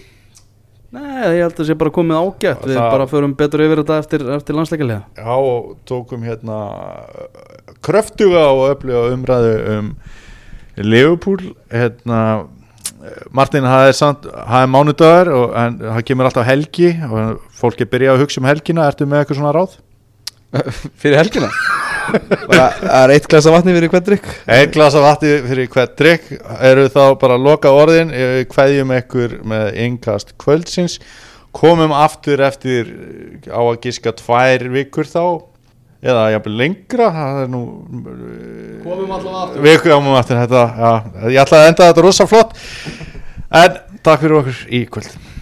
Nei, 0.96 1.04
ég 1.36 1.42
held 1.44 1.52
að 1.52 1.58
það 1.60 1.68
sé 1.68 1.76
bara 1.82 1.92
komið 1.98 2.20
ágætt. 2.22 2.62
Við 2.64 2.78
Það- 2.78 2.92
bara 2.94 3.08
förum 3.12 3.34
betur 3.36 3.64
yfir 3.66 3.82
þetta 3.84 3.98
eftir, 4.04 4.22
eftir 4.38 4.56
landsleikaliða. 4.56 5.02
Já, 5.18 5.34
og 5.36 5.74
tókum 5.90 6.22
hérna 6.24 6.60
uh, 6.72 7.74
kröftuga 7.84 8.46
og 8.54 8.62
öfluga 8.72 9.02
umræðu 9.16 9.56
um 9.78 9.90
Liverpool. 10.78 11.42
Hérna 11.72 12.22
Martin, 13.32 13.64
það 13.68 13.90
er, 13.92 14.32
er 14.62 14.72
mánudagur 14.72 15.30
og 15.36 15.58
en, 15.60 15.76
það 15.84 16.06
kemur 16.08 16.30
alltaf 16.30 16.48
helgi 16.48 16.94
og 17.08 17.44
fólk 17.60 17.84
er 17.84 17.92
byrjað 17.92 18.16
að 18.16 18.24
hugsa 18.24 18.42
um 18.42 18.48
helgina. 18.50 18.88
Ertu 18.88 19.06
með 19.08 19.22
eitthvað 19.26 19.42
svona 19.42 19.54
ráð? 19.58 19.76
Fyrir 21.04 21.20
helgina 21.20 21.52
Það 22.08 22.86
er 22.97 23.14
eitt 23.16 23.28
glasa 23.32 23.51
vatni 23.53 23.74
fyrir 23.76 23.91
hvern 23.91 24.05
drikk 24.08 24.28
Einn 24.55 24.72
glasa 24.74 25.01
vatni 25.03 25.34
fyrir 25.47 25.70
hvert 25.74 25.95
drikk 25.99 26.30
eru 26.70 26.86
þá 26.93 27.01
bara 27.20 27.38
að 27.38 27.45
loka 27.47 27.74
orðin 27.74 28.14
hverjum 28.53 28.93
ekkur 28.97 29.36
með 29.47 29.80
yngast 29.88 30.34
kvöldsins. 30.41 30.97
Komum 31.58 31.93
aftur 31.95 32.43
eftir 32.45 32.89
eh, 32.91 33.49
á 33.49 33.60
að 33.60 33.80
giska 33.88 34.14
tvær 34.20 34.68
vikur 34.74 35.08
þá 35.10 35.24
eða 36.05 36.28
jafnvel 36.36 36.58
lengra 36.60 37.08
það 37.16 37.39
er 37.43 37.47
nú 37.49 37.62
Komum 38.84 39.14
allavega 39.16 39.39
aftur. 39.47 39.64
við 39.66 39.80
komum 39.88 40.18
aftur 40.20 40.41
þetta 40.43 40.66
já, 40.78 40.91
ég 41.34 41.39
ætla 41.41 41.64
að 41.64 41.72
enda 41.72 41.88
þetta 41.89 42.05
rosa 42.05 42.28
flott. 42.30 42.53
En 43.58 43.80
takk 44.05 44.22
fyrir 44.22 44.39
okkur 44.43 44.62
í 44.70 44.86
kvöld 44.91 45.34